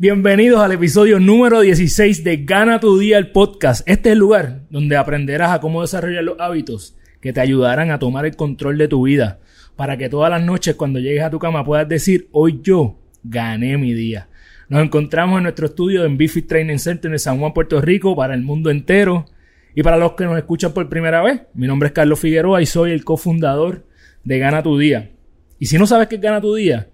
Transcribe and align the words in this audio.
Bienvenidos 0.00 0.62
al 0.62 0.72
episodio 0.72 1.20
número 1.20 1.60
16 1.60 2.24
de 2.24 2.38
Gana 2.38 2.80
tu 2.80 2.98
Día 2.98 3.18
el 3.18 3.32
podcast. 3.32 3.86
Este 3.86 4.08
es 4.08 4.12
el 4.14 4.18
lugar 4.18 4.62
donde 4.70 4.96
aprenderás 4.96 5.50
a 5.50 5.60
cómo 5.60 5.82
desarrollar 5.82 6.24
los 6.24 6.40
hábitos 6.40 6.96
que 7.20 7.34
te 7.34 7.40
ayudarán 7.42 7.90
a 7.90 7.98
tomar 7.98 8.24
el 8.24 8.34
control 8.34 8.78
de 8.78 8.88
tu 8.88 9.02
vida 9.02 9.40
para 9.76 9.98
que 9.98 10.08
todas 10.08 10.30
las 10.30 10.42
noches 10.42 10.74
cuando 10.74 11.00
llegues 11.00 11.22
a 11.22 11.28
tu 11.28 11.38
cama 11.38 11.66
puedas 11.66 11.86
decir 11.86 12.30
hoy 12.32 12.60
yo 12.62 12.98
gané 13.22 13.76
mi 13.76 13.92
día. 13.92 14.28
Nos 14.70 14.82
encontramos 14.82 15.36
en 15.36 15.42
nuestro 15.42 15.66
estudio 15.66 16.06
en 16.06 16.16
Bifit 16.16 16.48
Training 16.48 16.78
Center 16.78 17.12
en 17.12 17.18
San 17.18 17.38
Juan, 17.38 17.52
Puerto 17.52 17.78
Rico 17.82 18.16
para 18.16 18.32
el 18.32 18.40
mundo 18.40 18.70
entero. 18.70 19.26
Y 19.74 19.82
para 19.82 19.98
los 19.98 20.12
que 20.12 20.24
nos 20.24 20.38
escuchan 20.38 20.72
por 20.72 20.88
primera 20.88 21.20
vez, 21.22 21.42
mi 21.52 21.66
nombre 21.66 21.88
es 21.88 21.92
Carlos 21.92 22.20
Figueroa 22.20 22.62
y 22.62 22.64
soy 22.64 22.92
el 22.92 23.04
cofundador 23.04 23.84
de 24.24 24.38
Gana 24.38 24.62
tu 24.62 24.78
Día. 24.78 25.10
Y 25.58 25.66
si 25.66 25.76
no 25.76 25.86
sabes 25.86 26.08
qué 26.08 26.14
es 26.14 26.22
Gana 26.22 26.40
tu 26.40 26.54
Día, 26.54 26.88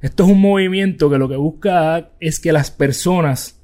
esto 0.00 0.24
es 0.24 0.30
un 0.30 0.40
movimiento 0.40 1.10
que 1.10 1.18
lo 1.18 1.28
que 1.28 1.36
busca 1.36 2.12
es 2.20 2.40
que 2.40 2.52
las 2.52 2.70
personas 2.70 3.60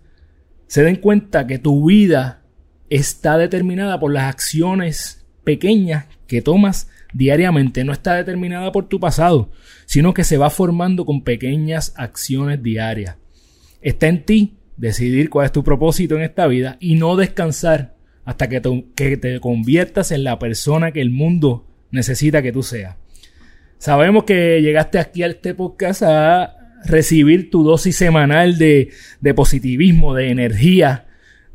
se 0.67 0.83
den 0.83 0.97
cuenta 0.97 1.47
que 1.47 1.59
tu 1.59 1.87
vida 1.87 2.43
está 2.91 3.39
determinada 3.39 3.99
por 3.99 4.13
las 4.13 4.25
acciones 4.25 5.27
pequeñas 5.45 6.07
que 6.27 6.43
tomas 6.43 6.89
diariamente. 7.15 7.85
No 7.85 7.93
está 7.93 8.15
determinada 8.15 8.71
por 8.73 8.89
tu 8.89 9.01
pasado, 9.01 9.51
sino 9.87 10.13
que 10.13 10.25
se 10.25 10.37
va 10.37 10.51
formando 10.51 11.07
con 11.07 11.23
pequeñas 11.23 11.95
acciones 11.97 12.63
diarias. 12.63 13.17
Está 13.81 14.09
en 14.09 14.25
ti 14.25 14.57
decidir 14.77 15.31
cuál 15.31 15.47
es 15.47 15.53
tu 15.53 15.65
propósito 15.65 16.17
en 16.17 16.23
esta 16.23 16.47
vida 16.47 16.77
y 16.81 16.97
no 16.97 17.17
descansar 17.17 17.97
hasta 18.25 18.49
que 18.49 18.61
te, 18.61 18.87
que 18.95 19.17
te 19.17 19.41
conviertas 19.41 20.11
en 20.11 20.25
la 20.25 20.39
persona 20.39 20.93
que 20.93 21.01
el 21.01 21.11
mundo 21.11 21.67
necesita 21.91 22.43
que 22.43 22.53
tú 22.53 22.63
seas. 22.63 22.97
Sabemos 23.79 24.25
que 24.25 24.61
llegaste 24.63 24.99
aquí 24.99 25.23
a 25.23 25.27
este 25.27 25.55
podcast 25.55 26.03
a 26.03 26.57
recibir 26.85 27.51
tu 27.51 27.63
dosis 27.63 27.97
semanal 27.97 28.59
de, 28.59 28.91
positivismo, 29.35 30.15
de 30.15 30.31
energía, 30.31 31.07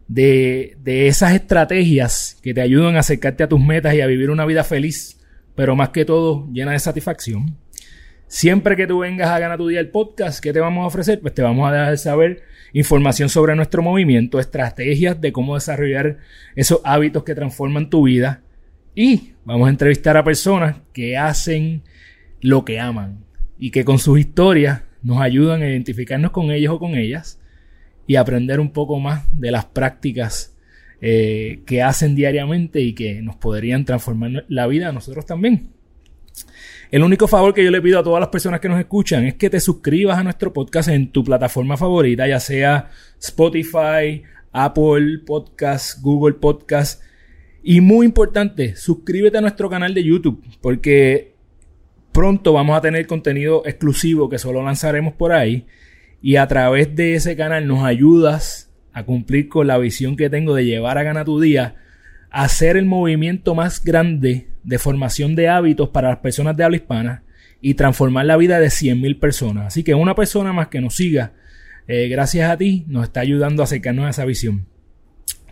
de, 0.08 0.78
de, 0.84 1.08
esas 1.08 1.34
estrategias 1.34 2.38
que 2.44 2.54
te 2.54 2.62
ayudan 2.62 2.96
a 2.96 3.00
acercarte 3.00 3.44
a 3.44 3.50
tus 3.50 3.60
metas 3.60 3.96
y 3.96 4.02
a 4.02 4.08
vivir 4.08 4.30
una 4.30 4.46
vida 4.46 4.64
feliz, 4.64 5.20
pero 5.56 5.76
más 5.76 5.90
que 5.90 6.06
todo 6.06 6.48
llena 6.52 6.74
de 6.74 6.80
satisfacción. 6.80 7.58
Siempre 8.28 8.78
que 8.78 8.88
tú 8.88 9.00
vengas 9.00 9.30
a 9.30 9.40
Gana 9.40 9.58
tu 9.58 9.68
Día 9.68 9.80
el 9.80 9.90
podcast, 9.90 10.42
¿qué 10.42 10.54
te 10.54 10.60
vamos 10.60 10.84
a 10.84 10.88
ofrecer? 10.88 11.20
Pues 11.20 11.34
te 11.34 11.42
vamos 11.42 11.68
a 11.68 11.74
dejar 11.74 11.98
saber 11.98 12.44
información 12.72 13.30
sobre 13.30 13.56
nuestro 13.56 13.82
movimiento, 13.82 14.40
estrategias 14.40 15.20
de 15.20 15.34
cómo 15.34 15.56
desarrollar 15.56 16.20
esos 16.56 16.80
hábitos 16.84 17.24
que 17.24 17.36
transforman 17.36 17.90
tu 17.90 18.04
vida 18.04 18.42
y 18.96 19.34
vamos 19.44 19.68
a 19.68 19.72
entrevistar 19.72 20.18
a 20.18 20.24
personas 20.24 20.78
que 20.94 21.18
hacen 21.18 21.84
lo 22.42 22.66
que 22.66 22.80
aman 22.80 23.24
y 23.58 23.72
que 23.72 23.86
con 23.86 24.00
sus 24.00 24.20
historias 24.20 24.84
nos 25.04 25.22
ayudan 25.22 25.62
a 25.62 25.70
identificarnos 25.70 26.32
con 26.32 26.52
ellos 26.52 26.74
o 26.74 26.80
con 26.80 26.96
ellas 26.96 27.40
y 28.08 28.16
aprender 28.16 28.60
un 28.60 28.72
poco 28.72 29.00
más 29.00 29.24
de 29.40 29.52
las 29.52 29.66
prácticas 29.66 30.56
eh, 31.00 31.62
que 31.66 31.82
hacen 31.82 32.16
diariamente 32.16 32.82
y 32.82 32.94
que 32.94 33.22
nos 33.22 33.36
podrían 33.36 33.86
transformar 33.86 34.46
la 34.50 34.68
vida 34.68 34.90
a 34.90 34.92
nosotros 34.92 35.26
también. 35.26 35.70
El 36.92 37.04
único 37.04 37.28
favor 37.28 37.54
que 37.54 37.64
yo 37.64 37.72
le 37.72 37.82
pido 37.82 38.00
a 38.00 38.04
todas 38.04 38.20
las 38.20 38.30
personas 38.30 38.60
que 38.60 38.68
nos 38.68 38.80
escuchan 38.80 39.26
es 39.26 39.36
que 39.36 39.50
te 39.50 39.60
suscribas 39.60 40.18
a 40.18 40.24
nuestro 40.24 40.52
podcast 40.52 40.90
en 40.90 41.12
tu 41.12 41.24
plataforma 41.24 41.78
favorita, 41.78 42.28
ya 42.28 42.40
sea 42.40 42.90
Spotify, 43.20 44.24
Apple 44.52 45.20
Podcast, 45.26 46.02
Google 46.02 46.36
Podcast. 46.36 47.02
Y 47.64 47.80
muy 47.80 48.06
importante, 48.06 48.76
suscríbete 48.76 49.38
a 49.38 49.42
nuestro 49.42 49.70
canal 49.70 49.94
de 49.94 50.04
YouTube, 50.04 50.44
porque 50.62 51.31
Pronto 52.12 52.52
vamos 52.54 52.78
a 52.78 52.82
tener 52.82 53.08
contenido 53.08 53.64
exclusivo 53.66 54.30
que 54.30 54.38
solo 54.38 54.62
lanzaremos 54.64 55.14
por 55.14 55.32
ahí. 55.32 55.66
Y 56.22 56.36
a 56.36 56.48
través 56.48 56.96
de 56.96 57.16
ese 57.16 57.36
canal 57.36 57.68
nos 57.68 57.84
ayudas 57.84 58.70
a 58.94 59.04
cumplir 59.04 59.48
con 59.48 59.68
la 59.68 59.78
visión 59.78 60.18
que 60.18 60.30
tengo 60.30 60.54
de 60.54 60.66
llevar 60.66 60.98
a 60.98 61.04
Gana 61.04 61.24
tu 61.24 61.40
Día 61.40 61.76
a 62.30 62.44
hacer 62.44 62.78
el 62.78 62.86
movimiento 62.86 63.56
más 63.56 63.84
grande 63.84 64.48
de 64.64 64.80
formación 64.80 65.36
de 65.36 65.50
hábitos 65.50 65.90
para 65.90 66.10
las 66.10 66.20
personas 66.20 66.56
de 66.56 66.64
habla 66.64 66.78
hispana 66.78 67.24
y 67.62 67.76
transformar 67.76 68.26
la 68.26 68.38
vida 68.38 68.60
de 68.60 68.68
100.000 68.68 69.20
personas. 69.20 69.68
Así 69.68 69.84
que 69.84 69.96
una 69.96 70.16
persona 70.16 70.52
más 70.54 70.68
que 70.68 70.82
nos 70.82 70.96
siga, 70.96 71.34
eh, 71.88 72.08
gracias 72.10 72.50
a 72.50 72.58
ti, 72.58 72.86
nos 72.88 73.06
está 73.06 73.22
ayudando 73.22 73.64
a 73.64 73.66
acercarnos 73.66 74.06
a 74.06 74.10
esa 74.10 74.26
visión. 74.26 74.66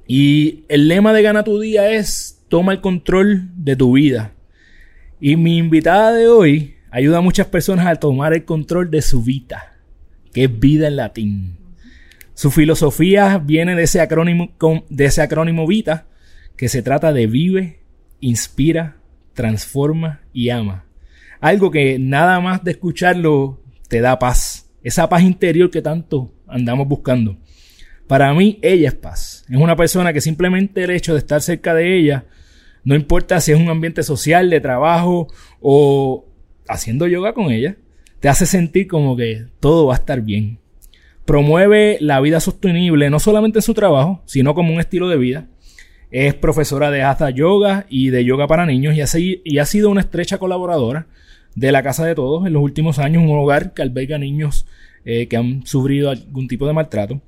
Y 0.09 0.65
el 0.69 0.89
lema 0.89 1.13
de 1.13 1.23
Gana 1.23 1.45
tu 1.45 1.61
Día 1.61 1.93
es 1.93 2.45
toma 2.49 2.73
el 2.73 2.81
control 2.81 3.51
de 3.55 3.77
tu 3.77 3.93
vida. 3.93 4.33
Y 5.21 5.37
mi 5.37 5.59
invitada 5.59 6.13
de 6.13 6.27
hoy 6.27 6.75
ayuda 6.91 7.19
a 7.19 7.21
muchas 7.21 7.47
personas 7.47 7.87
a 7.87 7.95
tomar 7.95 8.35
el 8.35 8.45
control 8.45 8.91
de 8.91 9.01
su 9.01 9.23
vida, 9.23 9.77
que 10.33 10.45
es 10.45 10.59
vida 10.59 10.89
en 10.89 10.97
latín. 10.97 11.59
Su 12.35 12.51
filosofía 12.51 13.39
viene 13.39 13.77
de 13.77 13.85
ese 13.85 14.01
acrónimo, 14.01 14.53
de 14.89 15.05
ese 15.05 15.23
acrónimo 15.23 15.69
VITA, 15.69 16.09
que 16.57 16.69
se 16.69 16.83
trata 16.83 17.13
de 17.13 17.29
vive, 17.29 17.79
inspira, 18.19 18.97
transforma 19.35 20.23
y 20.33 20.51
ama. 20.51 20.85
Algo 21.45 21.71
que 21.71 21.99
nada 21.99 22.41
más 22.41 22.65
de 22.65 22.71
escucharlo 22.71 23.61
te 23.91 24.01
da 24.01 24.19
paz. 24.19 24.71
Esa 24.83 25.11
paz 25.11 25.23
interior 25.23 25.71
que 25.71 25.83
tanto 25.83 26.33
andamos 26.47 26.89
buscando. 26.89 27.37
Para 28.07 28.33
mí, 28.33 28.59
ella 28.63 28.89
es 28.89 28.95
paz. 28.95 29.45
Es 29.51 29.59
una 29.59 29.77
persona 29.77 30.15
que 30.15 30.23
simplemente 30.23 30.85
el 30.85 30.89
hecho 30.89 31.13
de 31.13 31.19
estar 31.19 31.43
cerca 31.43 31.75
de 31.75 31.99
ella, 31.99 32.25
no 32.83 32.95
importa 32.95 33.43
si 33.43 33.53
es 33.53 33.61
un 33.61 33.69
ambiente 33.69 34.03
social, 34.03 34.49
de 34.49 34.63
trabajo 34.63 35.29
o 35.61 36.25
haciendo 36.67 37.07
yoga 37.07 37.35
con 37.35 37.51
ella, 37.51 37.77
te 38.21 38.31
hace 38.31 38.47
sentir 38.47 38.89
como 38.89 39.15
que 39.15 39.45
todo 39.61 39.85
va 39.85 39.97
a 39.97 39.99
estar 39.99 40.23
bien. 40.23 40.61
Promueve 41.27 41.99
la 42.01 42.23
vida 42.23 42.41
sostenible 42.41 43.11
no 43.11 43.21
solamente 43.21 43.59
en 43.59 43.65
su 43.65 43.75
trabajo, 43.75 44.23
sino 44.25 44.55
como 44.55 44.73
un 44.73 44.81
estilo 44.81 45.11
de 45.11 45.19
vida. 45.19 45.47
Es 46.11 46.33
profesora 46.33 46.91
de 46.91 47.03
Hatha 47.03 47.29
Yoga 47.29 47.85
y 47.91 48.09
de 48.09 48.25
yoga 48.25 48.47
para 48.47 48.65
niños 48.65 48.97
y 48.97 49.43
y 49.45 49.59
ha 49.59 49.67
sido 49.67 49.91
una 49.91 50.01
estrecha 50.01 50.39
colaboradora 50.39 51.07
de 51.55 51.73
la 51.73 51.83
Casa 51.83 52.05
de 52.05 52.15
Todos 52.15 52.47
en 52.47 52.53
los 52.53 52.63
últimos 52.63 52.99
años, 52.99 53.23
un 53.23 53.31
hogar 53.31 53.75
que 53.75 53.83
alberga 53.83 54.19
niños 54.19 54.67
eh, 55.05 55.29
que 55.29 55.37
han 55.37 55.67
sufrido 55.67 56.11
algún 56.11 56.49
tipo 56.49 56.67
de 56.67 56.73
maltrato. 56.73 57.21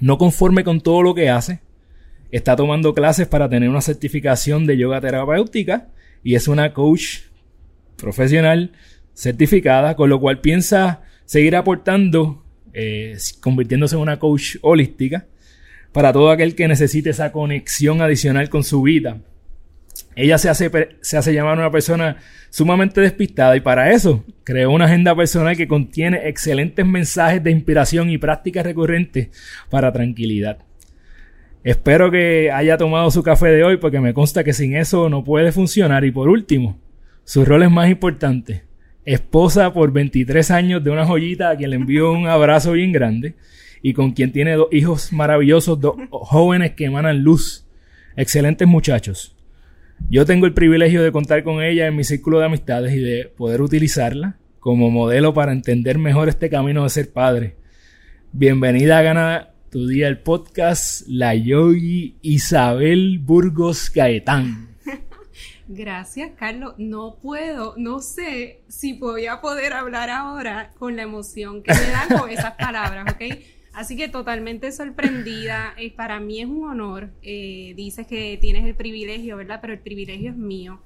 No 0.00 0.18
conforme 0.18 0.64
con 0.64 0.80
todo 0.80 1.02
lo 1.02 1.14
que 1.14 1.30
hace, 1.30 1.60
está 2.30 2.56
tomando 2.56 2.94
clases 2.94 3.26
para 3.28 3.48
tener 3.48 3.68
una 3.68 3.80
certificación 3.80 4.66
de 4.66 4.76
yoga 4.76 5.00
terapéutica 5.00 5.88
y 6.22 6.34
es 6.34 6.48
una 6.48 6.72
coach 6.72 7.20
profesional 7.96 8.72
certificada, 9.14 9.96
con 9.96 10.08
lo 10.10 10.20
cual 10.20 10.40
piensa 10.40 11.02
seguir 11.24 11.56
aportando, 11.56 12.42
eh, 12.72 13.16
convirtiéndose 13.40 13.96
en 13.96 14.02
una 14.02 14.18
coach 14.18 14.56
holística 14.62 15.26
para 15.92 16.12
todo 16.12 16.30
aquel 16.30 16.54
que 16.54 16.68
necesite 16.68 17.10
esa 17.10 17.32
conexión 17.32 18.00
adicional 18.00 18.48
con 18.48 18.64
su 18.64 18.82
vida 18.82 19.20
ella 20.14 20.38
se 20.38 20.48
hace, 20.48 20.70
se 21.00 21.16
hace 21.16 21.32
llamar 21.32 21.58
una 21.58 21.70
persona 21.70 22.18
sumamente 22.50 23.00
despistada 23.00 23.56
y 23.56 23.60
para 23.60 23.92
eso 23.92 24.24
creó 24.44 24.70
una 24.70 24.84
agenda 24.84 25.16
personal 25.16 25.56
que 25.56 25.68
contiene 25.68 26.28
excelentes 26.28 26.84
mensajes 26.84 27.42
de 27.42 27.50
inspiración 27.50 28.10
y 28.10 28.18
prácticas 28.18 28.64
recurrentes 28.64 29.28
para 29.70 29.92
tranquilidad. 29.92 30.58
Espero 31.64 32.10
que 32.10 32.50
haya 32.50 32.76
tomado 32.76 33.10
su 33.10 33.22
café 33.22 33.46
de 33.46 33.62
hoy 33.62 33.76
porque 33.76 34.00
me 34.00 34.12
consta 34.12 34.42
que 34.42 34.52
sin 34.52 34.74
eso 34.74 35.08
no 35.08 35.22
puede 35.22 35.52
funcionar. 35.52 36.04
Y 36.04 36.10
por 36.10 36.28
último, 36.28 36.78
Sus 37.24 37.46
roles 37.46 37.70
más 37.70 37.88
importantes. 37.88 38.62
Esposa 39.04 39.72
por 39.72 39.92
23 39.92 40.50
años 40.50 40.82
de 40.82 40.90
una 40.90 41.06
joyita 41.06 41.50
a 41.50 41.56
quien 41.56 41.70
le 41.70 41.76
envío 41.76 42.10
un 42.10 42.26
abrazo 42.26 42.72
bien 42.72 42.90
grande 42.90 43.36
y 43.80 43.92
con 43.92 44.10
quien 44.10 44.32
tiene 44.32 44.54
dos 44.54 44.68
hijos 44.72 45.12
maravillosos, 45.12 45.80
dos 45.80 45.94
jóvenes 46.10 46.72
que 46.72 46.86
emanan 46.86 47.22
luz. 47.22 47.64
Excelentes 48.16 48.66
muchachos. 48.66 49.36
Yo 50.10 50.26
tengo 50.26 50.46
el 50.46 50.54
privilegio 50.54 51.02
de 51.02 51.12
contar 51.12 51.42
con 51.42 51.62
ella 51.62 51.86
en 51.86 51.96
mi 51.96 52.04
círculo 52.04 52.38
de 52.38 52.46
amistades 52.46 52.92
y 52.94 53.00
de 53.00 53.24
poder 53.24 53.62
utilizarla 53.62 54.36
como 54.60 54.90
modelo 54.90 55.34
para 55.34 55.52
entender 55.52 55.98
mejor 55.98 56.28
este 56.28 56.50
camino 56.50 56.84
de 56.84 56.90
ser 56.90 57.12
padre. 57.12 57.56
Bienvenida 58.32 58.98
a 58.98 59.02
Gana 59.02 59.48
tu 59.70 59.86
Día 59.88 60.08
el 60.08 60.18
podcast, 60.18 61.06
la 61.08 61.34
yogi 61.34 62.18
Isabel 62.20 63.18
Burgos 63.18 63.90
Gaetán. 63.90 64.76
Gracias, 65.68 66.32
Carlos. 66.38 66.74
No 66.76 67.16
puedo, 67.22 67.74
no 67.78 68.00
sé 68.00 68.60
si 68.68 68.92
voy 68.92 69.26
a 69.26 69.40
poder 69.40 69.72
hablar 69.72 70.10
ahora 70.10 70.72
con 70.78 70.96
la 70.96 71.02
emoción 71.02 71.62
que 71.62 71.72
me 71.72 71.90
dan 71.90 72.18
con 72.18 72.28
esas 72.28 72.52
palabras, 72.52 73.06
¿ok? 73.14 73.22
Así 73.72 73.96
que 73.96 74.08
totalmente 74.08 74.70
sorprendida. 74.72 75.74
Eh, 75.82 75.90
para 75.90 76.20
mí 76.20 76.40
es 76.40 76.46
un 76.46 76.68
honor. 76.68 77.10
Eh, 77.22 77.72
dices 77.76 78.06
que 78.06 78.38
tienes 78.40 78.64
el 78.64 78.74
privilegio, 78.74 79.36
¿verdad? 79.36 79.58
Pero 79.60 79.72
el 79.72 79.80
privilegio 79.80 80.30
es 80.30 80.36
mío. 80.36 80.80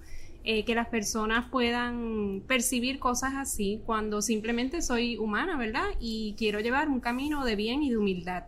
Eh, 0.44 0.64
que 0.64 0.74
las 0.74 0.86
personas 0.88 1.50
puedan 1.50 2.42
percibir 2.46 2.98
cosas 2.98 3.34
así 3.34 3.80
cuando 3.84 4.22
simplemente 4.22 4.80
soy 4.80 5.16
humana, 5.16 5.56
¿verdad? 5.56 5.86
Y 5.98 6.34
quiero 6.38 6.60
llevar 6.60 6.88
un 6.88 7.00
camino 7.00 7.44
de 7.44 7.56
bien 7.56 7.82
y 7.82 7.90
de 7.90 7.96
humildad. 7.96 8.44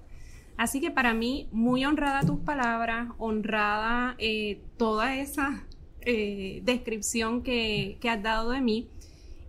Así 0.56 0.80
que 0.80 0.90
para 0.90 1.12
mí, 1.12 1.48
muy 1.50 1.84
honrada 1.84 2.22
tus 2.22 2.38
palabras, 2.38 3.08
honrada 3.18 4.16
toda 4.76 5.16
esa 5.16 5.66
descripción 6.62 7.42
que, 7.42 7.98
que 8.00 8.08
has 8.08 8.22
dado 8.22 8.50
de 8.50 8.60
mí. 8.60 8.88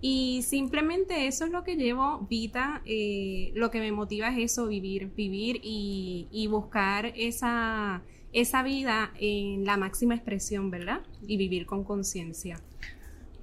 Y 0.02 0.44
simplemente 0.44 1.28
eso 1.28 1.46
es 1.46 1.52
lo 1.52 1.64
que 1.64 1.76
llevo, 1.76 2.26
Vita, 2.30 2.82
eh, 2.86 3.52
lo 3.54 3.70
que 3.70 3.80
me 3.80 3.92
motiva 3.92 4.30
es 4.30 4.52
eso, 4.52 4.68
vivir, 4.68 5.12
vivir 5.16 5.60
y, 5.62 6.48
buscar 6.50 7.12
esa, 7.18 8.02
esa 8.32 8.64
vida 8.64 9.12
en 9.20 9.66
la 9.66 9.76
máxima 9.76 10.16
expresión, 10.16 10.72
¿verdad? 10.72 11.02
Y 11.28 11.36
vivir 11.36 11.66
con 11.66 11.84
conciencia. 11.84 12.62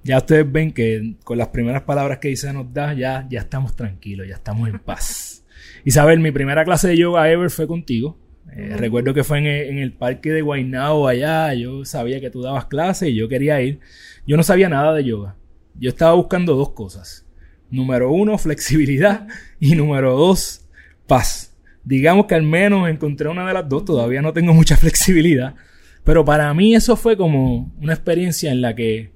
Ya 0.03 0.17
ustedes 0.17 0.51
ven 0.51 0.71
que 0.71 1.15
con 1.23 1.37
las 1.37 1.49
primeras 1.49 1.83
palabras 1.83 2.17
que 2.17 2.29
dice 2.29 2.51
nos 2.53 2.73
da, 2.73 2.93
ya, 2.93 3.27
ya 3.29 3.41
estamos 3.41 3.75
tranquilos, 3.75 4.27
ya 4.27 4.35
estamos 4.35 4.67
en 4.67 4.79
paz. 4.79 5.45
Isabel, 5.85 6.19
mi 6.19 6.31
primera 6.31 6.65
clase 6.65 6.87
de 6.87 6.97
yoga 6.97 7.29
ever 7.29 7.51
fue 7.51 7.67
contigo. 7.67 8.17
Eh, 8.51 8.75
recuerdo 8.77 9.13
que 9.13 9.23
fue 9.23 9.39
en 9.39 9.45
el, 9.45 9.69
en 9.69 9.77
el, 9.77 9.93
parque 9.93 10.31
de 10.31 10.41
Guaynabo 10.41 11.07
allá, 11.07 11.53
yo 11.53 11.85
sabía 11.85 12.19
que 12.19 12.31
tú 12.31 12.41
dabas 12.41 12.65
clase 12.65 13.09
y 13.09 13.15
yo 13.15 13.29
quería 13.29 13.61
ir. 13.61 13.79
Yo 14.25 14.37
no 14.37 14.43
sabía 14.43 14.69
nada 14.69 14.93
de 14.93 15.03
yoga 15.03 15.35
yo 15.79 15.89
estaba 15.89 16.13
buscando 16.13 16.55
dos 16.55 16.71
cosas. 16.71 17.25
Número 17.69 18.11
uno, 18.11 18.37
flexibilidad. 18.37 19.27
Y 19.59 19.75
número 19.75 20.15
dos, 20.15 20.65
paz. 21.07 21.55
Digamos 21.83 22.27
que 22.27 22.35
al 22.35 22.43
menos 22.43 22.89
encontré 22.89 23.27
una 23.29 23.47
de 23.47 23.53
las 23.53 23.67
dos. 23.67 23.85
Todavía 23.85 24.21
no 24.21 24.33
tengo 24.33 24.53
mucha 24.53 24.77
flexibilidad. 24.77 25.55
Pero 26.03 26.23
para 26.23 26.53
mí 26.53 26.75
eso 26.75 26.95
fue 26.95 27.17
como 27.17 27.73
una 27.81 27.93
experiencia 27.93 28.51
en 28.51 28.61
la 28.61 28.75
que, 28.75 29.11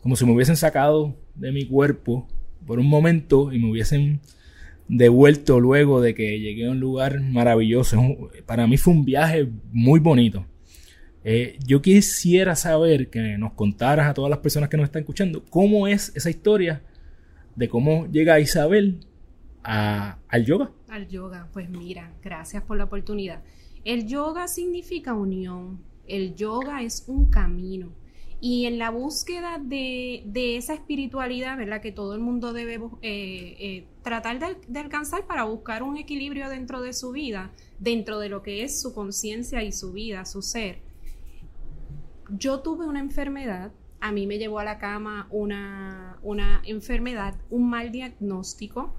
como 0.00 0.16
si 0.16 0.24
me 0.24 0.32
hubiesen 0.32 0.56
sacado 0.56 1.16
de 1.34 1.52
mi 1.52 1.66
cuerpo 1.66 2.26
por 2.66 2.78
un 2.78 2.86
momento 2.86 3.52
y 3.52 3.58
me 3.58 3.70
hubiesen 3.70 4.20
devuelto 4.88 5.60
luego 5.60 6.00
de 6.00 6.14
que 6.14 6.38
llegué 6.40 6.66
a 6.66 6.70
un 6.70 6.80
lugar 6.80 7.20
maravilloso. 7.20 8.00
Para 8.46 8.66
mí 8.66 8.76
fue 8.76 8.92
un 8.92 9.04
viaje 9.04 9.48
muy 9.72 10.00
bonito. 10.00 10.46
Eh, 11.24 11.58
yo 11.64 11.80
quisiera 11.82 12.56
saber 12.56 13.08
que 13.08 13.38
nos 13.38 13.52
contaras 13.52 14.08
a 14.08 14.14
todas 14.14 14.30
las 14.30 14.40
personas 14.40 14.68
que 14.68 14.76
nos 14.76 14.84
están 14.84 15.00
escuchando 15.00 15.44
cómo 15.50 15.86
es 15.86 16.12
esa 16.16 16.30
historia 16.30 16.82
de 17.54 17.68
cómo 17.68 18.06
llega 18.06 18.40
Isabel 18.40 19.06
al 19.62 20.44
yoga. 20.44 20.72
Al 20.88 21.08
yoga, 21.08 21.48
pues 21.52 21.70
mira, 21.70 22.12
gracias 22.22 22.62
por 22.64 22.76
la 22.76 22.84
oportunidad. 22.84 23.42
El 23.84 24.06
yoga 24.06 24.48
significa 24.48 25.14
unión, 25.14 25.80
el 26.08 26.34
yoga 26.34 26.82
es 26.82 27.04
un 27.06 27.26
camino. 27.26 27.92
Y 28.40 28.66
en 28.66 28.78
la 28.78 28.90
búsqueda 28.90 29.60
de, 29.62 30.24
esa 30.56 30.74
espiritualidad, 30.74 31.56
¿verdad? 31.56 31.80
Que 31.80 31.92
todo 31.92 32.14
el 32.14 32.20
mundo 32.20 32.52
debe 32.52 32.74
eh, 32.74 33.56
eh, 33.60 33.86
tratar 34.02 34.40
de, 34.40 34.80
alcanzar 34.80 35.28
para 35.28 35.44
buscar 35.44 35.84
un 35.84 35.96
equilibrio 35.96 36.48
dentro 36.48 36.82
de 36.82 36.92
su 36.92 37.12
vida, 37.12 37.52
dentro 37.78 38.18
de 38.18 38.28
lo 38.28 38.42
que 38.42 38.64
es 38.64 38.82
su 38.82 38.92
conciencia 38.94 39.62
y 39.62 39.70
su 39.70 39.92
vida, 39.92 40.24
su 40.24 40.42
ser 40.42 40.78
yo 42.30 42.60
tuve 42.60 42.86
una 42.86 43.00
enfermedad, 43.00 43.72
a 44.00 44.10
mí 44.10 44.26
me 44.26 44.38
llevó 44.38 44.58
a 44.58 44.64
la 44.64 44.78
cama 44.78 45.28
una, 45.30 46.18
una 46.22 46.60
enfermedad, 46.64 47.36
un 47.50 47.70
mal 47.70 47.92
diagnóstico. 47.92 48.96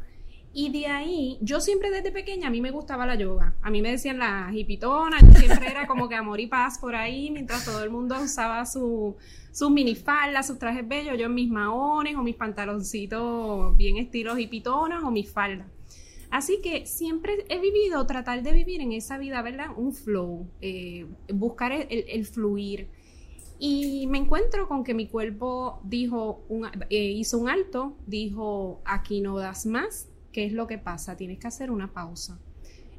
Y 0.55 0.71
de 0.71 0.85
ahí, 0.85 1.39
yo 1.41 1.59
siempre 1.59 1.89
desde 1.89 2.11
pequeña, 2.11 2.47
a 2.47 2.51
mí 2.51 2.61
me 2.61 2.71
gustaba 2.71 3.05
la 3.07 3.15
yoga. 3.15 3.55
A 3.61 3.71
mí 3.71 3.81
me 3.81 3.91
decían 3.91 4.19
la 4.19 4.49
hipitona, 4.53 5.19
yo 5.19 5.33
siempre 5.33 5.67
era 5.67 5.87
como 5.87 6.07
que 6.07 6.15
amor 6.15 6.39
y 6.39 6.47
paz 6.47 6.77
por 6.77 6.95
ahí, 6.95 7.31
mientras 7.31 7.65
todo 7.65 7.83
el 7.83 7.89
mundo 7.89 8.15
usaba 8.21 8.65
su, 8.65 9.17
sus 9.51 9.71
minifaldas, 9.71 10.47
sus 10.47 10.59
trajes 10.59 10.87
bellos, 10.87 11.17
yo 11.17 11.27
mis 11.27 11.49
maones 11.49 12.15
o 12.15 12.21
mis 12.21 12.35
pantaloncitos 12.35 13.75
bien 13.75 13.97
estilos 13.97 14.39
hipitonas 14.39 15.03
o 15.03 15.11
mis 15.11 15.29
faldas. 15.29 15.67
Así 16.29 16.61
que 16.63 16.85
siempre 16.85 17.45
he 17.49 17.59
vivido, 17.59 18.05
tratar 18.05 18.41
de 18.41 18.53
vivir 18.53 18.79
en 18.79 18.91
esa 18.91 19.17
vida, 19.17 19.41
¿verdad? 19.41 19.67
Un 19.75 19.93
flow, 19.93 20.47
eh, 20.61 21.07
buscar 21.33 21.73
el 21.73 22.25
fluir. 22.25 22.87
Y 23.59 24.07
me 24.07 24.17
encuentro 24.17 24.67
con 24.67 24.83
que 24.83 24.93
mi 24.93 25.07
cuerpo 25.07 25.79
dijo, 25.83 26.43
eh, 26.89 27.11
hizo 27.11 27.37
un 27.37 27.49
alto, 27.49 27.95
dijo, 28.07 28.81
aquí 28.85 29.21
no 29.21 29.37
das 29.37 29.65
más, 29.65 30.09
¿qué 30.31 30.45
es 30.45 30.53
lo 30.53 30.67
que 30.67 30.77
pasa? 30.77 31.15
Tienes 31.15 31.39
que 31.39 31.47
hacer 31.47 31.71
una 31.71 31.93
pausa. 31.93 32.39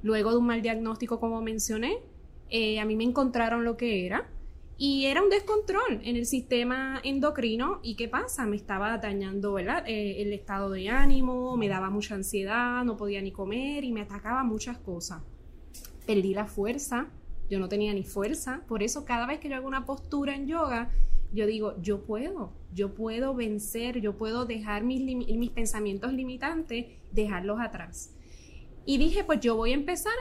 Luego 0.03 0.31
de 0.31 0.39
un 0.39 0.47
mal 0.47 0.63
diagnóstico, 0.63 1.21
como 1.21 1.43
mencioné, 1.43 1.99
eh, 2.51 2.79
a 2.79 2.85
mí 2.85 2.97
me 2.97 3.05
encontraron 3.05 3.65
lo 3.65 3.77
que 3.77 4.07
era 4.07 4.29
y 4.77 5.07
era 5.07 5.23
un 5.23 5.31
descontrol 5.31 6.01
en 6.03 6.17
el 6.17 6.27
sistema 6.27 7.01
endocrino. 7.05 7.81
¿Y 7.83 7.97
qué 7.97 8.09
pasa? 8.09 8.47
Me 8.47 8.57
estaba 8.57 8.99
dañando 8.99 9.59
eh, 9.59 10.23
el 10.23 10.33
estado 10.33 10.71
de 10.71 10.89
ánimo, 10.89 11.57
me 11.57 11.69
daba 11.69 11.91
mucha 11.91 12.15
ansiedad, 12.15 12.85
no 12.85 12.97
podía 12.97 13.23
ni 13.23 13.31
comer 13.33 13.85
y 13.85 13.93
me 13.93 14.03
atacaba 14.03 14.43
muchas 14.45 14.79
cosas. 14.79 15.23
Perdí 16.07 16.35
la 16.35 16.47
fuerza, 16.47 17.09
yo 17.51 17.59
no 17.59 17.69
tenía 17.69 17.93
ni 17.93 18.05
fuerza, 18.05 18.63
por 18.69 18.83
eso 18.83 19.05
cada 19.05 19.27
vez 19.27 19.41
que 19.41 19.49
yo 19.49 19.57
hago 19.57 19.69
una 19.69 19.85
postura 19.85 20.35
en 20.35 20.47
yoga, 20.47 20.91
yo 21.33 21.47
digo, 21.47 21.75
yo 21.83 22.05
puedo, 22.05 22.53
yo 22.73 22.95
puedo 22.95 23.35
vencer, 23.35 24.01
yo 24.01 24.17
puedo 24.17 24.47
dejar 24.47 24.85
mis, 24.85 25.03
mis 25.03 25.51
pensamientos 25.51 26.13
limitantes, 26.13 26.87
dejarlos 27.13 27.61
atrás. 27.61 28.15
Y 28.87 28.99
dije, 28.99 29.25
pues 29.25 29.41
yo 29.41 29.57
voy 29.57 29.73
a 29.73 29.75
empezar 29.75 30.15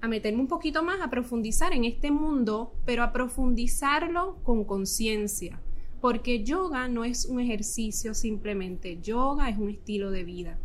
a 0.00 0.08
meterme 0.08 0.40
un 0.40 0.48
poquito 0.48 0.82
más, 0.82 1.00
a 1.00 1.10
profundizar 1.10 1.72
en 1.72 1.84
este 1.84 2.10
mundo, 2.10 2.72
pero 2.84 3.02
a 3.02 3.12
profundizarlo 3.12 4.36
con 4.42 4.64
conciencia, 4.64 5.60
porque 6.00 6.44
yoga 6.44 6.88
no 6.88 7.04
es 7.04 7.26
un 7.26 7.40
ejercicio 7.40 8.14
simplemente, 8.14 9.00
yoga 9.00 9.48
es 9.48 9.58
un 9.58 9.70
estilo 9.70 10.10
de 10.10 10.24
vida. 10.24 10.58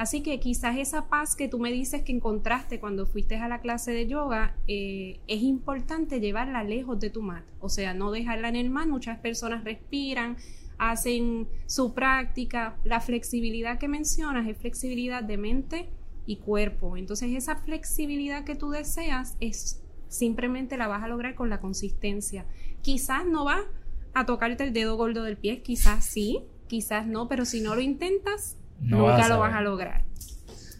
Así 0.00 0.22
que 0.22 0.40
quizás 0.40 0.78
esa 0.78 1.10
paz 1.10 1.36
que 1.36 1.46
tú 1.46 1.58
me 1.58 1.70
dices 1.70 2.00
que 2.00 2.12
encontraste 2.12 2.80
cuando 2.80 3.04
fuiste 3.04 3.36
a 3.36 3.48
la 3.48 3.60
clase 3.60 3.92
de 3.92 4.06
yoga, 4.06 4.56
eh, 4.66 5.20
es 5.26 5.42
importante 5.42 6.20
llevarla 6.20 6.64
lejos 6.64 6.98
de 6.98 7.10
tu 7.10 7.20
mat. 7.20 7.44
O 7.60 7.68
sea, 7.68 7.92
no 7.92 8.10
dejarla 8.10 8.48
en 8.48 8.56
el 8.56 8.70
mat. 8.70 8.86
Muchas 8.86 9.18
personas 9.18 9.62
respiran, 9.62 10.38
hacen 10.78 11.48
su 11.66 11.92
práctica. 11.92 12.78
La 12.82 13.02
flexibilidad 13.02 13.78
que 13.78 13.88
mencionas 13.88 14.48
es 14.48 14.56
flexibilidad 14.56 15.22
de 15.22 15.36
mente 15.36 15.90
y 16.24 16.36
cuerpo. 16.36 16.96
Entonces 16.96 17.32
esa 17.36 17.56
flexibilidad 17.56 18.44
que 18.44 18.54
tú 18.54 18.70
deseas 18.70 19.36
es 19.38 19.82
simplemente 20.08 20.78
la 20.78 20.88
vas 20.88 21.02
a 21.02 21.08
lograr 21.08 21.34
con 21.34 21.50
la 21.50 21.60
consistencia. 21.60 22.46
Quizás 22.80 23.26
no 23.26 23.44
va 23.44 23.64
a 24.14 24.24
tocarte 24.24 24.64
el 24.64 24.72
dedo 24.72 24.96
gordo 24.96 25.24
del 25.24 25.36
pie, 25.36 25.60
quizás 25.60 26.06
sí, 26.06 26.40
quizás 26.68 27.06
no, 27.06 27.28
pero 27.28 27.44
si 27.44 27.60
no 27.60 27.74
lo 27.74 27.82
intentas, 27.82 28.56
nunca 28.80 29.28
lo 29.28 29.38
vas 29.38 29.54
a 29.54 29.60
lograr. 29.60 30.04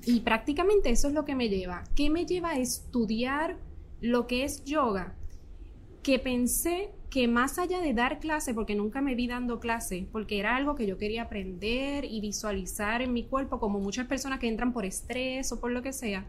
Y 0.06 0.20
prácticamente 0.20 0.90
eso 0.90 1.08
es 1.08 1.14
lo 1.14 1.24
que 1.24 1.34
me 1.34 1.48
lleva. 1.48 1.84
¿Qué 1.94 2.10
me 2.10 2.26
lleva 2.26 2.50
a 2.50 2.58
estudiar 2.58 3.58
lo 4.00 4.26
que 4.26 4.44
es 4.44 4.64
yoga? 4.64 5.14
Que 6.02 6.18
pensé 6.18 6.90
que 7.10 7.26
más 7.26 7.58
allá 7.58 7.80
de 7.80 7.92
dar 7.92 8.20
clase, 8.20 8.54
porque 8.54 8.74
nunca 8.74 9.00
me 9.00 9.14
vi 9.14 9.26
dando 9.26 9.58
clase, 9.58 10.06
porque 10.12 10.38
era 10.38 10.56
algo 10.56 10.76
que 10.76 10.86
yo 10.86 10.96
quería 10.96 11.22
aprender 11.22 12.04
y 12.04 12.20
visualizar 12.20 13.02
en 13.02 13.12
mi 13.12 13.24
cuerpo, 13.24 13.58
como 13.58 13.80
muchas 13.80 14.06
personas 14.06 14.38
que 14.38 14.48
entran 14.48 14.72
por 14.72 14.84
estrés 14.84 15.50
o 15.52 15.60
por 15.60 15.72
lo 15.72 15.82
que 15.82 15.92
sea, 15.92 16.26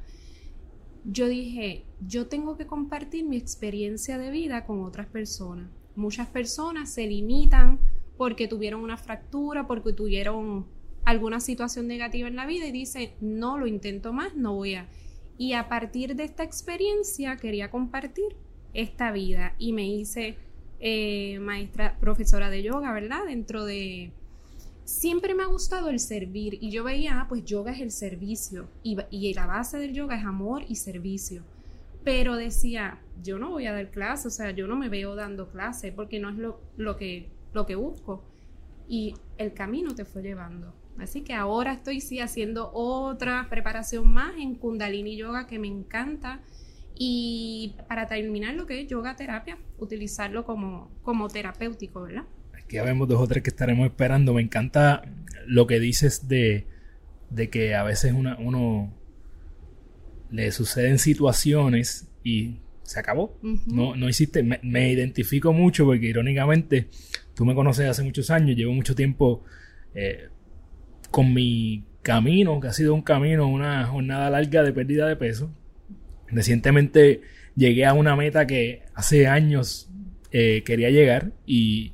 yo 1.06 1.28
dije, 1.28 1.86
yo 2.06 2.28
tengo 2.28 2.58
que 2.58 2.66
compartir 2.66 3.26
mi 3.26 3.38
experiencia 3.38 4.18
de 4.18 4.32
vida 4.32 4.66
con 4.66 4.84
otras 4.84 5.08
personas. 5.08 5.70
Muchas 5.96 6.28
personas 6.28 6.92
se 6.92 7.08
limitan 7.08 7.80
porque 8.18 8.48
tuvieron 8.48 8.82
una 8.82 8.98
fractura, 8.98 9.68
porque 9.68 9.94
tuvieron 9.94 10.66
alguna 11.06 11.40
situación 11.40 11.88
negativa 11.88 12.28
en 12.28 12.36
la 12.36 12.46
vida 12.46 12.68
y 12.68 12.72
dice, 12.72 13.14
no 13.22 13.58
lo 13.58 13.68
intento 13.68 14.14
más, 14.14 14.36
no 14.36 14.56
voy 14.56 14.76
a. 14.76 14.88
Y 15.38 15.54
a 15.54 15.68
partir 15.68 16.16
de 16.16 16.24
esta 16.24 16.44
experiencia 16.44 17.38
quería 17.38 17.72
compartir 17.72 18.36
esta 18.74 19.12
vida 19.12 19.56
y 19.58 19.74
me 19.74 19.88
hice 19.88 20.38
eh, 20.80 21.40
maestra, 21.40 21.98
profesora 22.00 22.50
de 22.50 22.64
yoga, 22.64 22.94
¿verdad? 22.94 23.26
Dentro 23.26 23.66
de, 23.66 24.12
siempre 24.84 25.34
me 25.34 25.44
ha 25.44 25.48
gustado 25.48 25.90
el 25.90 26.00
servir 26.00 26.58
y 26.62 26.70
yo 26.70 26.84
veía, 26.84 27.22
ah, 27.22 27.26
pues 27.28 27.46
yoga 27.46 27.72
es 27.72 27.82
el 27.82 27.92
servicio 27.92 28.68
y, 28.84 28.98
y 29.10 29.34
la 29.34 29.46
base 29.46 29.78
del 29.78 29.94
yoga 29.94 30.18
es 30.18 30.26
amor 30.26 30.64
y 30.68 30.76
servicio. 30.76 31.44
Pero 32.04 32.36
decía, 32.36 33.00
yo 33.22 33.38
no 33.38 33.52
voy 33.52 33.68
a 33.68 33.74
dar 33.74 33.92
clase, 33.92 34.28
o 34.28 34.32
sea, 34.32 34.52
yo 34.52 34.68
no 34.68 34.76
me 34.76 34.90
veo 34.90 35.16
dando 35.16 35.50
clase 35.50 35.92
porque 35.92 36.20
no 36.20 36.30
es 36.30 36.36
lo, 36.36 36.60
lo, 36.78 36.98
que, 36.98 37.30
lo 37.54 37.66
que 37.66 37.76
busco. 37.76 38.24
Y 38.88 39.16
el 39.38 39.54
camino 39.54 39.94
te 39.96 40.04
fue 40.04 40.22
llevando. 40.22 40.74
Así 40.98 41.22
que 41.22 41.34
ahora 41.34 41.74
estoy 41.74 42.02
sí 42.02 42.20
haciendo 42.20 42.72
otra 42.74 43.48
preparación 43.50 44.12
más 44.12 44.34
en 44.38 44.56
Kundalini 44.56 45.18
Yoga 45.18 45.48
que 45.48 45.60
me 45.60 45.68
encanta. 45.68 46.42
Y 46.96 47.76
para 47.88 48.08
terminar 48.08 48.54
lo 48.54 48.68
que 48.68 48.82
es 48.82 48.88
yoga 48.88 49.16
terapia, 49.16 49.58
utilizarlo 49.80 50.46
como, 50.46 50.92
como 51.02 51.30
terapéutico, 51.30 52.04
¿verdad? 52.04 52.26
Aquí 52.54 52.78
vemos 52.78 53.08
dos 53.08 53.20
o 53.20 53.28
tres 53.28 53.42
que 53.42 53.50
estaremos 53.50 53.88
esperando. 53.88 54.34
Me 54.34 54.42
encanta 54.42 55.02
lo 55.48 55.66
que 55.66 55.80
dices 55.80 56.28
de, 56.28 56.68
de 57.32 57.50
que 57.50 57.74
a 57.74 57.84
veces 57.84 58.14
una, 58.14 58.38
uno 58.38 58.94
le 60.30 60.52
suceden 60.52 61.00
situaciones 61.00 62.08
y 62.24 62.60
se 62.84 63.00
acabó. 63.00 63.38
no, 63.42 63.96
no 63.96 64.10
hiciste. 64.10 64.44
Me, 64.44 64.92
identifico 64.92 65.54
mucho 65.54 65.86
porque 65.86 66.08
irónicamente 66.08 66.88
tú 67.34 67.46
me 67.46 67.56
conoces 67.56 67.90
hace 67.90 68.04
muchos 68.04 68.30
años, 68.30 68.56
llevo 68.56 68.74
mucho 68.74 68.96
tiempo 68.96 69.44
eh, 69.96 70.30
con 71.12 71.34
mi 71.34 71.84
camino, 72.02 72.60
que 72.60 72.68
ha 72.68 72.74
sido 72.74 72.96
un 72.96 73.02
camino, 73.02 73.48
una 73.48 73.86
jornada 73.86 74.30
larga 74.30 74.64
de 74.64 74.74
pérdida 74.74 75.08
de 75.08 75.16
peso. 75.16 75.54
Recientemente 76.28 77.22
llegué 77.56 77.86
a 77.86 77.94
una 77.94 78.16
meta 78.16 78.48
que 78.48 78.84
hace 78.96 79.28
años 79.28 79.90
eh, 80.32 80.64
quería 80.66 80.90
llegar 80.90 81.32
y 81.46 81.94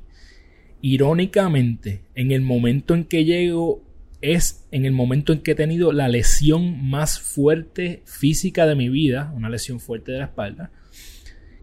irónicamente 0.80 2.02
en 2.14 2.30
el 2.30 2.40
momento 2.40 2.94
en 2.94 3.04
que 3.04 3.24
llego 3.24 3.82
es 4.20 4.66
en 4.70 4.84
el 4.84 4.92
momento 4.92 5.32
en 5.32 5.40
que 5.40 5.52
he 5.52 5.54
tenido 5.54 5.92
la 5.92 6.08
lesión 6.08 6.88
más 6.88 7.20
fuerte 7.20 8.02
física 8.04 8.66
de 8.66 8.74
mi 8.74 8.88
vida, 8.88 9.32
una 9.34 9.48
lesión 9.48 9.80
fuerte 9.80 10.12
de 10.12 10.18
la 10.18 10.24
espalda, 10.24 10.70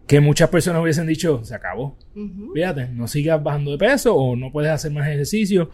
que 0.06 0.20
muchas 0.20 0.48
personas 0.48 0.80
hubiesen 0.82 1.06
dicho, 1.06 1.44
se 1.44 1.54
acabó. 1.54 1.98
Fíjate, 2.54 2.88
no 2.88 3.08
sigas 3.08 3.42
bajando 3.42 3.72
de 3.72 3.78
peso 3.78 4.14
o 4.14 4.36
no 4.36 4.52
puedes 4.52 4.70
hacer 4.70 4.92
más 4.92 5.08
ejercicio. 5.08 5.70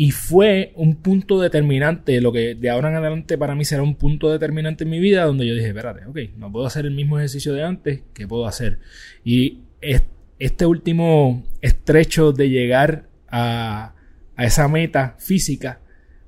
Y 0.00 0.12
fue 0.12 0.70
un 0.76 0.94
punto 0.94 1.40
determinante, 1.40 2.20
lo 2.20 2.30
que 2.30 2.54
de 2.54 2.70
ahora 2.70 2.88
en 2.88 2.94
adelante 2.94 3.36
para 3.36 3.56
mí 3.56 3.64
será 3.64 3.82
un 3.82 3.96
punto 3.96 4.30
determinante 4.30 4.84
en 4.84 4.90
mi 4.90 5.00
vida, 5.00 5.24
donde 5.24 5.44
yo 5.44 5.54
dije, 5.54 5.66
espérate, 5.66 6.06
ok, 6.06 6.36
no 6.36 6.52
puedo 6.52 6.66
hacer 6.66 6.86
el 6.86 6.92
mismo 6.92 7.18
ejercicio 7.18 7.52
de 7.52 7.64
antes, 7.64 8.02
¿qué 8.14 8.28
puedo 8.28 8.46
hacer? 8.46 8.78
Y 9.24 9.62
este 9.80 10.66
último 10.66 11.44
estrecho 11.62 12.30
de 12.30 12.48
llegar 12.48 13.08
a, 13.28 13.96
esa 14.38 14.68
meta 14.68 15.16
física 15.18 15.80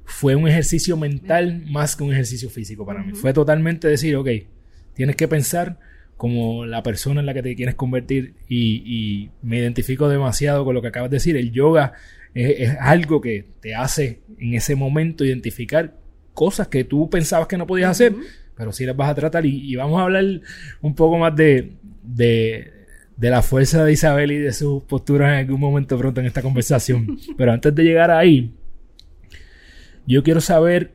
fue 0.03 0.35
un 0.35 0.49
ejercicio 0.49 0.97
mental 0.97 1.62
más 1.71 1.95
que 1.95 2.03
un 2.03 2.12
ejercicio 2.12 2.50
físico 2.50 2.85
para 2.85 3.05
mí. 3.05 3.12
Fue 3.12 3.33
totalmente 3.33 3.87
decir, 3.87 4.17
ok, 4.17 4.31
tienes 4.95 5.15
que 5.15 5.29
pensar 5.29 5.79
como 6.17 6.67
la 6.67 6.83
persona 6.83 7.21
en 7.21 7.27
la 7.27 7.35
que 7.35 7.43
te 7.45 7.55
quieres 7.55 7.77
convertir 7.77 8.35
y, 8.49 9.31
me 9.43 9.59
identifico 9.59 10.09
demasiado 10.09 10.65
con 10.65 10.75
lo 10.75 10.83
que 10.83 10.89
acabas 10.89 11.09
de 11.09 11.19
decir. 11.19 11.37
El 11.37 11.53
yoga 11.53 11.93
es, 12.35 12.77
algo 12.81 13.21
que 13.21 13.47
te 13.61 13.75
hace 13.75 14.21
en 14.39 14.55
ese 14.55 14.75
momento 14.75 15.25
identificar 15.25 15.97
cosas 16.35 16.69
que 16.69 16.85
tú 16.85 17.11
pensabas 17.11 17.49
que 17.49 17.57
no 17.57 17.67
podías 17.67 17.91
hacer, 17.91 18.15
pero 18.57 18.73
sí 18.73 18.85
las 18.85 18.97
vas 18.97 19.11
a 19.11 19.15
tratar 19.15 19.47
y, 19.47 19.75
vamos 19.77 20.01
a 20.01 20.05
hablar 20.05 20.25
un 20.81 20.95
poco 20.95 21.19
más 21.19 21.35
de, 21.35 21.73
de, 22.03 22.73
de, 23.17 23.31
la 23.31 23.43
fuerza 23.43 23.85
de 23.85 23.93
Isabel 23.93 24.33
y 24.33 24.39
de 24.39 24.53
sus 24.53 24.83
posturas 24.85 25.33
en 25.33 25.39
algún 25.39 25.61
momento 25.61 25.99
pronto 25.99 26.21
en 26.21 26.27
esta 26.27 26.43
conversación. 26.43 27.19
pero 27.37 27.53
antes 27.53 27.75
de 27.75 27.83
llegar 27.83 28.11
ahí, 28.11 28.53
yo 30.07 30.23
quiero 30.23 30.41
saber 30.41 30.93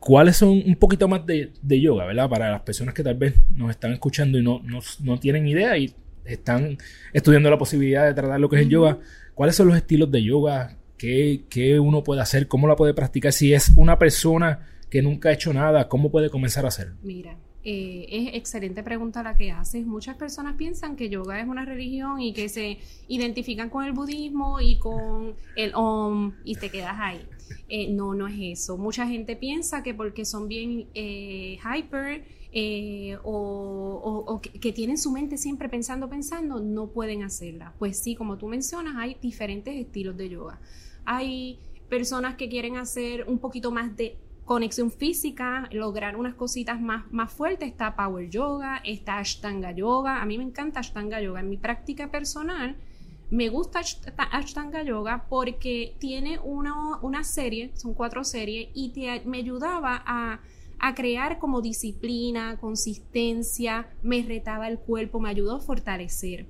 ¿Cuáles 0.00 0.38
son 0.38 0.62
un 0.64 0.76
poquito 0.76 1.06
más 1.08 1.26
de, 1.26 1.52
yoga, 1.80 2.06
¿verdad? 2.06 2.28
Para 2.28 2.50
las 2.50 2.62
personas 2.62 2.94
que 2.94 3.04
tal 3.04 3.16
vez 3.16 3.34
nos 3.54 3.68
están 3.68 3.92
escuchando 3.92 4.38
y 4.38 4.42
no, 4.42 4.62
no, 5.00 5.20
tienen 5.20 5.46
idea 5.46 5.76
y 5.76 5.94
están 6.24 6.78
estudiando 7.12 7.50
la 7.50 7.58
posibilidad 7.58 8.06
de 8.06 8.14
tratar 8.14 8.40
lo 8.40 8.48
que 8.48 8.56
es 8.56 8.62
el 8.62 8.70
yoga. 8.70 8.98
¿Cuáles 9.34 9.56
son 9.56 9.68
los 9.68 9.76
estilos 9.76 10.10
de 10.10 10.22
yoga? 10.22 10.76
¿Qué, 10.96 11.44
¿Qué, 11.48 11.80
uno 11.80 12.02
puede 12.04 12.20
hacer? 12.20 12.46
¿Cómo 12.46 12.68
la 12.68 12.76
puede 12.76 12.94
practicar? 12.94 13.32
Si 13.32 13.54
es 13.54 13.72
una 13.76 13.98
persona 13.98 14.66
que 14.90 15.00
nunca 15.02 15.30
ha 15.30 15.32
hecho 15.32 15.52
nada, 15.52 15.88
¿cómo 15.88 16.10
puede 16.10 16.28
comenzar 16.28 16.64
a 16.64 16.68
hacerlo? 16.68 16.96
Mira, 17.02 17.36
eh, 17.62 18.06
es 18.10 18.34
excelente 18.34 18.82
pregunta 18.82 19.22
la 19.22 19.34
que 19.34 19.50
haces. 19.50 19.86
Muchas 19.86 20.16
personas 20.16 20.56
piensan 20.56 20.96
que 20.96 21.08
yoga 21.08 21.40
es 21.40 21.46
una 21.46 21.64
religión 21.64 22.20
y 22.20 22.32
que 22.32 22.48
se 22.48 22.78
identifican 23.08 23.68
con 23.70 23.84
el 23.84 23.92
budismo 23.92 24.60
y 24.60 24.78
con 24.78 25.34
el 25.56 25.72
om 25.74 26.34
y 26.44 26.56
te 26.56 26.70
quedas 26.70 26.96
ahí. 26.98 27.26
Eh, 27.68 27.88
no, 27.90 28.14
no 28.14 28.28
es 28.28 28.36
eso. 28.38 28.78
Mucha 28.78 29.06
gente 29.06 29.36
piensa 29.36 29.82
que 29.82 29.94
porque 29.94 30.24
son 30.24 30.48
bien 30.48 30.86
eh, 30.94 31.58
hyper 31.62 32.24
eh, 32.52 33.16
o, 33.22 34.40
que, 34.42 34.72
tienen 34.72 34.98
su 34.98 35.12
mente 35.12 35.36
siempre 35.36 35.68
pensando, 35.68 36.08
pensando, 36.08 36.60
no 36.60 36.88
pueden 36.88 37.22
hacerla. 37.22 37.74
Pues 37.78 37.98
sí, 37.98 38.14
como 38.14 38.38
tú 38.38 38.48
mencionas, 38.48 38.96
hay 38.96 39.16
diferentes 39.20 39.74
estilos 39.74 40.16
de 40.16 40.28
yoga. 40.28 40.60
Hay 41.04 41.58
personas 41.88 42.36
que 42.36 42.48
quieren 42.48 42.76
hacer 42.76 43.28
un 43.28 43.38
poquito 43.38 43.70
más 43.70 43.96
de 43.96 44.16
conexión 44.44 44.90
física, 44.90 45.68
lograr 45.70 46.16
unas 46.16 46.34
cositas 46.34 46.80
más, 46.80 47.10
más 47.12 47.32
fuertes. 47.32 47.68
Está 47.68 47.94
Power 47.94 48.28
Yoga, 48.28 48.80
está 48.84 49.18
Ashtanga 49.18 49.70
Yoga. 49.72 50.20
A 50.20 50.26
mí 50.26 50.38
me 50.38 50.44
encanta 50.44 50.80
Ashtanga 50.80 51.20
Yoga. 51.20 51.40
En 51.40 51.50
mi 51.50 51.56
práctica 51.56 52.10
personal, 52.10 52.76
me 53.30 53.48
gusta 53.48 53.80
Ashtanga 54.32 54.82
Yoga 54.82 55.26
porque 55.28 55.94
tiene 56.00 56.40
una, 56.40 56.96
una 57.00 57.22
serie, 57.22 57.70
son 57.76 57.94
cuatro 57.94 58.24
series, 58.24 58.70
y 58.74 58.92
me 59.24 59.38
ayudaba 59.38 60.02
a, 60.04 60.40
crear 60.94 61.38
como 61.38 61.60
disciplina, 61.60 62.58
consistencia, 62.58 63.88
me 64.02 64.22
retaba 64.22 64.68
el 64.68 64.78
cuerpo, 64.78 65.20
me 65.20 65.28
ayudó 65.28 65.56
a 65.56 65.60
fortalecer. 65.60 66.46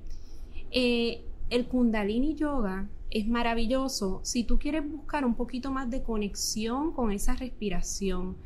Eh, 0.71 1.25
el 1.51 1.67
Kundalini 1.67 2.37
Yoga 2.37 2.89
es 3.11 3.27
maravilloso 3.27 4.21
si 4.23 4.45
tú 4.45 4.59
quieres 4.59 4.89
buscar 4.89 5.25
un 5.25 5.35
poquito 5.35 5.73
más 5.73 5.91
de 5.91 6.03
conexión 6.03 6.93
con 6.93 7.11
esa 7.11 7.35
respiración, 7.35 8.37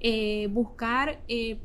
eh, 0.00 0.48
buscar 0.48 1.22
eh, 1.28 1.60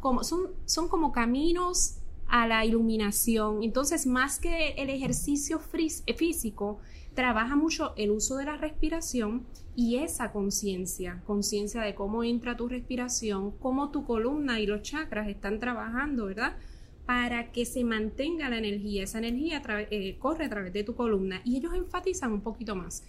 como 0.00 0.22
son, 0.22 0.52
son 0.64 0.88
como 0.88 1.10
caminos 1.10 1.98
a 2.28 2.46
la 2.46 2.64
iluminación. 2.64 3.62
Entonces, 3.62 4.06
más 4.06 4.38
que 4.38 4.70
el 4.76 4.90
ejercicio 4.90 5.60
físico, 5.60 6.78
trabaja 7.16 7.56
mucho 7.56 7.94
el 7.96 8.10
uso 8.10 8.36
de 8.36 8.44
la 8.44 8.58
respiración 8.58 9.46
y 9.74 9.96
esa 9.96 10.32
conciencia, 10.32 11.22
conciencia 11.26 11.80
de 11.80 11.94
cómo 11.94 12.22
entra 12.22 12.56
tu 12.56 12.68
respiración, 12.68 13.52
cómo 13.58 13.90
tu 13.90 14.04
columna 14.04 14.60
y 14.60 14.66
los 14.66 14.82
chakras 14.82 15.26
están 15.26 15.58
trabajando, 15.58 16.26
¿verdad? 16.26 16.58
Para 17.06 17.52
que 17.52 17.64
se 17.64 17.84
mantenga 17.84 18.50
la 18.50 18.58
energía. 18.58 19.02
Esa 19.02 19.18
energía 19.18 19.62
eh, 19.90 20.18
corre 20.18 20.44
a 20.44 20.50
través 20.50 20.74
de 20.74 20.84
tu 20.84 20.94
columna 20.94 21.40
y 21.42 21.56
ellos 21.56 21.74
enfatizan 21.74 22.32
un 22.32 22.42
poquito 22.42 22.76
más. 22.76 23.02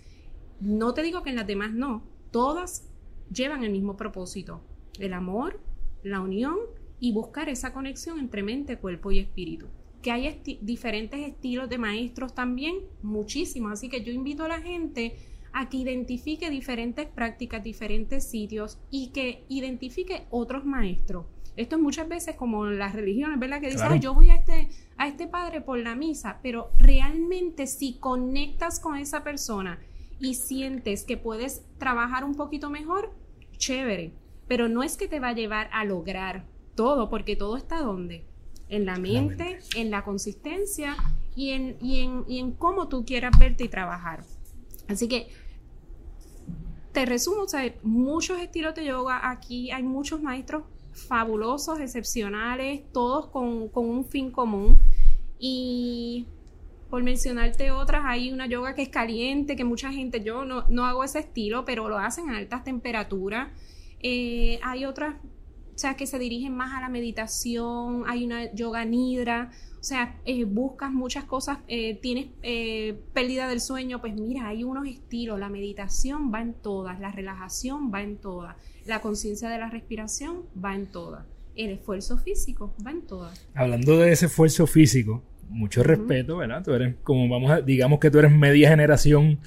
No 0.61 0.93
te 0.93 1.03
digo 1.03 1.21
que 1.21 1.29
en 1.29 1.35
las 1.35 1.45
demás 1.45 1.73
no, 1.73 2.01
todas 2.31 2.89
llevan 3.31 3.65
el 3.65 3.71
mismo 3.71 3.97
propósito, 3.97 4.61
el 4.99 5.13
amor, 5.13 5.59
la 6.01 6.21
unión 6.21 6.55
y 7.01 7.11
buscar 7.11 7.49
esa 7.49 7.73
conexión 7.73 8.19
entre 8.19 8.41
mente, 8.41 8.77
cuerpo 8.77 9.11
y 9.11 9.19
espíritu. 9.19 9.67
Que 10.07 10.11
hay 10.13 10.41
diferentes 10.61 11.19
estilos 11.19 11.67
de 11.67 11.77
maestros 11.77 12.33
también, 12.33 12.77
muchísimos. 13.03 13.73
Así 13.73 13.89
que 13.89 14.05
yo 14.05 14.13
invito 14.13 14.45
a 14.45 14.47
la 14.47 14.61
gente 14.61 15.17
a 15.51 15.67
que 15.67 15.75
identifique 15.75 16.49
diferentes 16.49 17.07
prácticas, 17.07 17.61
diferentes 17.61 18.23
sitios 18.23 18.79
y 18.89 19.09
que 19.09 19.43
identifique 19.49 20.25
otros 20.29 20.63
maestros. 20.63 21.25
Esto 21.57 21.75
es 21.75 21.81
muchas 21.81 22.07
veces 22.07 22.37
como 22.37 22.67
las 22.67 22.95
religiones, 22.95 23.37
¿verdad? 23.37 23.59
Que 23.59 23.69
dicen, 23.69 23.99
yo 23.99 24.13
voy 24.13 24.29
a 24.29 24.35
este, 24.35 24.69
a 24.95 25.09
este 25.09 25.27
padre 25.27 25.59
por 25.59 25.77
la 25.77 25.93
misa, 25.93 26.39
pero 26.41 26.71
realmente 26.77 27.67
si 27.67 27.97
conectas 27.99 28.79
con 28.79 28.95
esa 28.95 29.25
persona 29.25 29.77
y 30.21 30.35
sientes 30.35 31.03
que 31.03 31.17
puedes 31.17 31.65
trabajar 31.79 32.23
un 32.23 32.35
poquito 32.35 32.69
mejor, 32.69 33.13
chévere, 33.57 34.13
pero 34.47 34.69
no 34.69 34.83
es 34.83 34.95
que 34.95 35.09
te 35.09 35.19
va 35.19 35.29
a 35.29 35.33
llevar 35.33 35.69
a 35.73 35.83
lograr 35.83 36.45
todo, 36.75 37.09
porque 37.09 37.35
todo 37.35 37.57
está 37.57 37.81
donde? 37.81 38.26
En 38.69 38.85
la 38.85 38.97
mente, 38.97 39.59
en 39.75 39.91
la 39.91 40.03
consistencia 40.03 40.97
y 41.35 41.51
en, 41.51 41.77
y, 41.81 42.01
en, 42.01 42.25
y 42.27 42.39
en 42.39 42.51
cómo 42.51 42.87
tú 42.87 43.05
quieras 43.05 43.37
verte 43.39 43.63
y 43.63 43.69
trabajar. 43.69 44.23
Así 44.87 45.07
que 45.07 45.29
te 46.91 47.05
resumo, 47.05 47.43
o 47.43 47.47
sea, 47.47 47.73
muchos 47.83 48.39
estilos 48.39 48.73
de 48.75 48.85
yoga, 48.85 49.29
aquí 49.29 49.71
hay 49.71 49.83
muchos 49.83 50.21
maestros 50.21 50.63
fabulosos, 50.91 51.79
excepcionales, 51.79 52.81
todos 52.91 53.27
con, 53.27 53.69
con 53.69 53.85
un 53.85 54.03
fin 54.03 54.31
común. 54.31 54.79
Y 55.39 56.25
por 56.89 57.03
mencionarte 57.03 57.71
otras, 57.71 58.03
hay 58.05 58.31
una 58.31 58.47
yoga 58.47 58.73
que 58.73 58.81
es 58.81 58.89
caliente, 58.89 59.55
que 59.55 59.63
mucha 59.63 59.91
gente, 59.91 60.23
yo 60.23 60.45
no, 60.45 60.65
no 60.69 60.85
hago 60.85 61.03
ese 61.03 61.19
estilo, 61.19 61.65
pero 61.65 61.87
lo 61.89 61.97
hacen 61.97 62.29
a 62.29 62.37
altas 62.37 62.63
temperaturas. 62.63 63.49
Eh, 63.99 64.59
hay 64.63 64.85
otras 64.85 65.15
o 65.77 65.79
sea, 65.79 65.95
que 65.95 66.07
se 66.07 66.17
dirigen 66.17 66.55
más 66.55 66.73
a 66.73 66.81
la 66.81 66.89
meditación, 66.89 68.05
hay 68.07 68.25
una 68.25 68.51
yoga 68.51 68.83
nidra, 68.83 69.51
o 69.79 69.83
sea, 69.83 70.19
eh, 70.25 70.43
buscas 70.43 70.91
muchas 70.91 71.25
cosas, 71.25 71.59
eh, 71.67 71.99
tienes 72.01 72.29
eh, 72.41 72.99
pérdida 73.13 73.47
del 73.47 73.61
sueño, 73.61 74.01
pues 74.01 74.15
mira, 74.15 74.47
hay 74.47 74.63
unos 74.63 74.87
estilos, 74.87 75.39
la 75.39 75.49
meditación 75.49 76.33
va 76.33 76.41
en 76.41 76.55
todas, 76.55 76.99
la 76.99 77.11
relajación 77.11 77.91
va 77.93 78.01
en 78.01 78.17
todas, 78.17 78.55
la 78.87 79.01
conciencia 79.01 79.49
de 79.49 79.59
la 79.59 79.69
respiración 79.69 80.45
va 80.65 80.73
en 80.73 80.87
todas, 80.87 81.27
el 81.55 81.69
esfuerzo 81.69 82.17
físico 82.17 82.73
va 82.83 82.89
en 82.89 83.03
todas. 83.03 83.47
Hablando 83.53 83.99
de 83.99 84.11
ese 84.11 84.25
esfuerzo 84.25 84.65
físico, 84.65 85.21
mucho 85.47 85.83
respeto, 85.83 86.37
¿verdad? 86.37 86.63
Tú 86.63 86.73
eres 86.73 86.95
como, 87.03 87.29
vamos 87.29 87.51
a, 87.51 87.61
digamos 87.61 87.99
que 87.99 88.09
tú 88.09 88.17
eres 88.17 88.31
media 88.31 88.69
generación 88.69 89.41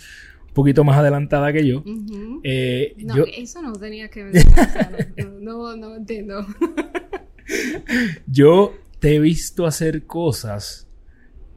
un 0.51 0.55
poquito 0.55 0.83
más 0.85 0.99
adelantada 0.99 1.53
que 1.53 1.67
yo. 1.67 1.83
no, 1.85 3.25
eso 3.37 3.63
no 3.63 3.73
tenía 3.75 4.09
que 4.09 4.25
ver. 4.25 4.35
no, 5.41 5.77
no, 5.77 5.77
no 5.77 5.97
entiendo. 5.97 6.45
yo 8.27 8.75
te 8.99 9.15
he 9.15 9.21
visto 9.21 9.65
hacer 9.65 10.05
cosas 10.07 10.89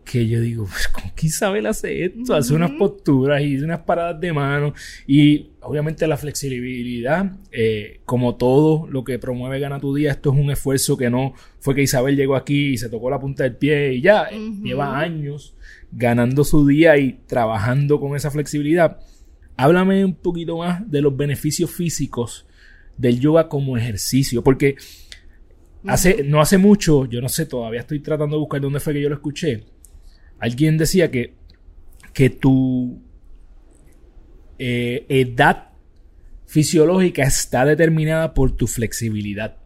que 0.04 0.28
yo 0.28 0.42
digo, 0.42 0.66
pues, 0.66 0.88
¿cómo 0.90 1.12
que 1.16 1.28
Isabel 1.28 1.66
hace 1.66 2.06
esto? 2.06 2.36
Hace 2.36 2.54
unas 2.54 2.72
posturas 2.72 3.42
y 3.42 3.58
unas 3.58 3.80
paradas 3.82 4.20
de 4.20 4.34
mano. 4.34 4.74
Y 5.08 5.52
obviamente 5.62 6.06
la 6.08 6.18
flexibilidad, 6.18 7.32
eh, 7.52 8.02
como 8.06 8.36
todo 8.36 8.88
lo 8.88 9.04
que 9.04 9.18
promueve 9.18 9.60
Gana 9.60 9.80
tu 9.80 9.96
Día, 9.96 10.12
esto 10.12 10.32
es 10.32 10.40
un 10.40 10.52
esfuerzo 10.52 10.98
que 10.98 11.10
no 11.10 11.34
fue 11.60 11.74
que 11.74 11.82
Isabel 11.82 12.16
llegó 12.16 12.36
aquí 12.36 12.74
y 12.74 12.78
se 12.78 12.90
tocó 12.90 13.10
la 13.10 13.20
punta 13.20 13.44
del 13.44 13.56
pie 13.56 13.94
y 13.94 14.02
ya, 14.02 14.30
lleva 14.30 15.00
años 15.00 15.56
ganando 15.96 16.44
su 16.44 16.66
día 16.68 16.98
y 16.98 17.14
trabajando 17.28 18.00
con 18.00 18.16
esa 18.16 18.32
flexibilidad. 18.32 19.00
Háblame 19.56 20.04
un 20.04 20.16
poquito 20.16 20.58
más 20.58 20.90
de 20.90 21.02
los 21.02 21.16
beneficios 21.16 21.72
físicos 21.72 22.46
del 22.98 23.20
yoga 23.20 23.50
como 23.50 23.78
ejercicio, 23.78 24.44
porque 24.44 24.76
Hace, 25.86 26.24
no 26.24 26.40
hace 26.40 26.58
mucho, 26.58 27.06
yo 27.06 27.20
no 27.20 27.28
sé, 27.28 27.46
todavía 27.46 27.82
estoy 27.82 28.00
tratando 28.00 28.38
de 28.38 28.40
buscar 28.40 28.62
dónde 28.62 28.80
fue 28.80 28.94
que 28.94 29.02
yo 29.02 29.10
lo 29.10 29.16
escuché. 29.16 29.66
Alguien 30.40 30.78
decía 30.78 31.12
que, 31.12 31.34
que 32.14 32.30
tu 32.30 33.02
eh, 34.58 35.06
edad 35.10 35.72
fisiológica 36.46 37.24
está 37.24 37.66
determinada 37.66 38.34
por 38.34 38.56
tu 38.56 38.68
flexibilidad. 38.68 39.58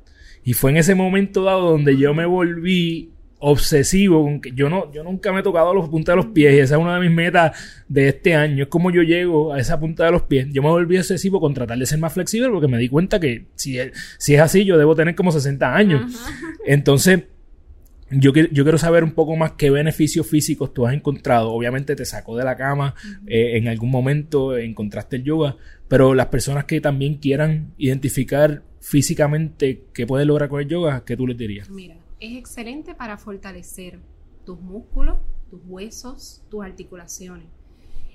Y 0.43 0.53
fue 0.53 0.71
en 0.71 0.77
ese 0.77 0.95
momento 0.95 1.43
dado 1.43 1.69
donde 1.69 1.97
yo 1.97 2.15
me 2.15 2.25
volví 2.25 3.11
obsesivo, 3.39 4.39
yo 4.55 4.69
no, 4.69 4.91
yo 4.91 5.03
nunca 5.03 5.31
me 5.31 5.41
he 5.41 5.43
tocado 5.43 5.73
los 5.73 5.89
puntas 5.89 6.13
de 6.13 6.17
los 6.17 6.25
pies 6.27 6.55
y 6.55 6.59
esa 6.59 6.75
es 6.75 6.81
una 6.81 6.95
de 6.95 7.01
mis 7.01 7.15
metas 7.15 7.55
de 7.87 8.09
este 8.09 8.35
año, 8.35 8.63
es 8.63 8.69
como 8.69 8.89
yo 8.89 9.03
llego 9.03 9.53
a 9.53 9.59
esa 9.59 9.79
punta 9.79 10.05
de 10.05 10.11
los 10.11 10.23
pies, 10.23 10.47
yo 10.51 10.63
me 10.63 10.69
volví 10.69 10.97
obsesivo 10.97 11.39
con 11.39 11.53
tratar 11.53 11.77
de 11.77 11.85
ser 11.85 11.99
más 11.99 12.13
flexible 12.13 12.49
porque 12.49 12.67
me 12.67 12.79
di 12.79 12.89
cuenta 12.89 13.19
que 13.19 13.45
si 13.55 13.77
es, 13.77 13.91
si 14.17 14.33
es 14.33 14.41
así 14.41 14.65
yo 14.65 14.77
debo 14.77 14.95
tener 14.95 15.15
como 15.15 15.31
60 15.31 15.75
años. 15.75 16.11
Entonces, 16.65 17.23
yo, 18.09 18.31
yo 18.33 18.63
quiero 18.63 18.77
saber 18.77 19.03
un 19.03 19.11
poco 19.11 19.35
más 19.35 19.53
qué 19.53 19.69
beneficios 19.69 20.27
físicos 20.27 20.73
tú 20.73 20.87
has 20.87 20.93
encontrado. 20.93 21.51
Obviamente 21.51 21.95
te 21.95 22.05
sacó 22.05 22.37
de 22.37 22.45
la 22.45 22.55
cama, 22.55 22.95
eh, 23.27 23.57
en 23.57 23.67
algún 23.67 23.91
momento 23.91 24.57
encontraste 24.57 25.17
el 25.17 25.23
yoga, 25.23 25.57
pero 25.87 26.13
las 26.13 26.27
personas 26.27 26.65
que 26.65 26.79
también 26.81 27.15
quieran 27.15 27.73
identificar 27.77 28.63
físicamente 28.79 29.83
qué 29.93 30.07
pueden 30.07 30.29
lograr 30.29 30.49
con 30.49 30.61
el 30.61 30.67
yoga, 30.67 31.03
¿qué 31.05 31.17
tú 31.17 31.27
les 31.27 31.37
dirías? 31.37 31.69
Mira, 31.69 31.95
es 32.19 32.37
excelente 32.37 32.95
para 32.95 33.17
fortalecer 33.17 33.99
tus 34.45 34.59
músculos, 34.59 35.17
tus 35.49 35.61
huesos, 35.65 36.43
tus 36.49 36.63
articulaciones. 36.63 37.47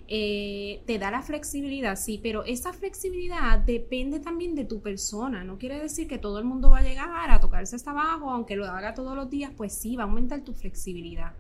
Eh, 0.09 0.83
te 0.87 0.99
da 0.99 1.11
la 1.11 1.23
flexibilidad, 1.23 1.97
sí, 1.97 2.21
pero 2.23 2.45
esa 2.45 2.73
flexibilidad 2.73 3.59
depende 3.59 4.21
también 4.21 4.55
de 4.55 4.65
tu 4.65 4.81
persona. 4.83 5.45
No 5.45 5.59
quiere 5.59 5.79
decir 5.79 6.09
que 6.09 6.19
todo 6.19 6.39
el 6.39 6.45
mundo 6.45 6.71
va 6.71 6.79
a 6.79 6.83
llegar 6.83 7.31
a 7.31 7.41
tocarse 7.41 7.77
hasta 7.77 7.93
abajo, 7.93 8.31
aunque 8.31 8.57
lo 8.57 8.67
haga 8.67 8.95
todos 8.95 9.17
los 9.17 9.31
días, 9.31 9.53
pues 9.57 9.73
sí, 9.73 9.97
va 9.97 10.03
a 10.03 10.07
aumentar 10.07 10.43
tu 10.43 10.53
flexibilidad. 10.53 11.33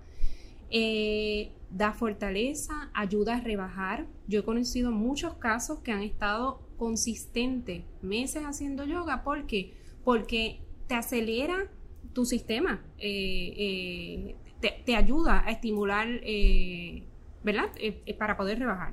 Eh, 0.70 1.50
da 1.70 1.92
fortaleza, 1.92 2.90
ayuda 2.94 3.36
a 3.36 3.40
rebajar. 3.40 4.06
Yo 4.26 4.40
he 4.40 4.44
conocido 4.44 4.90
muchos 4.90 5.34
casos 5.34 5.80
que 5.80 5.92
han 5.92 6.02
estado 6.02 6.62
consistentes 6.78 7.84
meses 8.00 8.44
haciendo 8.44 8.84
yoga. 8.84 9.22
¿Por 9.22 9.46
qué? 9.46 9.74
Porque 10.02 10.60
te 10.86 10.94
acelera 10.94 11.70
tu 12.12 12.24
sistema 12.24 12.82
eh, 12.98 14.34
eh, 14.60 14.72
te, 14.84 14.96
ayuda 14.96 15.42
a 15.44 15.50
estimular, 15.50 16.08
eh, 16.22 17.02
¿verdad? 17.42 17.70
para 18.18 18.36
poder 18.36 18.58
rebajar. 18.58 18.92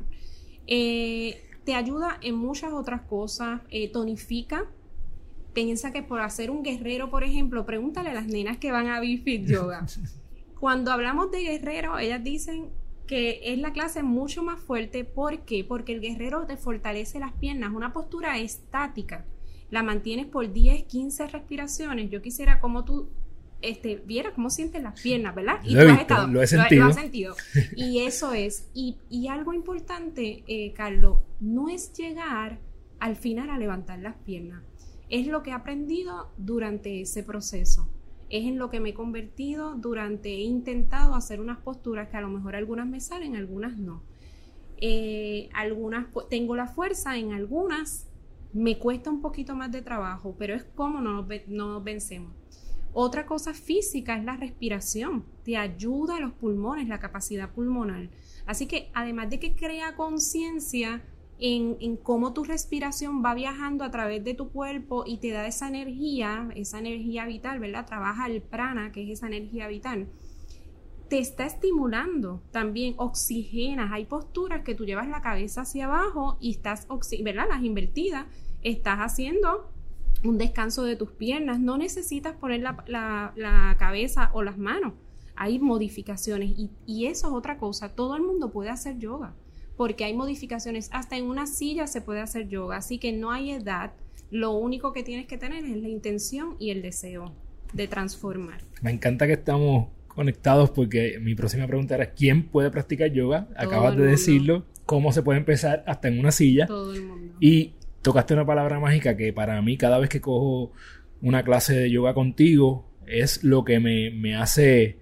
te 0.66 1.76
ayuda 1.76 2.18
en 2.22 2.36
muchas 2.36 2.74
otras 2.74 3.02
cosas, 3.02 3.62
tonifica. 3.94 4.66
Piensa 5.54 5.92
que 5.92 6.04
por 6.04 6.22
hacer 6.22 6.52
un 6.52 6.64
guerrero, 6.64 7.10
por 7.10 7.24
ejemplo, 7.24 7.66
pregúntale 7.66 8.10
a 8.10 8.14
las 8.14 8.28
nenas 8.28 8.58
que 8.58 8.72
van 8.72 8.88
a 8.88 9.00
Bifit 9.00 9.48
Yoga. 9.48 9.86
Cuando 10.60 10.92
hablamos 10.92 11.32
de 11.32 11.42
guerrero, 11.42 11.98
ellas 11.98 12.24
dicen 12.24 12.70
que 13.08 13.40
es 13.44 13.58
la 13.58 13.74
clase 13.74 14.04
mucho 14.04 14.44
más 14.44 14.60
fuerte. 14.60 15.04
¿Por 15.04 15.40
qué? 15.40 15.64
Porque 15.64 15.94
el 15.94 16.02
guerrero 16.02 16.46
te 16.46 16.58
fortalece 16.58 17.20
las 17.20 17.34
piernas, 17.34 17.74
una 17.74 17.94
postura 17.94 18.38
estática 18.38 19.26
la 19.72 19.84
mantienes 19.84 20.26
por 20.26 20.52
10, 20.52 20.84
15 20.84 21.28
respiraciones, 21.28 22.10
yo 22.10 22.22
quisiera 22.22 22.60
como 22.60 22.86
tú 22.86 23.10
este, 23.62 23.98
viera 24.06 24.34
cómo 24.34 24.50
sientes 24.50 24.82
las 24.82 25.00
piernas, 25.00 25.36
¿verdad? 25.36 25.60
Y 25.64 25.74
lo, 25.74 25.82
he 25.82 25.94
estado, 25.94 26.28
lo, 26.28 26.42
he 26.42 26.48
sentido. 26.48 26.86
Lo, 26.86 26.90
has 26.90 26.96
sentido. 26.96 27.36
Y 27.76 28.00
eso 28.00 28.34
es. 28.34 28.70
Y, 28.74 28.98
y 29.10 29.28
algo 29.28 29.54
importante, 29.54 30.44
eh, 30.48 30.74
Carlos, 30.74 31.20
no 31.40 31.70
es 31.70 31.94
llegar 31.94 32.60
al 33.00 33.16
final 33.16 33.50
a 33.50 33.58
levantar 33.58 34.00
las 34.00 34.16
piernas. 34.16 34.64
Es 35.10 35.28
lo 35.28 35.44
que 35.44 35.50
he 35.50 35.54
aprendido 35.54 36.32
durante 36.38 37.02
ese 37.02 37.24
proceso. 37.24 37.90
Es 38.30 38.46
en 38.46 38.60
lo 38.60 38.70
que 38.70 38.80
me 38.80 38.90
he 38.90 38.94
convertido 38.94 39.76
durante, 39.76 40.30
he 40.30 40.42
intentado 40.42 41.16
hacer 41.16 41.42
unas 41.42 41.58
posturas 41.58 42.10
que 42.10 42.18
a 42.18 42.22
lo 42.22 42.30
mejor 42.30 42.56
algunas 42.56 42.88
me 42.88 43.00
salen, 43.00 43.36
algunas 43.36 43.78
no. 43.78 44.04
Eh, 44.78 45.50
algunas 45.54 46.08
tengo 46.30 46.56
la 46.56 46.68
fuerza, 46.68 47.18
en 47.18 47.34
algunas 47.34 48.09
me 48.54 48.78
cuesta 48.78 49.10
un 49.10 49.22
poquito 49.22 49.56
más 49.56 49.72
de 49.72 49.82
trabajo, 49.82 50.36
pero 50.38 50.56
es 50.56 50.64
como 50.64 51.02
no 51.02 51.26
nos, 51.48 51.84
vencemos. 51.84 52.34
Otra 52.92 53.26
cosa 53.26 53.54
física 53.54 54.18
es 54.18 54.24
la 54.24 54.36
respiración. 54.36 55.24
Te 55.44 55.58
ayuda 55.58 56.18
a 56.18 56.20
los 56.20 56.34
pulmones, 56.34 56.88
la 56.88 57.00
capacidad 57.00 57.52
pulmonar. 57.52 58.10
Así 58.48 58.66
que 58.66 58.90
además 58.94 59.30
de 59.30 59.40
que 59.40 59.54
crea 59.54 59.96
conciencia 59.96 61.04
en, 61.40 61.78
en, 61.80 61.98
cómo 61.98 62.34
tu 62.34 62.44
respiración 62.44 63.24
va 63.24 63.36
viajando 63.36 63.84
a 63.84 63.92
través 63.92 64.24
de 64.24 64.34
tu 64.34 64.50
cuerpo 64.50 65.04
y 65.06 65.18
te 65.18 65.30
da 65.30 65.46
esa 65.46 65.68
energía, 65.68 66.50
esa 66.56 66.80
energía 66.80 67.26
vital, 67.26 67.60
¿verdad? 67.60 67.86
Trabaja 67.86 68.26
el 68.26 68.42
prana, 68.42 68.92
que 68.92 69.04
es 69.04 69.20
esa 69.20 69.28
energía 69.28 69.68
vital. 69.68 70.08
Te 71.10 71.20
está 71.20 71.46
estimulando. 71.46 72.42
También, 72.52 72.94
oxigenas. 72.98 73.92
Hay 73.92 74.06
posturas 74.06 74.64
que 74.64 74.76
tú 74.76 74.86
llevas 74.86 75.08
la 75.08 75.22
cabeza 75.22 75.62
hacia 75.62 75.86
abajo 75.86 76.38
y 76.40 76.52
estás, 76.52 76.88
¿verdad? 77.24 77.48
Las 77.50 77.64
invertidas. 77.64 78.26
Estás 78.62 79.00
haciendo 79.00 79.72
un 80.24 80.38
descanso 80.38 80.84
de 80.84 80.96
tus 80.96 81.12
piernas, 81.12 81.60
no 81.60 81.78
necesitas 81.78 82.36
poner 82.36 82.62
la, 82.62 83.76
cabeza 83.80 84.32
o 84.34 84.44
las 84.44 84.58
manos, 84.58 84.94
hay 85.36 85.60
modificaciones 85.60 86.52
y, 86.58 86.70
y, 86.86 87.06
eso 87.06 87.28
es 87.28 87.34
otra 87.34 87.58
cosa, 87.58 87.90
todo 87.90 88.16
el 88.16 88.24
mundo 88.24 88.52
puede 88.52 88.70
hacer 88.70 88.98
yoga, 88.98 89.34
porque 89.78 90.04
hay 90.04 90.14
modificaciones, 90.14 90.90
hasta 90.92 91.18
en 91.18 91.26
una 91.26 91.48
silla 91.48 91.88
se 91.88 92.02
puede 92.02 92.20
hacer 92.20 92.50
yoga, 92.50 92.78
así 92.78 92.98
que 92.98 93.14
no 93.14 93.32
hay 93.32 93.52
edad, 93.52 93.94
lo 94.30 94.52
único 94.52 94.92
que 94.92 95.04
tienes 95.04 95.28
que 95.28 95.38
tener 95.38 95.64
es 95.64 95.78
la 95.78 95.90
intención 95.90 96.56
y 96.60 96.72
el 96.72 96.82
deseo 96.82 97.32
de 97.74 97.88
transformar. 97.88 98.62
Me 98.82 98.92
encanta 98.92 99.26
que 99.26 99.34
estamos 99.34 99.88
conectados 100.20 100.70
porque 100.72 101.18
mi 101.22 101.34
próxima 101.34 101.66
pregunta 101.66 101.96
era 101.96 102.12
¿quién 102.12 102.44
puede 102.44 102.70
practicar 102.70 103.10
yoga? 103.10 103.48
Acabas 103.56 103.96
de 103.96 104.04
decirlo, 104.04 104.66
cómo 104.86 105.14
se 105.14 105.24
puede 105.24 105.40
empezar 105.40 105.82
hasta 105.88 106.10
en 106.10 106.20
una 106.20 106.34
silla. 106.34 106.68
Todo 106.68 106.94
el 106.94 107.04
mundo. 107.04 107.36
Y 107.40 107.76
tocaste 108.02 108.34
una 108.34 108.46
palabra 108.46 108.82
mágica 108.82 109.16
que 109.16 109.32
para 109.32 109.62
mí 109.62 109.78
cada 109.78 109.98
vez 109.98 110.10
que 110.10 110.20
cojo 110.20 110.74
una 111.22 111.44
clase 111.44 111.74
de 111.74 111.90
yoga 111.90 112.14
contigo 112.14 112.92
es 113.08 113.46
lo 113.46 113.64
que 113.64 113.80
me, 113.80 114.36
hace 114.36 114.98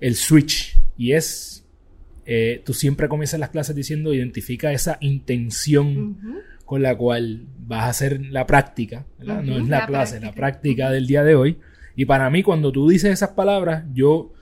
el 0.00 0.16
switch 0.16 0.76
y 0.96 1.12
es 1.12 1.64
eh, 2.26 2.62
tú 2.64 2.74
siempre 2.74 3.08
comienzas 3.08 3.38
las 3.38 3.50
clases 3.50 3.76
diciendo 3.76 4.12
identifica 4.12 4.72
esa 4.72 4.98
intención 5.00 6.18
con 6.66 6.82
la 6.82 6.96
cual 6.96 7.46
vas 7.60 7.84
a 7.84 7.88
hacer 7.90 8.26
la 8.26 8.44
práctica, 8.44 9.06
no 9.20 9.58
es 9.58 9.68
la, 9.68 9.86
clase, 9.86 10.18
la 10.18 10.32
práctica 10.32 10.90
del 10.90 11.06
día 11.06 11.22
de 11.22 11.36
hoy. 11.36 11.58
Y 11.96 12.04
para 12.06 12.30
mí 12.30 12.42
cuando 12.42 12.72
tú 12.72 12.88
dices 12.88 13.12
esas 13.12 13.30
palabras, 13.30 13.84
yo, 13.92 14.32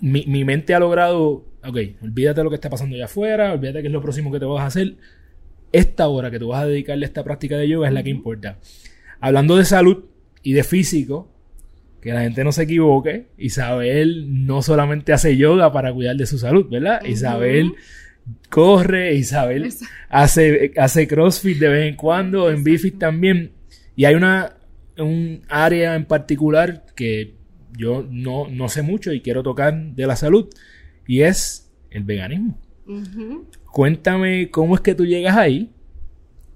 mi, 0.00 0.24
mi 0.26 0.44
mente 0.44 0.74
ha 0.74 0.78
logrado, 0.78 1.44
ok, 1.64 1.78
olvídate 2.02 2.40
de 2.40 2.44
lo 2.44 2.50
que 2.50 2.56
está 2.56 2.70
pasando 2.70 2.96
allá 2.96 3.06
afuera, 3.06 3.52
olvídate 3.52 3.80
qué 3.80 3.88
es 3.88 3.92
lo 3.92 4.02
próximo 4.02 4.30
que 4.30 4.38
te 4.38 4.44
vas 4.44 4.62
a 4.62 4.66
hacer, 4.66 4.96
esta 5.72 6.06
hora 6.08 6.30
que 6.30 6.38
tú 6.38 6.48
vas 6.48 6.62
a 6.62 6.66
dedicarle 6.66 7.04
a 7.04 7.08
esta 7.08 7.24
práctica 7.24 7.56
de 7.56 7.68
yoga 7.68 7.88
es 7.88 7.94
la 7.94 8.02
que 8.02 8.10
importa. 8.10 8.58
Hablando 9.20 9.56
de 9.56 9.64
salud 9.64 10.04
y 10.42 10.52
de 10.52 10.62
físico, 10.62 11.32
que 12.00 12.12
la 12.12 12.20
gente 12.20 12.44
no 12.44 12.52
se 12.52 12.64
equivoque, 12.64 13.28
Isabel 13.38 14.46
no 14.46 14.62
solamente 14.62 15.12
hace 15.12 15.36
yoga 15.36 15.72
para 15.72 15.92
cuidar 15.92 16.16
de 16.16 16.26
su 16.26 16.38
salud, 16.38 16.68
¿verdad? 16.70 17.02
Isabel 17.04 17.72
corre, 18.50 19.14
Isabel 19.14 19.72
hace, 20.10 20.72
hace 20.76 21.08
CrossFit 21.08 21.58
de 21.58 21.68
vez 21.68 21.88
en 21.88 21.96
cuando, 21.96 22.50
en 22.50 22.62
Bifit 22.62 22.98
también. 22.98 23.52
Y 23.96 24.04
hay 24.04 24.14
una, 24.14 24.54
un 24.98 25.42
área 25.48 25.94
en 25.94 26.04
particular 26.04 26.84
que 26.94 27.34
yo 27.76 28.06
no, 28.08 28.48
no 28.48 28.68
sé 28.68 28.82
mucho 28.82 29.12
y 29.12 29.20
quiero 29.20 29.42
tocar 29.42 29.74
de 29.74 30.06
la 30.06 30.16
salud 30.16 30.48
y 31.06 31.22
es 31.22 31.72
el 31.90 32.04
veganismo. 32.04 32.58
Cuéntame 33.70 34.50
cómo 34.50 34.74
es 34.74 34.80
que 34.80 34.94
tú 34.94 35.06
llegas 35.06 35.36
ahí 35.36 35.70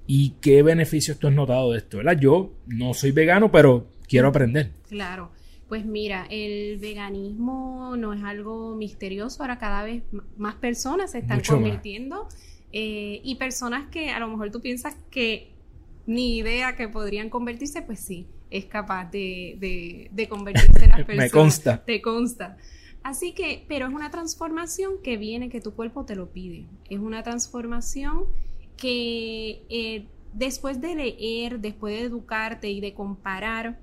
y 0.07 0.37
qué 0.40 0.62
beneficios 0.62 1.18
tú 1.18 1.27
has 1.27 1.35
notado 1.35 1.72
de 1.72 1.79
esto, 1.79 1.98
¿verdad? 1.98 2.18
Yo 2.18 2.55
no 2.66 2.94
soy 2.94 3.12
vegano, 3.12 3.51
pero 3.51 3.88
quiero 4.07 4.29
aprender. 4.29 4.70
Claro. 4.88 5.31
Pues 5.68 5.85
mira, 5.85 6.27
el 6.31 6.79
veganismo 6.79 7.94
no 7.98 8.14
es 8.14 8.22
algo 8.22 8.74
misterioso, 8.74 9.42
ahora 9.42 9.59
cada 9.59 9.83
vez 9.83 10.03
más 10.38 10.55
personas 10.55 11.11
se 11.11 11.18
están 11.18 11.42
convirtiendo 11.46 12.27
eh, 12.72 13.20
y 13.22 13.35
personas 13.35 13.90
que 13.90 14.09
a 14.09 14.18
lo 14.18 14.29
mejor 14.29 14.51
tú 14.51 14.62
piensas 14.62 14.96
que 15.11 15.53
ni 16.08 16.38
idea 16.38 16.74
que 16.74 16.88
podrían 16.88 17.28
convertirse, 17.28 17.82
pues 17.82 18.00
sí, 18.00 18.26
es 18.50 18.64
capaz 18.64 19.10
de, 19.10 20.08
de, 20.10 20.28
convertirse 20.28 20.86
en 20.86 20.90
las 20.96 21.04
personas. 21.04 21.26
Me 21.26 21.30
consta. 21.30 21.84
Te 21.84 22.00
consta. 22.00 22.56
Así 23.02 23.32
que, 23.34 23.66
pero 23.68 23.86
es 23.86 23.92
una 23.92 24.10
transformación 24.10 25.02
que 25.02 25.18
viene, 25.18 25.50
que 25.50 25.60
tu 25.60 25.74
cuerpo 25.74 26.06
te 26.06 26.16
lo 26.16 26.30
pide. 26.30 26.66
Es 26.88 26.98
una 26.98 27.22
transformación 27.22 28.24
que 28.78 29.66
eh, 29.68 30.06
después 30.32 30.80
de 30.80 30.94
leer, 30.94 31.60
después 31.60 31.94
de 31.94 32.06
educarte 32.06 32.70
y 32.70 32.80
de 32.80 32.94
comparar, 32.94 33.78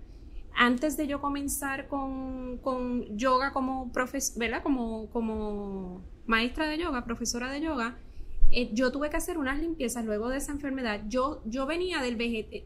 antes 0.55 0.97
de 0.97 1.05
yo 1.05 1.21
comenzar 1.21 1.87
con, 1.87 2.59
yoga 3.15 3.53
como, 3.53 3.91
profes, 3.91 4.35
como, 4.63 5.11
como 5.11 6.01
maestra 6.25 6.67
de 6.67 6.79
yoga, 6.79 7.05
profesora 7.05 7.51
de 7.51 7.61
yoga, 7.61 7.99
eh, 8.51 8.69
yo 8.73 8.91
tuve 8.91 9.09
que 9.09 9.17
hacer 9.17 9.37
unas 9.37 9.59
limpiezas 9.59 10.05
luego 10.05 10.29
de 10.29 10.37
esa 10.37 10.51
enfermedad. 10.51 11.01
Yo, 11.07 11.41
yo 11.45 11.65
venía 11.65 12.01
del 12.01 12.15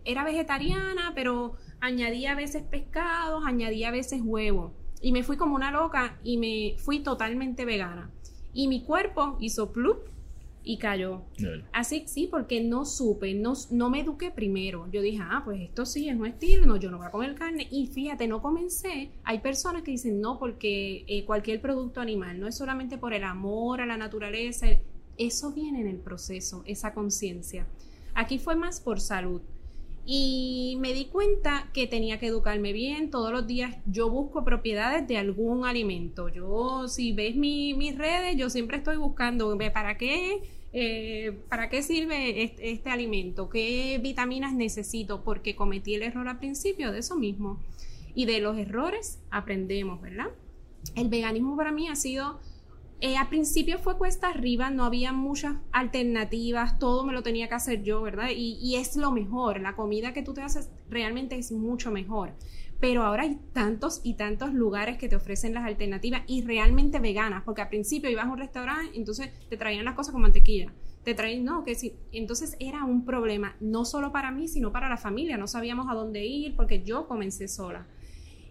era 0.05 0.23
vegetariana, 0.23 1.13
pero 1.15 1.55
añadía 1.79 2.33
a 2.33 2.35
veces 2.35 2.63
pescados, 2.63 3.43
añadía 3.45 3.89
a 3.89 3.91
veces 3.91 4.21
huevo. 4.23 4.73
Y 5.01 5.11
me 5.11 5.23
fui 5.23 5.37
como 5.37 5.55
una 5.55 5.71
loca 5.71 6.19
y 6.23 6.37
me 6.37 6.75
fui 6.77 6.99
totalmente 6.99 7.65
vegana. 7.65 8.11
Y 8.53 8.67
mi 8.67 8.83
cuerpo 8.83 9.37
hizo 9.39 9.71
plup 9.71 10.09
y 10.63 10.77
cayó. 10.77 11.23
Así 11.71 12.03
sí, 12.05 12.27
porque 12.29 12.61
no 12.61 12.85
supe, 12.85 13.33
no, 13.33 13.53
no 13.71 13.89
me 13.89 14.01
eduqué 14.01 14.29
primero. 14.29 14.87
Yo 14.91 15.01
dije, 15.01 15.19
ah, 15.21 15.41
pues 15.45 15.61
esto 15.61 15.85
sí 15.85 16.09
es 16.09 16.15
un 16.15 16.27
estilo, 16.27 16.65
no, 16.65 16.75
yo 16.75 16.91
no 16.91 16.97
voy 16.97 17.07
a 17.07 17.11
comer 17.11 17.35
carne. 17.35 17.67
Y 17.71 17.87
fíjate, 17.87 18.27
no 18.27 18.41
comencé. 18.41 19.11
Hay 19.23 19.39
personas 19.39 19.83
que 19.83 19.91
dicen, 19.91 20.19
no, 20.19 20.37
porque 20.37 21.05
eh, 21.07 21.25
cualquier 21.25 21.61
producto 21.61 22.01
animal, 22.01 22.39
no 22.39 22.47
es 22.47 22.57
solamente 22.57 22.97
por 22.97 23.13
el 23.13 23.23
amor 23.23 23.81
a 23.81 23.85
la 23.85 23.97
naturaleza, 23.97 24.67
eso 25.19 25.51
viene 25.51 25.81
en 25.81 25.87
el 25.87 25.97
proceso, 25.97 26.63
esa 26.65 26.93
conciencia. 26.93 27.67
Aquí 28.15 28.39
fue 28.39 28.55
más 28.55 28.79
por 28.79 28.99
salud. 28.99 29.41
Y 30.05 30.77
me 30.79 30.93
di 30.93 31.05
cuenta 31.05 31.69
que 31.71 31.85
tenía 31.85 32.17
que 32.17 32.25
educarme 32.25 32.73
bien. 32.73 33.11
Todos 33.11 33.31
los 33.31 33.45
días 33.45 33.77
yo 33.85 34.09
busco 34.09 34.43
propiedades 34.43 35.07
de 35.07 35.17
algún 35.17 35.65
alimento. 35.65 36.29
Yo, 36.29 36.87
si 36.87 37.13
ves 37.13 37.35
mis 37.35 37.95
redes, 37.95 38.35
yo 38.35 38.49
siempre 38.49 38.77
estoy 38.77 38.97
buscando 38.97 39.55
para 39.71 39.99
qué 39.99 40.41
eh, 40.71 41.39
¿para 41.49 41.69
qué 41.69 41.81
sirve 41.81 42.43
este, 42.43 42.89
alimento? 42.89 43.49
¿Qué 43.49 43.99
vitaminas 44.01 44.53
necesito? 44.53 45.23
Porque 45.23 45.55
cometí 45.55 45.95
el 45.95 46.03
error 46.03 46.27
al 46.27 46.39
principio 46.39 46.91
de 46.91 46.99
eso 46.99 47.15
mismo. 47.15 47.59
Y 48.13 48.25
de 48.25 48.39
los 48.39 48.57
errores 48.57 49.19
aprendemos, 49.31 50.01
¿verdad? 50.01 50.27
El 50.95 51.09
veganismo 51.09 51.55
para 51.57 51.71
mí 51.71 51.87
ha 51.87 51.95
sido, 51.95 52.39
eh, 53.01 53.15
al 53.15 53.29
principio 53.29 53.79
fue 53.79 53.97
cuesta 53.97 54.27
arriba, 54.27 54.69
no 54.69 54.83
había 54.83 55.13
muchas 55.13 55.55
alternativas, 55.71 56.79
todo 56.79 57.05
me 57.05 57.13
lo 57.13 57.23
tenía 57.23 57.47
que 57.47 57.55
hacer 57.55 57.81
yo, 57.81 58.01
¿verdad? 58.01 58.29
Y, 58.35 58.75
es 58.75 58.97
lo 58.97 59.11
mejor, 59.11 59.61
la 59.61 59.75
comida 59.75 60.13
que 60.13 60.21
tú 60.21 60.33
te 60.33 60.41
haces 60.41 60.69
realmente 60.89 61.37
es 61.37 61.51
mucho 61.51 61.91
mejor 61.91 62.33
pero 62.79 63.03
ahora 63.03 63.23
hay 63.23 63.37
tantos 63.51 63.99
y 64.03 64.13
tantos 64.13 64.53
lugares 64.53 64.97
que 64.97 65.09
te 65.09 65.17
ofrecen 65.17 65.53
las 65.53 65.65
alternativas 65.65 66.21
y 66.27 66.43
realmente 66.43 66.99
veganas, 66.99 67.43
porque 67.43 67.61
al 67.61 67.67
principio 67.67 68.09
ibas 68.09 68.25
a 68.25 68.31
un 68.31 68.37
restaurante, 68.37 68.97
entonces 68.97 69.31
te 69.49 69.57
traían 69.57 69.83
las 69.83 69.95
cosas 69.95 70.13
con 70.13 70.21
mantequilla. 70.21 70.71
Te 71.03 71.13
traían, 71.13 71.43
no, 71.43 71.65
que 71.65 71.75
sí. 71.75 71.95
Entonces 72.13 72.55
era 72.57 72.85
un 72.85 73.03
problema, 73.03 73.57
no 73.59 73.83
solo 73.83 74.13
para 74.13 74.31
mí, 74.31 74.47
sino 74.47 74.71
para 74.71 74.87
la 74.87 74.95
familia. 74.95 75.37
No 75.37 75.47
sabíamos 75.47 75.87
a 75.89 75.93
dónde 75.93 76.25
ir 76.25 76.55
porque 76.55 76.81
yo 76.81 77.05
comencé 77.05 77.49
sola. 77.49 77.85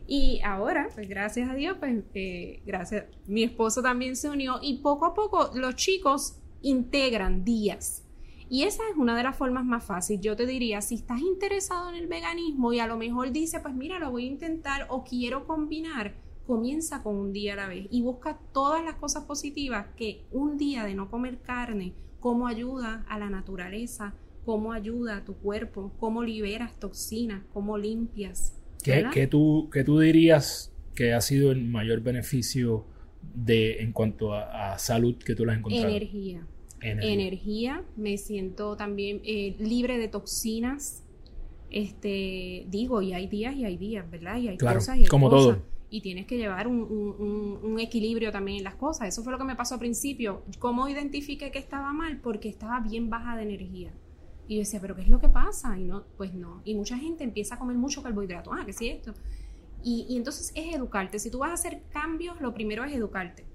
Y 0.09 0.41
ahora, 0.43 0.89
pues 0.95 1.09
gracias 1.09 1.49
a 1.49 1.55
Dios, 1.55 1.77
pues 1.79 2.03
eh, 2.15 2.63
gracias, 2.67 3.05
mi 3.27 3.45
esposo 3.45 3.83
también 3.83 4.17
se 4.17 4.29
unió 4.29 4.59
y 4.61 4.79
poco 4.79 5.05
a 5.05 5.15
poco 5.15 5.51
los 5.55 5.77
chicos 5.77 6.41
integran 6.63 7.45
días 7.45 8.09
y 8.51 8.63
esa 8.63 8.83
es 8.91 8.97
una 8.97 9.17
de 9.17 9.23
las 9.23 9.37
formas 9.37 9.65
más 9.65 9.85
fáciles. 9.85 10.23
Yo 10.23 10.35
te 10.35 10.47
diría, 10.47 10.81
si 10.81 10.95
estás 10.95 11.21
interesado 11.21 11.91
en 11.91 11.97
el 11.97 12.07
veganismo 12.07 12.73
y 12.73 12.81
a 12.81 12.87
lo 12.87 12.97
mejor 12.97 13.31
dice, 13.31 13.61
pues 13.61 13.75
mira, 13.75 13.99
lo 13.99 14.11
voy 14.11 14.25
a 14.25 14.31
intentar 14.31 14.87
o 14.89 15.05
quiero 15.05 15.47
combinar, 15.47 16.15
comienza 16.47 17.03
con 17.03 17.17
un 17.17 17.33
día 17.33 17.53
a 17.53 17.57
la 17.57 17.69
vez 17.69 17.87
y 17.91 18.01
busca 18.01 18.39
todas 18.53 18.83
las 18.83 18.95
cosas 18.95 19.25
positivas 19.25 19.89
que 19.97 20.27
un 20.33 20.57
día 20.57 20.85
de 20.85 20.95
no 20.95 21.11
comer 21.11 21.43
carne, 21.43 21.95
cómo 22.21 22.47
ayuda 22.47 23.05
a 23.09 23.19
la 23.19 23.29
naturaleza, 23.29 24.15
cómo 24.47 24.73
ayuda 24.73 25.19
a 25.19 25.25
tu 25.27 25.35
cuerpo, 25.35 25.93
cómo 26.01 26.23
liberas 26.23 26.79
toxinas, 26.81 27.43
cómo 27.53 27.77
limpias. 27.77 28.58
¿Qué, 28.83 29.27
tú, 29.27 29.71
tú 29.85 29.99
dirías 29.99 30.73
que 30.95 31.13
ha 31.13 31.21
sido 31.21 31.53
el 31.53 31.65
mayor 31.65 32.01
beneficio 32.01 32.85
de 33.35 33.83
en 33.83 33.93
cuanto 33.93 34.33
a, 34.33 34.73
a 34.73 34.79
salud 34.79 35.17
que 35.17 35.35
tú 35.35 35.45
le 35.45 35.53
has 35.53 35.59
encontrado? 35.59 35.89
Energía 35.89 36.47
energía. 36.81 37.83
me 37.97 38.17
siento 38.19 38.77
también 38.77 39.21
eh, 39.25 39.57
libre 39.59 39.99
de 39.99 40.09
toxinas. 40.09 41.03
Este, 41.71 42.65
digo, 42.69 43.03
y 43.03 43.13
hay 43.13 43.27
días 43.27 43.55
y 43.55 43.65
hay 43.65 43.77
días, 43.77 44.11
¿verdad? 44.11 44.39
Y 44.39 44.49
hay 44.49 44.59
cosas 44.59 44.97
y 44.97 45.03
hay 45.03 45.07
como 45.07 45.29
todo. 45.29 45.63
Y 45.91 46.03
tienes 46.03 46.27
que 46.27 46.37
llevar 46.37 46.67
un, 46.67 47.77
equilibrio 47.79 48.31
también 48.31 48.59
en 48.59 48.65
las 48.65 48.75
cosas. 48.75 49.09
Eso 49.09 49.23
fue 49.23 49.33
lo 49.33 49.39
que 49.39 49.45
me 49.45 49.57
pasó 49.57 49.75
al 49.75 49.81
principio. 49.81 50.43
¿Cómo 50.59 50.89
identifiqué 50.89 51.51
que 51.51 51.59
estaba 51.59 51.93
mal? 51.93 52.19
Porque 52.19 52.49
estaba 52.49 52.81
bien 52.81 53.09
baja 53.09 53.37
de 53.37 53.43
energía. 53.43 53.91
Y 54.49 54.57
yo 54.57 54.61
decía, 54.61 54.81
¿pero 54.81 54.97
qué 54.97 55.03
es 55.03 55.09
lo 55.09 55.21
que 55.21 55.29
pasa? 55.29 55.79
Y 55.79 55.85
no, 55.85 56.05
pues 56.17 56.35
no. 56.35 56.63
Y 56.65 56.75
mucha 56.75 56.97
gente 56.97 57.23
empieza 57.23 57.55
a 57.55 57.59
comer 57.59 57.77
mucho 57.77 58.03
carbohidrato. 58.03 58.53
Ah, 58.53 58.65
que 58.67 58.73
sí, 58.73 58.89
esto. 58.89 59.15
Y, 59.85 60.07
y 60.09 60.17
entonces 60.17 60.51
es 60.55 60.75
educarte. 60.75 61.19
Si 61.19 61.31
tú 61.31 61.39
vas 61.39 61.51
a 61.51 61.55
hacer 61.55 61.83
cambios, 61.93 62.41
lo 62.41 62.53
primero 62.55 62.85
es 62.85 62.93
educarte 62.93 63.47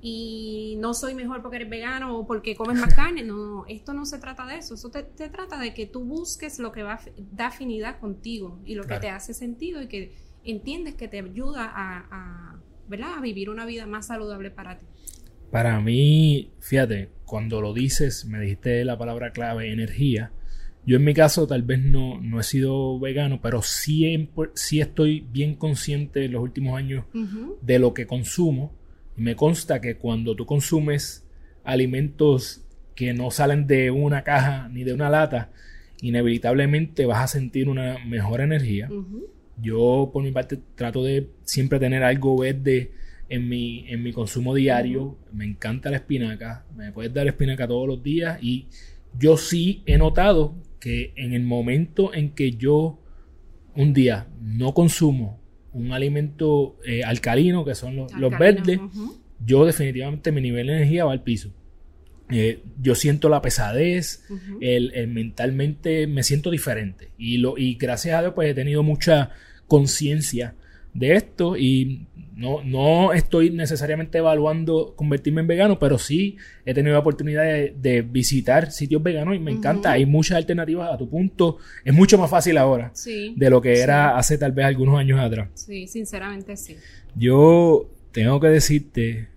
y 0.00 0.76
no 0.78 0.94
soy 0.94 1.14
mejor 1.14 1.42
porque 1.42 1.56
eres 1.56 1.70
vegano 1.70 2.18
o 2.18 2.26
porque 2.26 2.54
comes 2.54 2.78
más 2.78 2.94
carne. 2.94 3.22
No, 3.22 3.64
esto 3.66 3.92
no 3.92 4.06
se 4.06 4.18
trata 4.18 4.46
de 4.46 4.56
eso. 4.56 4.74
Eso 4.74 4.90
te, 4.90 5.02
trata 5.02 5.58
de 5.58 5.74
que 5.74 5.86
tú 5.86 6.04
busques 6.04 6.58
lo 6.58 6.72
que 6.72 6.82
va 6.82 7.00
da 7.32 7.48
afinidad 7.48 7.98
contigo 7.98 8.60
y 8.64 8.74
lo 8.74 8.84
que 8.84 8.98
te 8.98 9.08
hace 9.08 9.34
sentido 9.34 9.82
y 9.82 9.88
que 9.88 10.14
entiendes 10.44 10.94
que 10.94 11.08
te 11.08 11.18
ayuda 11.18 11.64
a, 11.64 12.06
a, 12.10 12.60
¿verdad? 12.88 13.14
a 13.18 13.20
vivir 13.20 13.50
una 13.50 13.66
vida 13.66 13.86
más 13.86 14.06
saludable 14.06 14.50
para 14.50 14.78
ti. 14.78 14.86
Para 15.50 15.80
mí, 15.80 16.52
fíjate, 16.60 17.10
cuando 17.24 17.60
lo 17.60 17.72
dices, 17.72 18.26
me 18.26 18.38
dijiste 18.38 18.84
la 18.84 18.98
palabra 18.98 19.32
clave, 19.32 19.72
energía. 19.72 20.30
Yo 20.88 20.96
en 20.96 21.04
mi 21.04 21.12
caso 21.12 21.46
tal 21.46 21.62
vez 21.62 21.80
no, 21.80 22.18
no 22.20 22.40
he 22.40 22.42
sido 22.42 22.98
vegano, 22.98 23.40
pero 23.42 23.60
sí, 23.60 24.30
sí 24.54 24.80
estoy 24.80 25.20
bien 25.20 25.54
consciente 25.54 26.24
en 26.24 26.32
los 26.32 26.42
últimos 26.42 26.78
años 26.78 27.04
de 27.60 27.78
lo 27.78 27.92
que 27.92 28.06
consumo 28.06 28.72
me 29.18 29.34
consta 29.34 29.80
que 29.80 29.96
cuando 29.96 30.34
tú 30.36 30.46
consumes 30.46 31.26
alimentos 31.64 32.64
que 32.94 33.12
no 33.12 33.30
salen 33.30 33.66
de 33.66 33.90
una 33.90 34.22
caja 34.22 34.68
ni 34.68 34.84
de 34.84 34.92
una 34.92 35.10
lata, 35.10 35.50
inevitablemente 36.00 37.04
vas 37.04 37.24
a 37.24 37.26
sentir 37.26 37.68
una 37.68 37.98
mejor 38.06 38.40
energía. 38.40 38.88
Yo, 39.60 40.10
por 40.12 40.22
mi 40.22 40.30
parte, 40.30 40.60
trato 40.76 41.02
de 41.02 41.28
siempre 41.42 41.80
tener 41.80 42.04
algo 42.04 42.38
verde 42.38 42.92
en 43.28 43.48
mi, 43.48 43.84
en 43.88 44.04
mi 44.04 44.12
consumo 44.12 44.54
diario. 44.54 45.18
Me 45.32 45.44
encanta 45.44 45.90
la 45.90 45.96
espinaca. 45.96 46.64
Me 46.76 46.92
puedes 46.92 47.12
dar 47.12 47.26
espinaca 47.26 47.66
todos 47.66 47.88
los 47.88 48.02
días. 48.02 48.38
Y 48.40 48.66
yo 49.18 49.36
sí 49.36 49.82
he 49.84 49.98
notado 49.98 50.54
que 50.80 51.12
en 51.16 51.32
el 51.32 51.42
momento 51.42 52.14
en 52.14 52.30
que 52.30 52.52
yo 52.52 53.00
un 53.74 53.92
día 53.92 54.28
no 54.40 54.74
consumo 54.74 55.40
un 55.72 55.92
alimento 55.92 56.76
eh, 56.84 57.04
alcalino, 57.04 57.64
que 57.64 57.74
son 57.74 57.96
los, 57.96 58.38
verdes, 58.38 58.80
yo 59.44 59.64
definitivamente 59.64 60.32
mi 60.32 60.40
nivel 60.40 60.66
de 60.66 60.76
energía 60.76 61.04
va 61.04 61.12
al 61.12 61.22
piso. 61.22 61.52
Eh, 62.30 62.62
yo 62.80 62.94
siento 62.94 63.28
la 63.28 63.40
pesadez, 63.40 64.24
el, 64.60 65.08
mentalmente 65.08 66.06
me 66.06 66.22
siento 66.22 66.50
diferente. 66.50 67.10
Y, 67.16 67.38
lo, 67.38 67.56
y 67.56 67.74
gracias 67.76 68.18
a 68.18 68.20
Dios 68.22 68.32
pues 68.34 68.50
he 68.50 68.54
tenido 68.54 68.82
mucha 68.82 69.30
conciencia 69.66 70.54
de 70.94 71.14
esto 71.14 71.56
y 71.56 72.06
no, 72.38 72.62
no 72.62 73.12
estoy 73.12 73.50
necesariamente 73.50 74.18
evaluando 74.18 74.94
convertirme 74.94 75.40
en 75.40 75.48
vegano, 75.48 75.78
pero 75.80 75.98
sí 75.98 76.36
he 76.64 76.72
tenido 76.72 76.92
la 76.92 77.00
oportunidad 77.00 77.42
de, 77.42 78.02
visitar 78.02 78.70
sitios 78.70 79.02
veganos 79.02 79.34
y 79.34 79.40
me 79.40 79.50
encanta. 79.50 79.90
Hay 79.90 80.06
muchas 80.06 80.36
alternativas 80.36 80.88
a 80.92 80.96
tu 80.96 81.10
punto. 81.10 81.58
Es 81.84 81.92
mucho 81.92 82.16
más 82.16 82.30
fácil 82.30 82.56
ahora 82.56 82.92
de 83.36 83.50
lo 83.50 83.60
que 83.60 83.80
era 83.80 84.16
hace 84.16 84.38
tal 84.38 84.52
vez 84.52 84.66
algunos 84.66 85.00
años 85.00 85.18
atrás. 85.18 85.48
Sí, 85.54 85.88
sinceramente 85.88 86.56
sí. 86.56 86.76
Yo 87.16 87.90
tengo 88.12 88.38
que 88.38 88.46
decirte, 88.46 89.28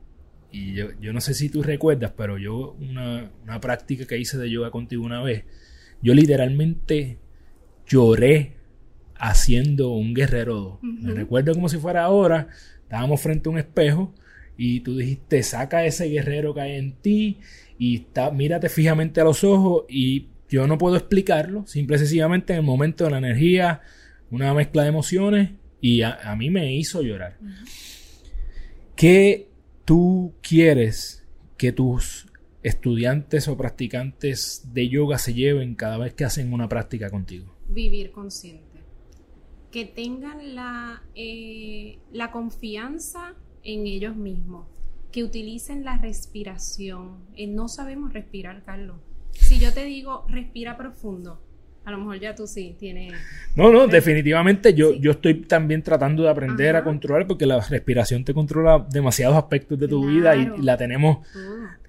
y 0.52 0.74
yo, 0.74 0.90
yo 1.02 1.12
no 1.12 1.22
sé 1.22 1.34
si 1.34 1.50
tú 1.50 1.64
recuerdas, 1.64 2.14
pero 2.16 2.38
yo 2.38 2.78
una, 2.80 3.32
una 3.44 3.60
práctica 3.60 4.06
que 4.06 4.20
hice 4.20 4.38
de 4.38 4.48
yoga 4.48 4.70
contigo 4.70 5.04
una 5.04 5.24
vez, 5.24 5.46
yo 6.04 6.14
literalmente 6.14 7.18
lloré 7.88 8.61
haciendo 9.22 9.92
un 9.92 10.16
guerrero. 10.16 10.80
Me 10.82 11.14
recuerdo 11.14 11.54
como 11.54 11.70
si 11.70 11.78
fuera 11.78 12.04
ahora, 12.04 12.48
estábamos 12.82 13.22
frente 13.22 13.48
a 13.48 13.52
un 13.52 13.60
espejo 13.60 14.16
y 14.58 14.80
tú 14.80 14.98
dijiste, 14.98 15.44
saca 15.44 15.86
ese 15.86 16.06
guerrero 16.08 16.56
que 16.56 16.62
hay 16.62 16.72
en 16.74 16.94
ti 16.94 17.38
y 17.78 17.98
está, 17.98 18.32
mírate 18.32 18.68
fijamente 18.68 19.22
a 19.22 19.24
los 19.24 19.44
ojos 19.44 19.84
y 19.88 20.28
yo 20.50 20.66
no 20.66 20.80
puedo 20.80 20.96
explicarlo, 20.96 21.68
simple 21.68 21.98
y 21.98 22.00
sencillamente 22.00 22.54
en 22.54 22.60
el 22.60 22.66
momento 22.66 23.04
de 23.04 23.12
la 23.12 23.20
energía, 23.20 23.82
una 24.32 24.56
mezcla 24.56 24.82
de 24.82 24.90
emociones 24.90 25.52
y 25.80 26.02
a, 26.02 26.36
mí 26.36 26.50
me 26.50 26.74
hizo 26.76 27.04
llorar. 27.04 27.38
¿Qué 28.96 29.50
tú 29.86 30.34
quieres 30.42 31.24
que 31.58 31.72
tus 31.72 32.26
estudiantes 32.64 33.48
o 33.48 33.56
practicantes 33.56 34.64
de 34.74 34.90
yoga 34.90 35.20
se 35.20 35.36
lleven 35.36 35.76
cada 35.76 36.00
vez 36.00 36.16
que 36.16 36.26
hacen 36.26 36.52
una 36.52 36.68
práctica 36.68 37.12
contigo? 37.12 37.56
Vivir 37.70 38.12
consciente. 38.12 38.71
Que 39.72 39.86
tengan 39.86 40.56
la, 40.56 41.02
eh, 41.16 42.00
la 42.12 42.32
confianza 42.32 43.36
en 43.64 43.88
ellos 43.88 44.16
mismos. 44.16 44.68
Que 45.12 45.24
utilicen 45.24 45.84
la 45.84 45.98
respiración. 45.98 47.18
Eh, 47.36 47.48
no 47.48 47.68
sabemos 47.68 48.14
respirar, 48.14 48.64
Carlos. 48.64 48.98
Si 49.32 49.60
yo 49.60 49.74
te 49.74 49.86
digo, 49.86 50.26
respira 50.30 50.78
profundo, 50.78 51.42
a 51.84 51.92
lo 51.92 51.98
mejor 51.98 52.20
ya 52.20 52.36
tú 52.36 52.48
sí 52.48 52.76
tienes... 52.80 53.14
No, 53.56 53.72
no, 53.72 53.88
definitivamente 53.88 54.74
yo, 54.74 54.94
yo 54.94 55.12
estoy 55.12 55.42
también 55.42 55.82
tratando 55.82 56.24
de 56.24 56.30
aprender 56.30 56.76
a 56.76 56.84
controlar 56.84 57.28
porque 57.28 57.46
la 57.46 57.60
respiración 57.60 58.24
te 58.24 58.34
controla 58.34 58.86
demasiados 58.90 59.36
aspectos 59.36 59.80
de 59.80 59.88
tu 59.88 60.06
vida 60.06 60.36
y, 60.36 60.62
la 60.62 60.78
tenemos, 60.78 61.26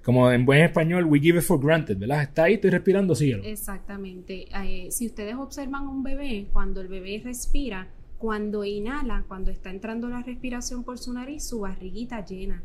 como 0.03 0.29
en 0.31 0.45
buen 0.45 0.61
español, 0.61 1.05
we 1.05 1.19
give 1.19 1.39
it 1.39 1.43
for 1.43 1.59
granted, 1.59 1.97
¿verdad? 1.97 2.23
Está 2.23 2.43
ahí, 2.43 2.55
estoy 2.55 2.71
respirando, 2.71 3.15
síguelo. 3.15 3.43
Exactamente. 3.43 4.47
Eh, 4.53 4.91
si 4.91 5.07
ustedes 5.07 5.35
observan 5.35 5.85
a 5.85 5.89
un 5.89 6.03
bebé, 6.03 6.47
cuando 6.51 6.81
el 6.81 6.89
bebé 6.89 7.21
respira, 7.23 7.87
cuando 8.17 8.65
inhala, 8.65 9.23
cuando 9.27 9.49
está 9.49 9.69
entrando 9.69 10.09
la 10.09 10.21
respiración 10.21 10.83
por 10.83 10.97
su 10.97 11.13
nariz, 11.13 11.47
su 11.47 11.61
barriguita 11.61 12.25
llena. 12.25 12.63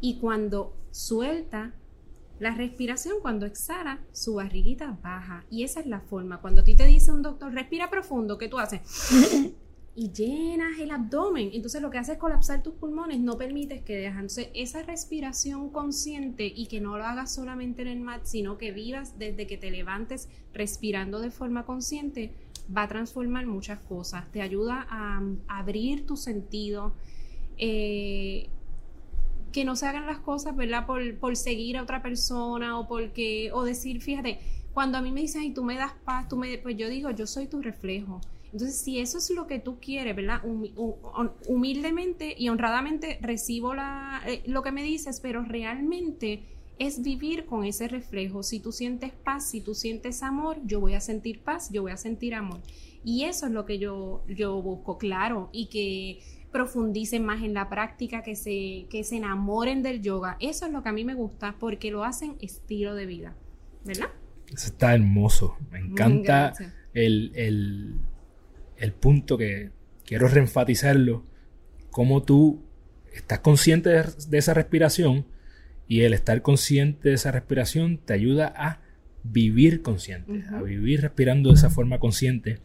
Y 0.00 0.18
cuando 0.18 0.74
suelta, 0.90 1.74
la 2.38 2.54
respiración 2.54 3.16
cuando 3.20 3.44
exhala, 3.44 4.00
su 4.12 4.36
barriguita 4.36 4.98
baja. 5.02 5.44
Y 5.50 5.64
esa 5.64 5.80
es 5.80 5.86
la 5.86 6.00
forma. 6.00 6.40
Cuando 6.40 6.62
a 6.62 6.64
ti 6.64 6.74
te 6.74 6.86
dice 6.86 7.12
un 7.12 7.20
doctor, 7.20 7.52
respira 7.52 7.90
profundo, 7.90 8.38
¿qué 8.38 8.48
tú 8.48 8.58
haces? 8.58 8.80
Y 9.94 10.12
llenas 10.12 10.78
el 10.78 10.90
abdomen. 10.90 11.50
Entonces 11.52 11.82
lo 11.82 11.90
que 11.90 11.98
hace 11.98 12.12
es 12.12 12.18
colapsar 12.18 12.62
tus 12.62 12.74
pulmones, 12.74 13.20
no 13.20 13.36
permites 13.36 13.82
que 13.82 13.96
dejan. 13.96 14.20
Entonces 14.20 14.48
esa 14.54 14.82
respiración 14.82 15.70
consciente 15.70 16.46
y 16.54 16.66
que 16.66 16.80
no 16.80 16.96
lo 16.96 17.04
hagas 17.04 17.34
solamente 17.34 17.82
en 17.82 17.88
el 17.88 18.00
mat, 18.00 18.22
sino 18.24 18.56
que 18.58 18.72
vivas 18.72 19.18
desde 19.18 19.46
que 19.46 19.56
te 19.56 19.70
levantes 19.70 20.28
respirando 20.52 21.20
de 21.20 21.30
forma 21.30 21.64
consciente, 21.64 22.32
va 22.74 22.84
a 22.84 22.88
transformar 22.88 23.46
muchas 23.46 23.80
cosas. 23.80 24.30
Te 24.32 24.42
ayuda 24.42 24.86
a, 24.88 25.22
abrir 25.48 26.06
tu 26.06 26.16
sentido. 26.16 26.94
Eh, 27.58 28.48
que 29.52 29.64
no 29.64 29.74
se 29.74 29.84
hagan 29.84 30.06
las 30.06 30.18
cosas, 30.18 30.54
¿verdad? 30.54 30.86
Por, 30.86 31.18
por 31.18 31.36
seguir 31.36 31.76
a 31.76 31.82
otra 31.82 32.02
persona 32.02 32.78
o 32.78 32.86
porque, 32.86 33.50
o 33.52 33.64
decir, 33.64 34.00
fíjate, 34.00 34.38
cuando 34.72 34.98
a 34.98 35.02
mí 35.02 35.10
me 35.10 35.22
dicen, 35.22 35.42
ay, 35.42 35.52
tú 35.52 35.64
me 35.64 35.76
das 35.76 35.92
paz, 36.04 36.28
tú 36.28 36.36
me, 36.36 36.56
pues 36.58 36.76
yo 36.76 36.88
digo, 36.88 37.10
yo 37.10 37.26
soy 37.26 37.48
tu 37.48 37.60
reflejo. 37.60 38.20
Entonces, 38.52 38.80
si 38.80 38.98
eso 38.98 39.18
es 39.18 39.30
lo 39.30 39.46
que 39.46 39.58
tú 39.58 39.78
quieres, 39.80 40.16
¿verdad? 40.16 40.42
Humildemente 41.46 42.34
y 42.36 42.48
honradamente 42.48 43.18
recibo 43.22 43.74
la, 43.74 44.22
eh, 44.26 44.42
lo 44.46 44.62
que 44.62 44.72
me 44.72 44.82
dices, 44.82 45.20
pero 45.20 45.44
realmente 45.44 46.42
es 46.78 47.02
vivir 47.02 47.44
con 47.44 47.64
ese 47.64 47.88
reflejo. 47.88 48.42
Si 48.42 48.58
tú 48.58 48.72
sientes 48.72 49.12
paz, 49.12 49.50
si 49.50 49.60
tú 49.60 49.74
sientes 49.74 50.22
amor, 50.22 50.56
yo 50.64 50.80
voy 50.80 50.94
a 50.94 51.00
sentir 51.00 51.40
paz, 51.40 51.70
yo 51.70 51.82
voy 51.82 51.92
a 51.92 51.96
sentir 51.96 52.34
amor. 52.34 52.60
Y 53.04 53.24
eso 53.24 53.46
es 53.46 53.52
lo 53.52 53.66
que 53.66 53.78
yo, 53.78 54.24
yo 54.28 54.60
busco, 54.60 54.98
claro, 54.98 55.48
y 55.52 55.66
que 55.66 56.20
profundicen 56.50 57.24
más 57.24 57.42
en 57.42 57.54
la 57.54 57.68
práctica, 57.68 58.22
que 58.22 58.34
se, 58.34 58.86
que 58.90 59.04
se 59.04 59.16
enamoren 59.16 59.82
del 59.82 60.02
yoga. 60.02 60.36
Eso 60.40 60.66
es 60.66 60.72
lo 60.72 60.82
que 60.82 60.88
a 60.88 60.92
mí 60.92 61.04
me 61.04 61.14
gusta 61.14 61.54
porque 61.58 61.90
lo 61.90 62.02
hacen 62.02 62.36
estilo 62.40 62.94
de 62.94 63.06
vida, 63.06 63.36
¿verdad? 63.84 64.08
Eso 64.52 64.66
está 64.68 64.94
hermoso. 64.94 65.56
Me 65.70 65.78
encanta 65.78 66.52
el, 66.92 68.00
punto 68.92 69.36
que 69.36 69.70
quiero 70.04 70.28
reenfatizarlo, 70.28 71.24
cómo 71.90 72.22
tú 72.22 72.64
estás 73.12 73.40
consciente 73.40 73.90
de, 73.90 74.38
esa 74.38 74.54
respiración 74.54 75.26
y 75.86 76.02
el 76.02 76.14
estar 76.14 76.40
consciente 76.42 77.08
de 77.08 77.14
esa 77.14 77.32
respiración 77.32 77.98
te 77.98 78.14
ayuda 78.14 78.52
a 78.56 78.80
vivir 79.22 79.82
consciente, 79.82 80.44
a 80.52 80.62
vivir 80.62 81.02
respirando 81.02 81.50
de 81.50 81.56
esa 81.56 81.70
forma 81.70 81.98
consciente. 81.98 82.58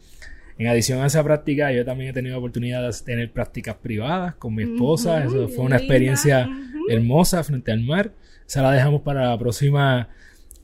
En 0.58 0.68
adición 0.68 1.02
a 1.02 1.06
esa 1.06 1.22
práctica, 1.22 1.70
yo 1.70 1.84
también 1.84 2.10
he 2.10 2.12
tenido 2.14 2.38
oportunidad 2.38 2.82
de 2.82 2.96
tener 3.04 3.30
prácticas 3.30 3.76
privadas 3.76 4.36
con 4.36 4.54
mi 4.54 4.62
esposa. 4.62 5.22
Eso 5.22 5.48
fue 5.48 5.64
una 5.64 5.76
experiencia 5.76 6.48
hermosa 6.88 7.44
frente 7.44 7.72
al 7.72 7.82
mar. 7.82 8.12
Esa 8.46 8.62
la 8.62 8.72
dejamos 8.72 9.02
para 9.02 9.28
la 9.28 9.38
próxima, 9.38 10.08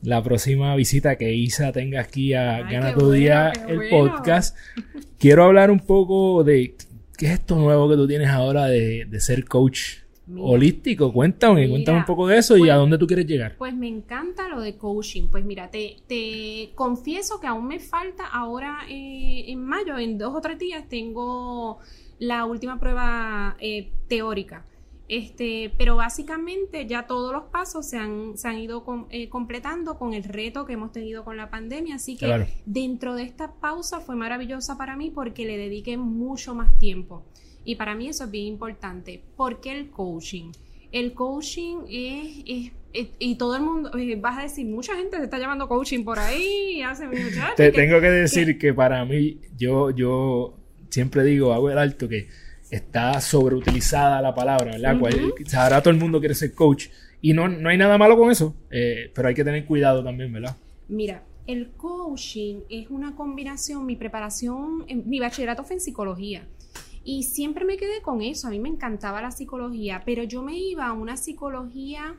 la 0.03 0.21
próxima 0.21 0.75
visita 0.75 1.15
que 1.15 1.33
Isa 1.33 1.71
tenga 1.71 2.01
aquí 2.01 2.33
a 2.33 2.61
Gana 2.63 2.93
tu 2.93 3.11
Día, 3.11 3.51
el 3.67 3.89
podcast. 3.89 4.57
Quiero 5.17 5.45
hablar 5.45 5.71
un 5.71 5.79
poco 5.79 6.43
de 6.43 6.75
qué 7.17 7.27
es 7.27 7.31
esto 7.33 7.55
nuevo 7.55 7.89
que 7.89 7.95
tú 7.95 8.07
tienes 8.07 8.27
ahora 8.29 8.65
de, 8.65 9.05
de 9.05 9.19
ser 9.19 9.45
coach 9.45 10.03
holístico. 10.37 11.11
Cuéntame, 11.13 11.69
cuéntame 11.69 11.99
un 11.99 12.05
poco 12.05 12.27
de 12.27 12.37
eso 12.37 12.57
y 12.57 12.63
a 12.69 12.73
pues, 12.73 12.75
dónde 12.75 12.97
tú 12.97 13.07
quieres 13.07 13.25
llegar. 13.25 13.55
Pues 13.57 13.73
me 13.73 13.87
encanta 13.87 14.49
lo 14.49 14.61
de 14.61 14.75
coaching. 14.77 15.27
Pues 15.31 15.45
mira, 15.45 15.69
te, 15.69 15.97
te 16.07 16.71
confieso 16.75 17.39
que 17.39 17.47
aún 17.47 17.67
me 17.67 17.79
falta 17.79 18.25
ahora 18.25 18.79
eh, 18.89 19.45
en 19.47 19.63
mayo, 19.63 19.97
en 19.97 20.17
dos 20.17 20.35
o 20.35 20.41
tres 20.41 20.59
días, 20.59 20.87
tengo 20.89 21.79
la 22.19 22.45
última 22.45 22.79
prueba 22.79 23.55
eh, 23.59 23.89
teórica. 24.07 24.65
Este, 25.09 25.71
pero 25.77 25.97
básicamente 25.97 26.87
ya 26.87 27.07
todos 27.07 27.33
los 27.33 27.43
pasos 27.43 27.85
se 27.87 27.97
han, 27.97 28.37
se 28.37 28.47
han 28.47 28.57
ido 28.57 28.85
eh, 29.09 29.27
completando 29.29 29.97
con 29.97 30.13
el 30.13 30.23
reto 30.23 30.65
que 30.65 30.73
hemos 30.73 30.91
tenido 30.91 31.23
con 31.23 31.37
la 31.37 31.49
pandemia. 31.49 31.95
Así 31.95 32.15
que 32.15 32.47
dentro 32.65 33.15
de 33.15 33.23
esta 33.23 33.53
pausa 33.53 33.99
fue 33.99 34.15
maravillosa 34.15 34.77
para 34.77 34.95
mí 34.95 35.11
porque 35.11 35.45
le 35.45 35.57
dediqué 35.57 35.97
mucho 35.97 36.55
más 36.55 36.77
tiempo. 36.79 37.25
Y 37.65 37.75
para 37.75 37.95
mí 37.95 38.07
eso 38.07 38.25
es 38.25 38.31
bien 38.31 38.47
importante. 38.47 39.21
¿Por 39.35 39.61
qué 39.61 39.77
el 39.77 39.89
coaching? 39.89 40.51
El 40.91 41.13
coaching 41.13 41.77
es, 41.89 42.71
y 43.19 43.35
todo 43.35 43.55
el 43.55 43.63
mundo, 43.63 43.91
eh, 43.97 44.15
vas 44.15 44.37
a 44.37 44.43
decir, 44.43 44.65
mucha 44.65 44.95
gente 44.95 45.17
se 45.17 45.23
está 45.23 45.39
llamando 45.39 45.67
coaching 45.67 46.03
por 46.03 46.19
ahí, 46.19 46.81
hace 46.83 47.07
Te 47.57 47.71
tengo 47.71 47.99
que 47.99 48.09
decir 48.09 48.57
que, 48.57 48.73
para 48.73 49.03
mí, 49.03 49.39
yo, 49.57 49.89
yo 49.89 50.55
siempre 50.89 51.23
digo, 51.23 51.53
hago 51.53 51.71
el 51.71 51.77
alto 51.77 52.07
que 52.07 52.27
está 52.73 53.21
sobreutilizada 53.21 54.19
la 54.21 54.33
palabra, 54.33 54.71
¿verdad? 54.71 54.97
ahora 55.57 55.81
todo 55.81 55.93
el 55.93 55.99
mundo 55.99 56.19
quiere 56.19 56.33
ser 56.33 56.55
coach 56.55 56.87
y 57.21 57.33
no, 57.33 57.47
no 57.47 57.69
hay 57.69 57.77
nada 57.77 57.97
malo 57.97 58.17
con 58.17 58.31
eso, 58.31 58.55
eh, 58.71 59.11
pero 59.13 59.27
hay 59.27 59.35
que 59.35 59.43
tener 59.43 59.65
cuidado 59.65 60.03
también, 60.03 60.33
¿verdad? 60.33 60.57
Mira, 60.87 61.23
el 61.45 61.69
coaching 61.71 62.61
es 62.69 62.89
una 62.89 63.15
combinación, 63.15 63.85
mi 63.85 63.95
preparación, 63.95 64.85
mi 65.05 65.19
bachillerato 65.19 65.63
fue 65.63 65.75
en 65.75 65.81
psicología. 65.81 66.47
Y 67.05 67.23
siempre 67.23 67.65
me 67.65 67.77
quedé 67.77 68.01
con 68.01 68.21
eso, 68.21 68.47
a 68.47 68.49
mí 68.49 68.59
me 68.59 68.69
encantaba 68.69 69.21
la 69.21 69.31
psicología, 69.31 70.01
pero 70.05 70.23
yo 70.23 70.41
me 70.41 70.57
iba 70.57 70.87
a 70.87 70.93
una 70.93 71.15
psicología 71.17 72.15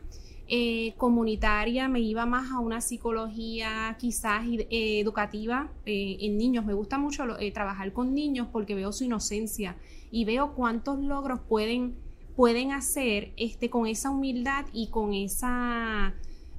eh, 0.47 0.93
comunitaria, 0.99 1.89
me 1.89 2.01
iba 2.01 2.27
más 2.27 2.51
a 2.53 2.59
una 2.59 2.83
psicología 2.83 3.97
quizás 3.99 4.45
eh, 4.47 5.01
educativa 5.01 5.73
eh, 5.87 6.19
en 6.21 6.37
niños. 6.37 6.67
Me 6.67 6.75
gusta 6.75 6.99
mucho 6.99 7.25
trabajar 7.55 7.93
con 7.95 8.15
niños 8.15 8.49
porque 8.53 8.75
veo 8.75 8.93
su 8.93 9.05
inocencia 9.05 9.77
y 10.15 10.25
veo 10.25 10.55
cuántos 10.55 11.01
logros 11.01 11.41
pueden, 11.41 11.97
pueden 12.37 12.71
hacer 12.71 13.33
este, 13.37 13.69
con 13.69 13.89
esa 13.89 14.11
humildad 14.11 14.65
y 14.73 14.87
con 14.87 15.13
esa 15.13 16.15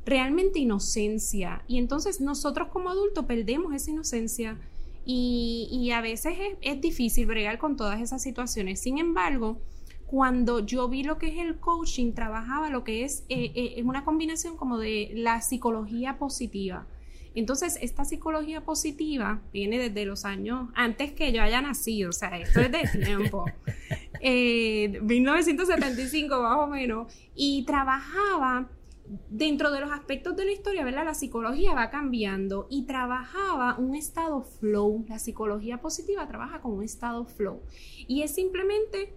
realmente 0.06 0.60
inocencia. 0.60 1.64
Y 1.66 1.78
entonces 1.78 2.20
nosotros 2.20 2.68
como 2.68 2.90
adultos 2.90 3.24
perdemos 3.24 3.74
esa 3.74 3.92
inocencia 3.92 4.60
y, 5.06 5.90
a 5.92 6.02
veces 6.02 6.34
es, 6.60 6.82
difícil 6.82 7.28
bregar 7.28 7.58
con 7.58 7.78
todas 7.78 8.02
esas 8.02 8.22
situaciones. 8.22 8.82
Sin 8.82 8.98
embargo, 8.98 9.62
cuando 10.06 10.60
yo 10.60 10.90
vi 10.90 11.04
lo 11.04 11.18
que 11.18 11.28
es 11.28 11.38
el 11.38 11.58
coaching, 11.58 12.12
trabajaba 12.12 12.70
lo 12.70 12.84
que 12.84 13.06
es, 13.06 13.24
eh, 13.30 13.54
eh, 13.56 13.84
una 13.86 14.04
combinación 14.04 14.58
como 14.58 14.80
de 14.80 15.12
la 15.14 15.40
psicología 15.40 16.18
positiva. 16.18 16.88
Entonces, 17.36 17.78
esta 17.82 18.06
psicología 18.06 18.62
positiva 18.62 19.42
viene 19.52 19.78
desde 19.78 20.06
los 20.06 20.26
años 20.26 20.70
antes 20.74 21.12
que 21.12 21.32
yo 21.32 21.42
haya 21.42 21.62
nacido, 21.62 22.10
o 22.10 22.14
sea, 22.14 22.38
esto 22.40 22.62
es 22.62 22.72
de 22.72 23.00
tiempo, 23.06 23.46
eh, 24.22 25.00
1975 25.02 26.42
más 26.42 26.58
o 26.58 26.68
menos, 26.68 27.14
y 27.36 27.64
trabajaba 27.66 28.70
dentro 29.30 29.72
de 29.72 29.82
los 29.82 29.92
aspectos 29.92 30.36
de 30.36 30.46
la 30.46 30.52
historia, 30.52 30.84
¿verdad? 30.84 31.06
La 31.06 31.14
psicología 31.14 31.74
va 31.74 31.90
cambiando 31.90 32.68
y 32.70 32.86
trabajaba 32.86 33.78
un 33.78 33.96
estado 33.96 34.44
flow. 34.44 35.06
La 35.08 35.20
psicología 35.20 35.82
positiva 35.82 36.28
trabaja 36.28 36.62
con 36.62 36.74
un 36.74 36.84
estado 36.84 37.26
flow. 37.26 37.62
Y 38.08 38.24
es 38.24 38.34
simplemente 38.34 39.14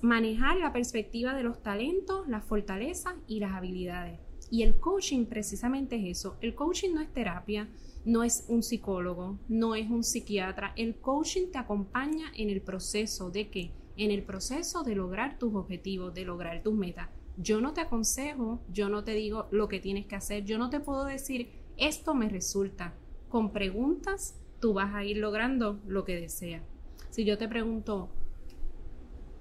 manejar 0.00 0.56
la 0.56 0.72
perspectiva 0.72 1.34
de 1.34 1.42
los 1.42 1.62
talentos, 1.62 2.28
las 2.28 2.44
fortalezas 2.44 3.14
y 3.26 3.40
las 3.40 3.52
habilidades. 3.52 4.20
Y 4.52 4.64
el 4.64 4.78
coaching 4.78 5.24
precisamente 5.24 5.96
es 5.96 6.18
eso. 6.18 6.36
El 6.42 6.54
coaching 6.54 6.90
no 6.92 7.00
es 7.00 7.10
terapia, 7.10 7.70
no 8.04 8.22
es 8.22 8.44
un 8.48 8.62
psicólogo, 8.62 9.38
no 9.48 9.74
es 9.74 9.88
un 9.88 10.04
psiquiatra. 10.04 10.74
El 10.76 10.96
coaching 10.96 11.50
te 11.50 11.56
acompaña 11.56 12.30
en 12.36 12.50
el 12.50 12.60
proceso 12.60 13.30
de 13.30 13.48
qué? 13.48 13.72
En 13.96 14.10
el 14.10 14.22
proceso 14.24 14.82
de 14.82 14.94
lograr 14.94 15.38
tus 15.38 15.54
objetivos, 15.54 16.12
de 16.12 16.26
lograr 16.26 16.62
tus 16.62 16.74
metas. 16.74 17.08
Yo 17.38 17.62
no 17.62 17.72
te 17.72 17.80
aconsejo, 17.80 18.60
yo 18.70 18.90
no 18.90 19.04
te 19.04 19.14
digo 19.14 19.48
lo 19.52 19.68
que 19.68 19.80
tienes 19.80 20.04
que 20.04 20.16
hacer, 20.16 20.44
yo 20.44 20.58
no 20.58 20.68
te 20.68 20.80
puedo 20.80 21.06
decir 21.06 21.48
esto 21.78 22.12
me 22.12 22.28
resulta. 22.28 22.92
Con 23.30 23.54
preguntas 23.54 24.38
tú 24.60 24.74
vas 24.74 24.94
a 24.94 25.02
ir 25.02 25.16
logrando 25.16 25.80
lo 25.86 26.04
que 26.04 26.20
deseas. 26.20 26.62
Si 27.08 27.24
yo 27.24 27.38
te 27.38 27.48
pregunto, 27.48 28.10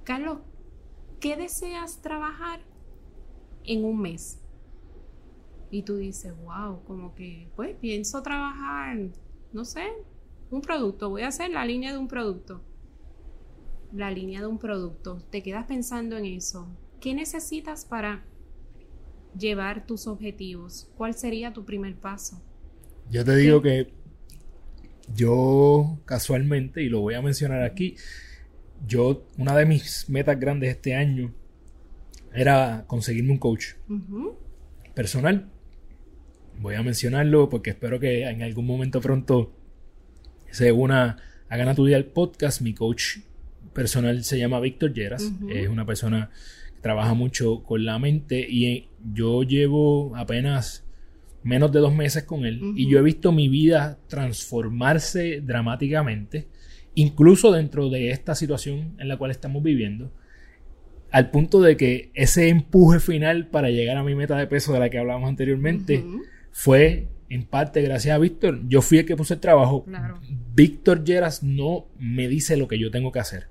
Carlos, 0.06 0.38
¿qué 1.20 1.36
deseas 1.36 2.02
trabajar 2.02 2.62
en 3.66 3.84
un 3.84 4.00
mes? 4.00 4.41
Y 5.72 5.84
tú 5.84 5.96
dices, 5.96 6.34
wow, 6.44 6.84
como 6.84 7.16
que, 7.16 7.48
pues 7.56 7.76
pienso 7.78 8.22
trabajar, 8.22 8.98
no 9.54 9.64
sé, 9.64 9.86
un 10.50 10.62
producto, 10.62 11.10
voy 11.10 11.22
a 11.22 11.30
hacer 11.30 11.50
la 11.50 11.66
línea 11.66 11.94
de 11.94 11.98
un 11.98 12.10
producto. 12.10 12.62
La 13.94 14.12
línea 14.12 14.42
de 14.42 14.48
un 14.48 14.60
producto, 14.60 15.24
te 15.30 15.42
quedas 15.42 15.66
pensando 15.66 16.18
en 16.18 16.26
eso. 16.26 16.68
¿Qué 17.00 17.14
necesitas 17.14 17.86
para 17.86 18.26
llevar 19.38 19.86
tus 19.86 20.08
objetivos? 20.08 20.92
¿Cuál 20.98 21.14
sería 21.14 21.54
tu 21.54 21.64
primer 21.64 21.96
paso? 21.96 22.42
Yo 23.10 23.24
te 23.24 23.36
digo 23.38 23.62
que 23.62 23.94
yo 25.16 26.00
casualmente, 26.06 26.84
y 26.84 26.90
lo 26.90 27.00
voy 27.00 27.14
a 27.16 27.22
mencionar 27.22 27.64
aquí, 27.64 27.96
yo, 28.86 29.24
una 29.38 29.56
de 29.56 29.66
mis 29.66 30.10
metas 30.10 30.40
grandes 30.40 30.72
este 30.72 30.96
año 30.96 31.34
era 32.34 32.84
conseguirme 32.88 33.32
un 33.32 33.38
coach 33.38 33.76
personal. 34.94 35.50
Voy 36.62 36.76
a 36.76 36.84
mencionarlo 36.84 37.50
porque 37.50 37.72
espero 37.72 38.00
que 38.00 38.30
en 38.30 38.44
algún 38.44 38.68
momento 38.68 39.02
pronto 39.02 39.52
se 40.52 40.72
una 40.72 41.18
a 41.50 41.58
Gana 41.58 41.74
tu 41.74 41.88
Día 41.88 41.98
el 41.98 42.06
podcast. 42.06 42.62
Mi 42.62 42.76
coach 42.76 43.18
personal 43.74 44.24
se 44.24 44.38
llama 44.38 44.60
Víctor 44.60 44.94
Lleras. 44.94 45.32
Es 45.50 45.68
una 45.70 45.88
persona 45.88 46.30
que 46.76 46.82
trabaja 46.82 47.16
mucho 47.16 47.64
con 47.64 47.84
la 47.84 47.98
mente 47.98 48.46
y 48.48 48.90
yo 49.12 49.42
llevo 49.42 50.16
apenas 50.16 50.86
menos 51.42 51.72
de 51.72 51.80
dos 51.80 51.96
meses 51.96 52.26
con 52.26 52.46
él 52.46 52.62
y 52.76 52.88
yo 52.88 53.00
he 53.00 53.02
visto 53.02 53.32
mi 53.32 53.50
vida 53.50 53.98
transformarse 54.08 55.42
dramáticamente, 55.42 56.48
incluso 56.94 57.52
dentro 57.52 57.90
de 57.90 58.12
esta 58.12 58.36
situación 58.36 58.94
en 59.00 59.08
la 59.08 59.18
cual 59.18 59.32
estamos 59.32 59.64
viviendo, 59.64 60.14
al 61.10 61.32
punto 61.32 61.60
de 61.60 61.76
que 61.76 62.12
ese 62.14 62.50
empuje 62.50 63.00
final 63.00 63.48
para 63.48 63.72
llegar 63.72 63.98
a 63.98 64.04
mi 64.04 64.14
meta 64.14 64.38
de 64.38 64.46
peso 64.46 64.74
de 64.74 64.80
la 64.80 64.92
que 64.92 65.00
hablábamos 65.00 65.28
anteriormente 65.28 66.06
fue 66.52 67.08
en 67.32 67.46
parte 67.46 67.82
gracias 67.82 68.14
a 68.14 68.20
Víctor. 68.20 68.60
Yo 68.68 68.82
fui 68.82 69.00
el 69.00 69.06
que 69.06 69.16
puse 69.16 69.36
el 69.36 69.40
trabajo. 69.40 69.86
Víctor 70.54 71.04
Lleras 71.04 71.44
no 71.44 71.88
me 71.98 72.28
dice 72.28 72.58
lo 72.58 72.68
que 72.68 72.78
yo 72.78 72.92
tengo 72.92 73.12
que 73.12 73.20
hacer. 73.20 73.48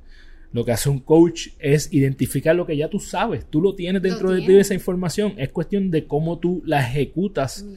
Lo 0.52 0.64
que 0.64 0.72
hace 0.72 0.90
un 0.90 0.98
coach 0.98 1.48
es 1.58 1.92
identificar 1.92 2.54
lo 2.54 2.66
que 2.66 2.76
ya 2.76 2.90
tú 2.90 2.98
sabes. 2.98 3.46
Tú 3.46 3.62
lo 3.62 3.74
tienes 3.74 4.02
dentro 4.02 4.32
de 4.32 4.42
ti 4.42 4.54
esa 4.58 4.74
información. 4.74 5.32
Es 5.38 5.48
cuestión 5.50 5.90
de 5.90 6.06
cómo 6.06 6.38
tú 6.38 6.60
la 6.66 6.80
ejecutas 6.80 7.62
mm. 7.62 7.74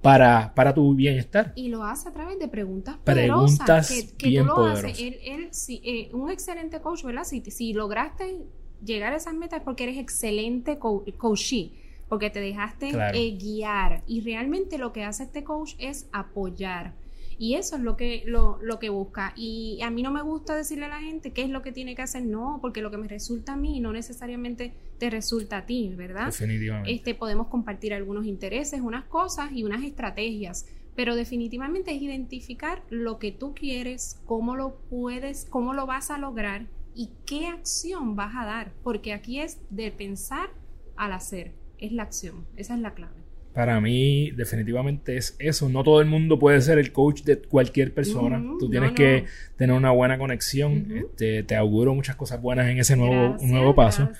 para, 0.00 0.54
para 0.54 0.72
tu 0.72 0.94
bienestar. 0.94 1.52
Y 1.54 1.68
lo 1.68 1.84
hace 1.84 2.08
a 2.08 2.12
través 2.12 2.38
de 2.38 2.48
preguntas 2.48 2.96
preguntas 3.04 4.14
que, 4.16 4.28
bien 4.28 4.46
tú 4.46 4.56
lo 4.56 4.66
Haces. 4.68 4.98
Él, 5.00 5.18
él, 5.22 5.50
eh, 5.84 6.10
un 6.14 6.30
excelente 6.30 6.80
coach, 6.80 7.02
¿verdad? 7.02 7.24
Si, 7.24 7.42
si, 7.50 7.74
lograste 7.74 8.38
llegar 8.82 9.12
a 9.12 9.16
esas 9.16 9.34
metas 9.34 9.58
es 9.58 9.64
porque 9.64 9.82
eres 9.84 9.98
excelente 9.98 10.78
coachee 10.78 11.81
porque 12.12 12.28
te 12.28 12.40
dejaste 12.40 12.90
eh, 13.14 13.38
guiar. 13.38 14.02
Y 14.06 14.20
realmente 14.20 14.76
lo 14.76 14.92
que 14.92 15.02
hace 15.02 15.22
este 15.22 15.44
coach 15.44 15.72
es 15.78 16.10
apoyar. 16.12 16.92
Y 17.38 17.54
eso 17.54 17.76
es 17.76 17.80
lo 17.80 17.96
que, 17.96 18.22
lo, 18.26 18.58
lo, 18.60 18.78
que 18.78 18.90
busca. 18.90 19.32
Y 19.34 19.80
a 19.82 19.88
mí 19.88 20.02
no 20.02 20.10
me 20.10 20.20
gusta 20.20 20.54
decirle 20.54 20.84
a 20.84 20.88
la 20.90 21.00
gente 21.00 21.32
qué 21.32 21.40
es 21.40 21.48
lo 21.48 21.62
que 21.62 21.72
tiene 21.72 21.94
que 21.94 22.02
hacer, 22.02 22.22
no, 22.22 22.58
porque 22.60 22.82
lo 22.82 22.90
que 22.90 22.98
me 22.98 23.08
resulta 23.08 23.54
a 23.54 23.56
mí 23.56 23.80
no 23.80 23.94
necesariamente 23.94 24.74
te 24.98 25.08
resulta 25.08 25.56
a 25.56 25.64
ti, 25.64 25.94
¿verdad? 25.96 26.26
Definitivamente. 26.26 26.92
Este, 26.92 27.14
podemos 27.14 27.46
compartir 27.46 27.94
algunos 27.94 28.26
intereses, 28.26 28.82
unas 28.82 29.06
cosas 29.06 29.50
y 29.50 29.64
unas 29.64 29.82
estrategias, 29.82 30.66
pero 30.94 31.16
definitivamente 31.16 31.94
es 31.94 32.02
identificar 32.02 32.82
lo 32.90 33.18
que 33.18 33.32
tú 33.32 33.54
quieres, 33.54 34.20
cómo 34.26 34.54
lo 34.54 34.76
puedes, 34.90 35.46
cómo 35.46 35.72
lo 35.72 35.86
vas 35.86 36.10
a 36.10 36.18
lograr 36.18 36.66
y 36.94 37.08
qué 37.24 37.46
acción 37.46 38.16
vas 38.16 38.34
a 38.36 38.44
dar, 38.44 38.74
porque 38.82 39.14
aquí 39.14 39.40
es 39.40 39.60
de 39.70 39.90
pensar 39.90 40.50
al 40.94 41.12
hacer, 41.12 41.61
es 41.82 41.92
la 41.92 42.04
acción, 42.04 42.46
esa 42.56 42.74
es 42.74 42.80
la 42.80 42.94
clave. 42.94 43.22
Para 43.52 43.82
mí, 43.82 44.30
definitivamente 44.30 45.18
es 45.18 45.36
eso. 45.38 45.68
No 45.68 45.82
todo 45.82 46.00
el 46.00 46.06
mundo 46.06 46.38
puede 46.38 46.62
ser 46.62 46.78
el 46.78 46.90
coach 46.90 47.22
de 47.22 47.36
cualquier 47.38 47.92
persona. 47.92 48.42
Tú 48.58 48.70
tienes 48.70 48.92
que 48.92 49.26
tener 49.56 49.76
una 49.76 49.90
buena 49.90 50.16
conexión. 50.16 50.90
Este, 50.90 51.42
te 51.42 51.54
auguro 51.54 51.94
muchas 51.94 52.16
cosas 52.16 52.40
buenas 52.40 52.70
en 52.70 52.78
ese 52.78 52.96
nuevo, 52.96 53.36
nuevo 53.42 53.74
paso. 53.74 54.10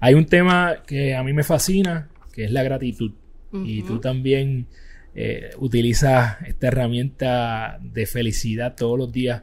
Hay 0.00 0.14
un 0.14 0.26
tema 0.26 0.82
que 0.88 1.14
a 1.14 1.22
mí 1.22 1.32
me 1.32 1.44
fascina, 1.44 2.08
que 2.32 2.44
es 2.44 2.50
la 2.50 2.64
gratitud. 2.64 3.12
Y 3.52 3.82
tú 3.82 4.00
también 4.00 4.66
eh, 5.14 5.50
utilizas 5.58 6.38
esta 6.46 6.68
herramienta 6.68 7.78
de 7.80 8.06
felicidad 8.06 8.74
todos 8.74 8.98
los 8.98 9.12
días. 9.12 9.42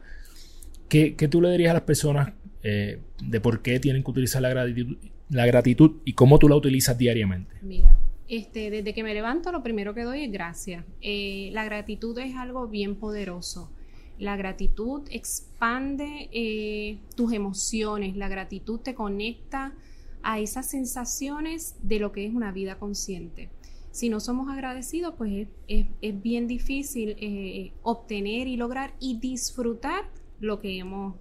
¿Qué, 0.90 1.14
tú 1.30 1.40
le 1.40 1.50
dirías 1.50 1.70
a 1.70 1.74
las 1.74 1.82
personas 1.82 2.32
eh, 2.62 3.00
de 3.22 3.40
por 3.40 3.62
qué 3.62 3.80
tienen 3.80 4.02
que 4.02 4.10
utilizar 4.10 4.42
la 4.42 4.50
gratitud, 4.50 4.96
la 5.30 5.46
gratitud 5.46 5.96
y 6.04 6.14
cómo 6.14 6.38
tú 6.38 6.48
la 6.48 6.56
utilizas 6.56 6.96
diariamente? 6.96 7.54
Mira, 7.62 7.98
este, 8.28 8.70
desde 8.70 8.92
que 8.92 9.02
me 9.02 9.14
levanto, 9.14 9.52
lo 9.52 9.62
primero 9.62 9.94
que 9.94 10.02
doy 10.02 10.24
es 10.24 10.32
gracias. 10.32 10.84
Eh, 11.00 11.48
la 11.52 11.64
gratitud 11.64 12.16
es 12.18 12.36
algo 12.36 12.68
bien 12.68 12.96
poderoso. 12.96 13.70
La 14.18 14.36
gratitud 14.36 15.02
expande 15.10 16.28
eh, 16.32 16.98
tus 17.16 17.32
emociones, 17.32 18.16
la 18.16 18.28
gratitud 18.28 18.80
te 18.80 18.94
conecta 18.94 19.74
a 20.22 20.40
esas 20.40 20.68
sensaciones 20.68 21.76
de 21.82 22.00
lo 22.00 22.12
que 22.12 22.26
es 22.26 22.34
una 22.34 22.52
vida 22.52 22.78
consciente. 22.78 23.48
Si 23.92 24.10
no 24.10 24.20
somos 24.20 24.50
agradecidos, 24.50 25.14
pues 25.16 25.48
es, 25.66 26.22
bien 26.22 26.46
difícil 26.46 27.16
eh, 27.18 27.72
obtener 27.82 28.46
y 28.46 28.56
lograr 28.56 28.92
y 29.00 29.18
disfrutar 29.18 30.04
lo 30.40 30.60
que 30.60 30.78
hemos 30.78 31.14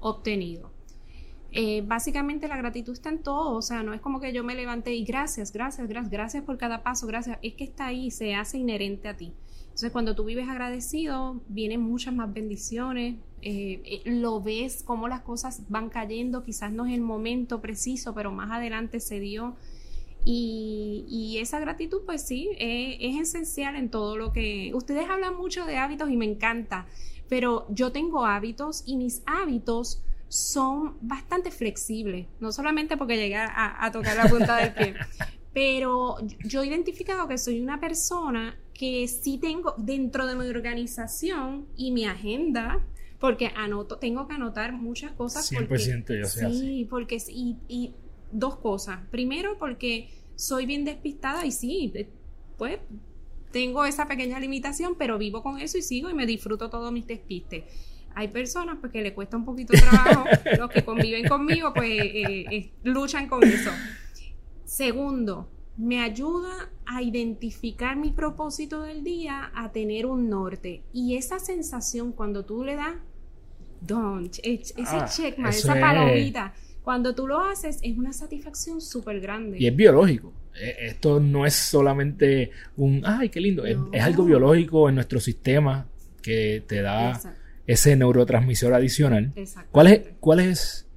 obtenido. 0.00 0.70
Eh, 1.52 1.82
básicamente 1.84 2.46
la 2.46 2.56
gratitud 2.56 2.92
está 2.92 3.08
en 3.08 3.22
todo, 3.22 3.56
o 3.56 3.62
sea, 3.62 3.82
no 3.82 3.92
es 3.92 4.00
como 4.00 4.20
que 4.20 4.32
yo 4.32 4.44
me 4.44 4.54
levanté 4.54 4.94
y 4.94 5.04
gracias, 5.04 5.52
gracias, 5.52 5.88
gracias, 5.88 6.10
gracias 6.10 6.44
por 6.44 6.58
cada 6.58 6.84
paso, 6.84 7.08
gracias, 7.08 7.38
es 7.42 7.54
que 7.54 7.64
está 7.64 7.86
ahí, 7.86 8.10
se 8.12 8.34
hace 8.34 8.58
inherente 8.58 9.08
a 9.08 9.16
ti. 9.16 9.32
Entonces, 9.64 9.90
cuando 9.90 10.14
tú 10.14 10.24
vives 10.24 10.48
agradecido, 10.48 11.40
vienen 11.48 11.80
muchas 11.80 12.14
más 12.14 12.32
bendiciones, 12.32 13.16
eh, 13.42 13.82
eh, 13.84 14.02
lo 14.04 14.40
ves 14.40 14.82
cómo 14.84 15.08
las 15.08 15.22
cosas 15.22 15.62
van 15.68 15.88
cayendo, 15.88 16.44
quizás 16.44 16.70
no 16.70 16.86
es 16.86 16.92
el 16.92 17.00
momento 17.00 17.60
preciso, 17.60 18.14
pero 18.14 18.30
más 18.30 18.50
adelante 18.52 19.00
se 19.00 19.18
dio. 19.18 19.56
Y, 20.24 21.38
esa 21.40 21.58
gratitud, 21.58 22.02
pues 22.04 22.22
sí, 22.22 22.50
es 22.58 23.18
esencial 23.18 23.74
en 23.74 23.88
todo 23.88 24.18
lo 24.18 24.34
que... 24.34 24.70
Ustedes 24.74 25.08
hablan 25.08 25.34
mucho 25.36 25.64
de 25.64 25.78
hábitos 25.78 26.10
y 26.10 26.16
me 26.18 26.26
encanta, 26.26 26.86
pero 27.30 27.66
yo 27.70 27.90
tengo 27.90 28.26
hábitos 28.26 28.82
y 28.84 28.96
mis 28.98 29.22
hábitos 29.24 30.02
son 30.30 30.96
bastante 31.00 31.50
flexibles, 31.50 32.28
no 32.38 32.52
solamente 32.52 32.96
porque 32.96 33.16
llegué 33.16 33.34
a, 33.36 33.90
tocar 33.92 34.16
la 34.16 34.28
punta 34.28 34.58
del 34.58 34.72
pie, 34.72 34.94
pero 35.52 36.18
yo 36.44 36.62
he 36.62 36.68
identificado 36.68 37.26
que 37.26 37.36
soy 37.36 37.60
una 37.60 37.80
persona 37.80 38.56
que 38.72 39.08
sí 39.08 39.38
tengo 39.38 39.74
dentro 39.76 40.28
de 40.28 40.36
mi 40.36 40.46
organización 40.46 41.66
y 41.76 41.90
mi 41.90 42.04
agenda, 42.04 42.86
porque 43.18 43.50
anoto, 43.56 43.98
tengo 43.98 44.28
que 44.28 44.34
anotar 44.34 44.72
muchas 44.72 45.10
cosas. 45.12 45.50
100% 45.50 45.66
porque, 45.66 46.20
yo 46.20 46.26
Sí, 46.26 46.86
porque 46.88 47.18
y, 47.28 47.56
y 47.66 47.94
dos 48.30 48.54
cosas. 48.54 49.00
Primero, 49.10 49.58
porque 49.58 50.10
soy 50.36 50.64
bien 50.64 50.84
despistada 50.84 51.44
y 51.44 51.50
sí, 51.50 51.92
pues 52.56 52.78
tengo 53.50 53.84
esa 53.84 54.06
pequeña 54.06 54.38
limitación, 54.38 54.94
pero 54.96 55.18
vivo 55.18 55.42
con 55.42 55.58
eso 55.58 55.76
y 55.76 55.82
sigo 55.82 56.08
y 56.08 56.14
me 56.14 56.24
disfruto 56.24 56.70
todos 56.70 56.92
mis 56.92 57.08
despistes 57.08 57.64
hay 58.14 58.28
personas 58.28 58.78
pues 58.80 58.92
que 58.92 59.02
le 59.02 59.14
cuesta 59.14 59.36
un 59.36 59.44
poquito 59.44 59.72
de 59.72 59.80
trabajo, 59.80 60.24
los 60.58 60.70
que 60.70 60.84
conviven 60.84 61.28
conmigo 61.28 61.72
pues 61.74 61.90
eh, 61.90 62.44
eh, 62.50 62.72
luchan 62.82 63.28
con 63.28 63.42
eso. 63.44 63.70
Segundo, 64.64 65.48
me 65.76 66.02
ayuda 66.02 66.70
a 66.86 67.02
identificar 67.02 67.96
mi 67.96 68.12
propósito 68.12 68.82
del 68.82 69.02
día, 69.02 69.50
a 69.54 69.72
tener 69.72 70.06
un 70.06 70.28
norte. 70.28 70.82
Y 70.92 71.16
esa 71.16 71.38
sensación 71.38 72.12
cuando 72.12 72.44
tú 72.44 72.64
le 72.64 72.76
das, 72.76 72.94
don't, 73.80 74.36
ese 74.42 74.74
ah, 74.86 75.08
esa 75.48 75.80
palomita, 75.80 76.54
cuando 76.82 77.14
tú 77.14 77.26
lo 77.26 77.40
haces 77.40 77.78
es 77.82 77.96
una 77.96 78.12
satisfacción 78.12 78.80
súper 78.80 79.20
grande. 79.20 79.58
Y 79.58 79.66
es 79.66 79.74
biológico. 79.74 80.32
E, 80.54 80.88
esto 80.88 81.20
no 81.20 81.46
es 81.46 81.54
solamente 81.54 82.50
un, 82.76 83.02
ay, 83.04 83.28
qué 83.28 83.40
lindo, 83.40 83.64
es, 83.64 83.78
algo 84.02 84.24
biológico 84.24 84.88
en 84.88 84.96
nuestro 84.96 85.20
sistema 85.20 85.86
que 86.22 86.62
te 86.66 86.82
da 86.82 87.18
ese 87.70 87.94
neurotransmisor 87.94 88.74
adicional. 88.74 89.32
¿Cuál 89.70 89.86
es, 89.86 90.08
¿Cuál 90.18 90.40
es 90.40 90.88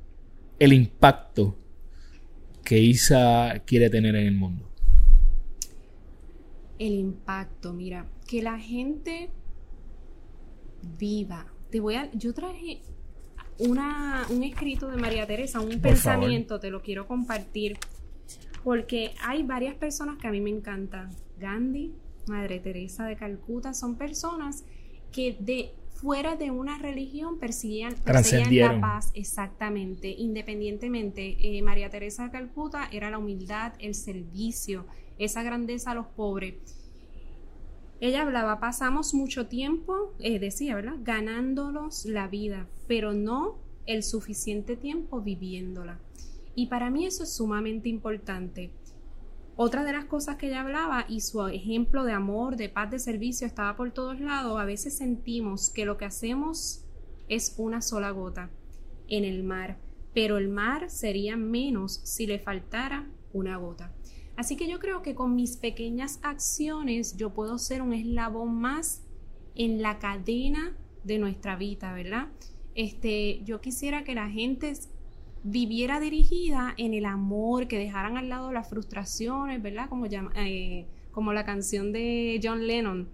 el 0.57 0.74
impacto 0.74 1.55
que 2.63 2.80
ISA 2.80 3.61
quiere 3.63 3.91
tener 3.91 4.15
en 4.15 4.26
el 4.26 4.36
mundo? 4.36 4.71
El 6.80 6.93
impacto, 6.93 7.74
mira, 7.74 8.07
que 8.28 8.41
la 8.41 8.57
gente 8.57 9.30
viva. 10.97 11.45
Te 11.69 11.80
voy 11.80 11.93
a, 11.93 12.11
yo 12.13 12.34
traje 12.34 12.82
una, 13.59 14.26
un 14.32 14.41
escrito 14.41 14.89
de 14.89 14.97
María 14.97 15.28
Teresa, 15.28 15.59
un 15.59 15.80
pensamiento, 15.80 16.59
te 16.59 16.71
lo 16.71 16.82
quiero 16.82 17.05
compartir, 17.05 17.78
porque 18.63 19.13
hay 19.24 19.43
varias 19.43 19.76
personas 19.76 20.17
que 20.17 20.28
a 20.28 20.32
mí 20.32 20.41
me 20.41 20.49
encantan. 20.49 21.11
Gandhi, 21.38 21.93
Madre 22.26 22.59
Teresa 22.59 23.05
de 23.05 23.15
Calcuta, 23.15 23.76
son 23.76 23.95
personas 23.95 24.63
que 25.11 25.38
de 25.39 25.76
fuera 26.04 26.36
de 26.36 26.51
una 26.51 26.78
religión 26.78 27.39
perseguían, 27.39 27.95
la 28.06 28.82
paz, 28.82 29.12
exactamente, 29.14 30.10
independientemente. 30.10 31.38
Eh, 31.39 31.62
María 31.62 31.89
Teresa 31.89 32.26
de 32.26 32.32
Calcuta 32.32 32.89
era 32.91 33.10
la 33.10 33.18
humildad, 33.18 33.72
el 33.80 33.95
servicio, 33.95 34.86
esa 35.18 35.43
grandeza 35.43 35.91
a 35.91 35.95
los 35.95 36.08
pobres. 36.08 36.56
Ella 38.01 38.24
hablaba, 38.24 38.60
pasamos 38.60 39.14
mucho 39.14 39.47
tiempo, 39.47 40.14
eh, 40.20 40.39
decía, 40.39 40.76
¿verdad? 40.76 40.97
Ganándonos 40.99 42.04
la 42.04 42.28
vida, 42.28 42.68
pero 42.86 43.14
no 43.14 43.58
el 43.86 44.04
suficiente 44.04 44.76
tiempo 44.76 45.22
viviéndola. 45.22 45.99
Y 46.54 46.68
para 46.68 46.89
mí 46.89 47.06
eso 47.06 47.24
es 47.24 47.34
sumamente 47.34 47.88
importante. 47.88 48.72
Otra 49.56 49.84
de 49.84 49.93
las 49.93 50.06
cosas 50.06 50.38
que 50.38 50.47
ella 50.47 50.62
hablaba 50.62 51.06
y 51.08 51.22
su 51.22 51.45
ejemplo 51.47 52.04
de 52.06 52.14
amor, 52.14 52.56
de 52.56 52.70
paz, 52.70 52.89
de 52.89 52.97
servicio 52.97 53.45
estaba 53.45 53.76
por 53.76 53.91
todos 53.91 54.20
lados, 54.20 54.60
a 54.60 54.66
veces 54.66 54.97
sentimos 54.97 55.70
que 55.70 55.86
lo 55.86 55.97
que 55.97 56.06
hacemos 56.06 56.86
es 57.30 57.54
una 57.58 57.82
sola 57.82 58.10
gota 58.10 58.49
en 59.08 59.24
el 59.24 59.43
mar, 59.43 59.78
pero 60.14 60.38
el 60.38 60.49
mar 60.49 60.89
sería 60.89 61.38
menos 61.38 62.01
si 62.04 62.26
le 62.26 62.39
faltara 62.39 63.08
una 63.32 63.58
gota. 63.58 63.93
Así 64.36 64.56
que 64.56 64.68
yo 64.68 64.80
creo 64.80 65.04
que 65.04 65.14
con 65.14 65.36
mis 65.36 65.58
pequeñas 65.58 66.20
acciones 66.24 67.16
yo 67.16 67.36
puedo 67.36 67.60
ser 67.60 67.84
un 67.84 67.93
eslabón 67.93 68.56
más 68.56 69.04
en 69.54 69.84
la 69.84 69.99
cadena 69.99 70.76
de 71.04 71.20
nuestra 71.20 71.56
vida, 71.56 71.93
¿verdad? 71.93 72.30
Este, 72.74 73.43
yo 73.43 73.62
quisiera 73.62 74.04
que 74.04 74.16
la 74.16 74.30
gente 74.30 74.74
viviera 75.43 75.99
dirigida 75.99 76.73
en 76.77 76.93
el 76.93 77.05
amor, 77.05 77.67
que 77.67 77.77
dejaran 77.77 78.17
al 78.17 78.29
lado 78.29 78.51
las 78.51 78.69
frustraciones, 78.69 79.61
¿verdad? 79.61 79.89
Como, 79.89 80.05
eh, 80.05 80.87
como 81.11 81.33
la 81.33 81.45
canción 81.45 81.91
de 81.91 82.39
John 82.41 82.65
Lennon, 82.65 83.09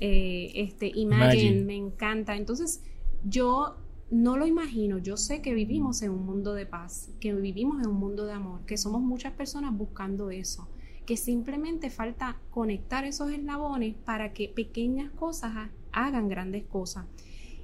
eh, 0.00 0.52
este, 0.54 0.90
Imagine, 0.94 1.62
me 1.62 1.76
encanta. 1.76 2.36
Entonces, 2.36 2.82
yo 3.24 3.76
no 4.10 4.36
lo 4.36 4.46
imagino, 4.46 4.98
yo 4.98 5.16
sé 5.16 5.40
que 5.40 5.54
vivimos 5.54 6.02
en 6.02 6.10
un 6.10 6.26
mundo 6.26 6.54
de 6.54 6.66
paz, 6.66 7.10
que 7.20 7.32
vivimos 7.32 7.80
en 7.82 7.90
un 7.90 7.96
mundo 7.96 8.26
de 8.26 8.32
amor, 8.32 8.64
que 8.66 8.76
somos 8.76 9.00
muchas 9.02 9.32
personas 9.34 9.76
buscando 9.76 10.30
eso, 10.30 10.68
que 11.06 11.16
simplemente 11.16 11.90
falta 11.90 12.40
conectar 12.50 13.04
esos 13.04 13.30
eslabones 13.30 13.94
para 14.04 14.32
que 14.32 14.48
pequeñas 14.48 15.12
cosas 15.12 15.70
hagan 15.92 16.28
grandes 16.28 16.64
cosas. 16.64 17.06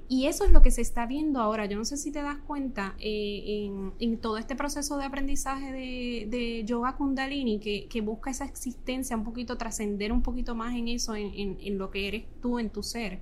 Y 0.09 0.27
eso 0.27 0.45
es 0.45 0.51
lo 0.51 0.61
que 0.61 0.71
se 0.71 0.81
está 0.81 1.05
viendo 1.05 1.41
ahora. 1.41 1.65
Yo 1.65 1.77
no 1.77 1.83
sé 1.83 1.97
si 1.97 2.11
te 2.11 2.21
das 2.21 2.37
cuenta 2.37 2.95
eh, 2.99 3.69
en, 3.99 4.17
todo 4.19 4.37
este 4.37 4.55
proceso 4.55 4.97
de 4.97 5.05
aprendizaje 5.05 5.71
de, 5.73 6.63
yoga 6.65 6.95
kundalini 6.95 7.59
que, 7.59 8.01
busca 8.01 8.31
esa 8.31 8.45
existencia 8.45 9.17
un 9.17 9.25
poquito, 9.25 9.57
trascender 9.57 10.13
un 10.13 10.21
poquito 10.21 10.55
más 10.55 10.75
en 10.75 10.87
eso, 10.87 11.15
en, 11.15 11.57
en 11.59 11.77
lo 11.77 11.91
que 11.91 12.07
eres 12.07 12.25
tú, 12.41 12.57
en 12.57 12.69
tu 12.69 12.83
ser 12.83 13.19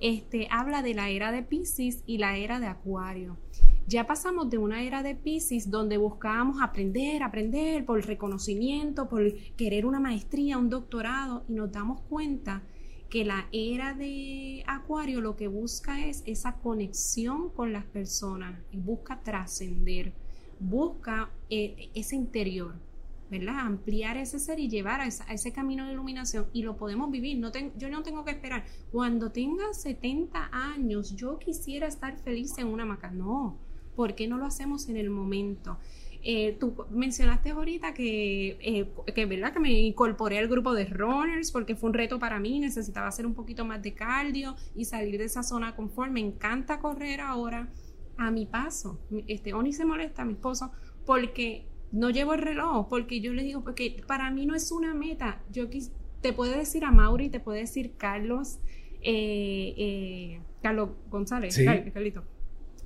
este, 0.00 0.46
habla 0.50 0.82
de 0.82 0.94
la 0.94 1.10
era 1.10 1.32
de 1.32 1.42
Pisces 1.42 2.02
y 2.06 2.18
la 2.18 2.36
era 2.36 2.60
de 2.60 2.66
Acuario. 2.66 3.36
Ya 3.86 4.06
pasamos 4.06 4.50
de 4.50 4.58
una 4.58 4.82
era 4.82 5.02
de 5.02 5.14
Pisces 5.14 5.70
donde 5.70 5.96
buscábamos 5.96 6.62
aprender, 6.62 7.22
aprender 7.22 7.84
por 7.84 8.04
reconocimiento, 8.06 9.08
por 9.08 9.34
querer 9.56 9.86
una 9.86 9.98
maestría, 9.98 10.58
un 10.58 10.68
doctorado, 10.68 11.44
y 11.48 11.54
nos 11.54 11.72
damos 11.72 12.02
cuenta 12.02 12.62
que 13.08 13.24
la 13.24 13.48
era 13.52 13.94
de 13.94 14.64
Acuario 14.66 15.20
lo 15.20 15.36
que 15.36 15.48
busca 15.48 16.04
es 16.06 16.22
esa 16.26 16.56
conexión 16.56 17.50
con 17.50 17.72
las 17.72 17.84
personas, 17.84 18.60
y 18.70 18.78
busca 18.78 19.20
trascender, 19.22 20.12
busca 20.60 21.30
eh, 21.50 21.90
ese 21.94 22.16
interior. 22.16 22.74
¿verdad? 23.30 23.58
Ampliar 23.58 24.16
ese 24.16 24.38
ser 24.38 24.58
y 24.58 24.68
llevar 24.68 25.00
a, 25.00 25.06
ese 25.06 25.52
camino 25.52 25.86
de 25.86 25.92
iluminación 25.92 26.46
y 26.52 26.62
lo 26.62 26.76
podemos 26.76 27.10
vivir. 27.10 27.38
No 27.38 27.50
yo 27.76 27.90
no 27.90 28.02
tengo 28.02 28.24
que 28.24 28.30
esperar. 28.30 28.64
Cuando 28.90 29.30
tenga 29.30 29.72
70 29.72 30.48
años, 30.50 31.14
yo 31.14 31.38
quisiera 31.38 31.86
estar 31.86 32.18
feliz 32.18 32.56
en 32.58 32.68
una 32.68 32.84
maca. 32.84 33.10
No, 33.10 33.58
¿por 33.94 34.14
qué 34.14 34.28
no 34.28 34.38
lo 34.38 34.46
hacemos 34.46 34.88
en 34.88 34.96
el 34.96 35.10
momento? 35.10 35.78
Eh, 36.30 36.58
tú 36.60 36.74
mencionaste 36.90 37.48
ahorita 37.48 37.94
que, 37.94 38.58
eh, 38.60 38.86
que, 39.14 39.24
¿verdad? 39.24 39.50
que 39.54 39.60
me 39.60 39.72
incorporé 39.72 40.36
al 40.38 40.46
grupo 40.46 40.74
de 40.74 40.84
runners 40.84 41.50
porque 41.50 41.74
fue 41.74 41.88
un 41.88 41.94
reto 41.94 42.18
para 42.18 42.38
mí, 42.38 42.58
necesitaba 42.58 43.08
hacer 43.08 43.24
un 43.24 43.32
poquito 43.32 43.64
más 43.64 43.80
de 43.80 43.94
cardio 43.94 44.54
y 44.74 44.84
salir 44.84 45.16
de 45.16 45.24
esa 45.24 45.42
zona 45.42 45.74
confort. 45.74 46.12
Me 46.12 46.20
encanta 46.20 46.80
correr 46.80 47.22
ahora 47.22 47.70
a 48.18 48.30
mi 48.30 48.44
paso. 48.44 49.00
Este, 49.26 49.54
Oni 49.54 49.72
se 49.72 49.86
molesta, 49.86 50.26
mi 50.26 50.34
esposo, 50.34 50.70
porque 51.06 51.64
no 51.92 52.10
llevo 52.10 52.34
el 52.34 52.42
reloj 52.42 52.88
porque 52.90 53.22
yo 53.22 53.32
le 53.32 53.42
digo, 53.42 53.62
porque 53.64 54.02
para 54.06 54.30
mí 54.30 54.44
no 54.44 54.54
es 54.54 54.70
una 54.70 54.92
meta. 54.92 55.40
Yo 55.50 55.64
te 56.20 56.34
puedo 56.34 56.52
decir 56.52 56.84
a 56.84 56.90
Mauri, 56.90 57.30
te 57.30 57.40
puede 57.40 57.60
decir 57.60 57.94
Carlos, 57.96 58.58
eh, 59.00 59.72
eh, 59.78 60.40
Carlos 60.62 60.90
González, 61.08 61.58
Carlito, 61.94 62.22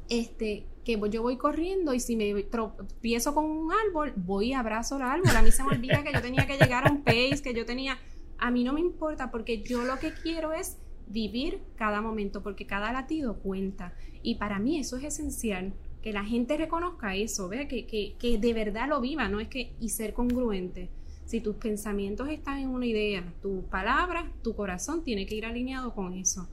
este, 0.09 0.67
que 0.85 1.01
yo 1.11 1.23
voy 1.23 1.37
corriendo 1.37 1.95
y 1.95 2.01
si 2.01 2.17
me 2.17 2.43
tropiezo 2.45 3.35
con 3.35 3.45
un 3.45 3.73
árbol, 3.73 4.13
voy 4.17 4.49
y 4.49 4.53
abrazo 4.53 4.97
el 4.97 5.03
árbol. 5.03 5.37
A 5.37 5.43
mí 5.43 5.51
se 5.51 5.63
me 5.63 5.71
olvida 5.71 6.03
que 6.03 6.13
yo 6.13 6.21
tenía 6.21 6.47
que 6.47 6.57
llegar 6.57 6.87
a 6.87 6.91
un 6.91 7.03
pace, 7.03 7.41
que 7.43 7.55
yo 7.55 7.65
tenía... 7.65 7.99
A 8.39 8.51
mí 8.51 8.65
no 8.65 8.73
me 8.73 8.81
importa 8.81 9.31
porque 9.31 9.63
yo 9.63 9.85
lo 9.85 9.99
que 9.99 10.13
quiero 10.13 10.53
es 10.53 10.77
vivir 11.07 11.61
cada 11.77 12.01
momento, 12.01 12.43
porque 12.43 12.67
cada 12.67 12.93
latido 12.93 13.39
cuenta. 13.39 13.95
Y 14.23 14.37
para 14.37 14.59
mí 14.59 14.79
eso 14.79 14.97
es 14.97 15.05
esencial 15.05 15.75
que 16.03 16.13
la 16.13 16.25
gente 16.25 16.57
reconozca 16.57 17.15
eso, 17.15 17.49
vea 17.49 17.69
que, 17.69 17.87
que, 17.87 18.17
que, 18.19 18.37
de 18.39 18.53
verdad 18.53 18.89
lo 18.89 19.01
viva, 19.01 19.29
no 19.29 19.39
es 19.39 19.49
que 19.49 19.73
y 19.81 19.91
ser 19.91 20.13
congruente. 20.13 20.91
Si 21.25 21.41
tus 21.41 21.57
pensamientos 21.57 22.29
están 22.29 22.59
en 22.59 22.69
una 22.69 22.87
idea, 22.87 23.33
tus 23.41 23.65
palabras, 23.65 24.25
tu 24.43 24.55
corazón 24.57 25.05
tiene 25.05 25.27
que 25.27 25.37
ir 25.37 25.47
alineado 25.47 25.95
con 25.95 26.15
eso. 26.15 26.49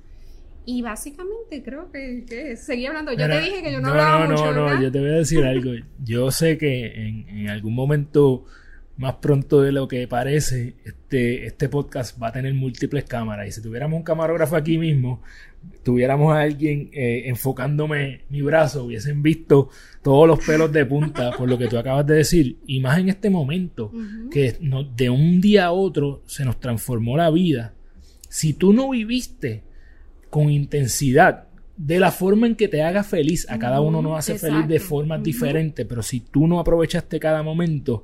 Y 0.66 0.82
básicamente 0.82 1.64
creo 1.64 1.91
que, 1.91 2.26
que 2.28 2.55
seguí 2.55 2.86
hablando. 2.86 3.12
Yo 3.14 3.28
te 3.28 3.41
dije 3.41 3.64
que 3.64 3.72
yo 3.72 3.82
no, 3.82 3.89
hablaba 3.89 4.26
no, 4.26 4.32
mucho. 4.32 4.51
No, 4.51 4.70
no, 4.70 4.82
yo 4.82 4.91
te 4.91 4.99
voy 4.99 5.10
a 5.10 5.14
decir 5.14 5.43
algo. 5.43 5.72
Yo 6.03 6.32
sé 6.32 6.57
que 6.57 7.07
en, 7.07 7.28
en 7.30 7.49
algún 7.49 7.74
momento 7.74 8.45
más 8.99 9.16
pronto 9.16 9.62
de 9.62 9.72
lo 9.72 9.88
que 9.88 10.10
parece, 10.10 10.76
este, 10.84 11.45
este 11.45 11.70
podcast 11.70 12.22
va 12.22 12.28
a 12.28 12.32
tener 12.34 12.53
múltiples 12.53 13.05
cámaras. 13.05 13.47
Y 13.47 13.51
si 13.53 13.62
tuviéramos 13.62 13.95
un 13.95 14.03
camarógrafo 14.03 14.57
aquí 14.57 14.78
mismo, 14.78 15.22
tuviéramos 15.84 16.36
a 16.36 16.41
alguien 16.41 16.89
eh, 16.91 17.24
enfocándome 17.28 18.24
mi 18.30 18.41
brazo, 18.41 18.84
hubiesen 18.84 19.24
visto 19.24 19.70
todos 20.03 20.28
los 20.28 20.45
pelos 20.45 20.74
de 20.74 20.86
punta 20.86 21.32
por 21.32 21.49
lo 21.49 21.57
que 21.57 21.70
tú 21.70 21.78
acabas 21.78 22.05
de 22.07 22.16
decir. 22.16 22.57
Y 22.68 22.82
más 22.82 22.99
en 22.99 23.07
este 23.07 23.30
momento, 23.30 23.89
que 24.30 24.57
de 24.95 25.10
un 25.10 25.39
día 25.39 25.68
a 25.68 25.72
otro 25.72 26.22
se 26.26 26.43
nos 26.43 26.60
transformó 26.60 27.16
la 27.16 27.30
vida. 27.30 27.74
Si 28.28 28.51
tú 28.51 28.74
no 28.74 28.89
viviste 28.89 29.64
con 30.30 30.49
intensidad 30.49 31.47
de 31.80 31.97
la 31.97 32.11
forma 32.11 32.45
en 32.45 32.55
que 32.55 32.67
te 32.67 32.84
haga 32.84 33.03
feliz, 33.03 33.49
a 33.49 33.57
cada 33.57 33.80
uno 33.80 34.01
nos 34.01 34.19
hace 34.19 34.38
feliz 34.38 34.67
de 34.67 34.82
formas 34.82 35.23
diferentes, 35.23 35.86
pero 35.86 36.03
si 36.03 36.19
tú 36.19 36.45
no 36.45 36.59
aprovechaste 36.59 37.21
cada 37.21 37.41
momento, 37.41 38.03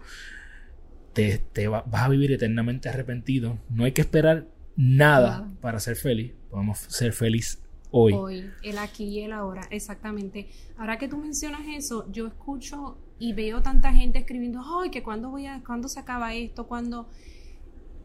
te, 1.12 1.68
vas 1.68 1.84
a 1.92 2.08
vivir 2.08 2.32
eternamente 2.32 2.90
arrepentido. 2.90 3.58
No 3.70 3.84
hay 3.84 3.92
que 3.92 4.02
esperar 4.02 4.48
nada 4.78 5.50
para 5.60 5.80
ser 5.80 5.96
feliz. 5.98 6.34
Podemos 6.50 6.80
ser 6.80 7.12
feliz 7.12 7.62
hoy. 7.92 8.14
Hoy, 8.14 8.50
el 8.64 8.78
aquí 8.78 9.06
y 9.06 9.22
el 9.22 9.34
ahora, 9.34 9.68
exactamente. 9.72 10.48
Ahora 10.78 10.98
que 10.98 11.08
tú 11.08 11.18
mencionas 11.18 11.62
eso, 11.68 12.10
yo 12.12 12.28
escucho 12.28 12.98
y 13.20 13.34
veo 13.34 13.62
tanta 13.62 13.94
gente 13.94 14.20
escribiendo, 14.20 14.62
ay, 14.82 14.90
que 14.90 15.04
cuándo 15.04 15.30
voy 15.30 15.48
a, 15.48 15.62
cuándo 15.66 15.88
se 15.88 16.00
acaba 16.00 16.34
esto, 16.34 16.68
cuando 16.68 17.10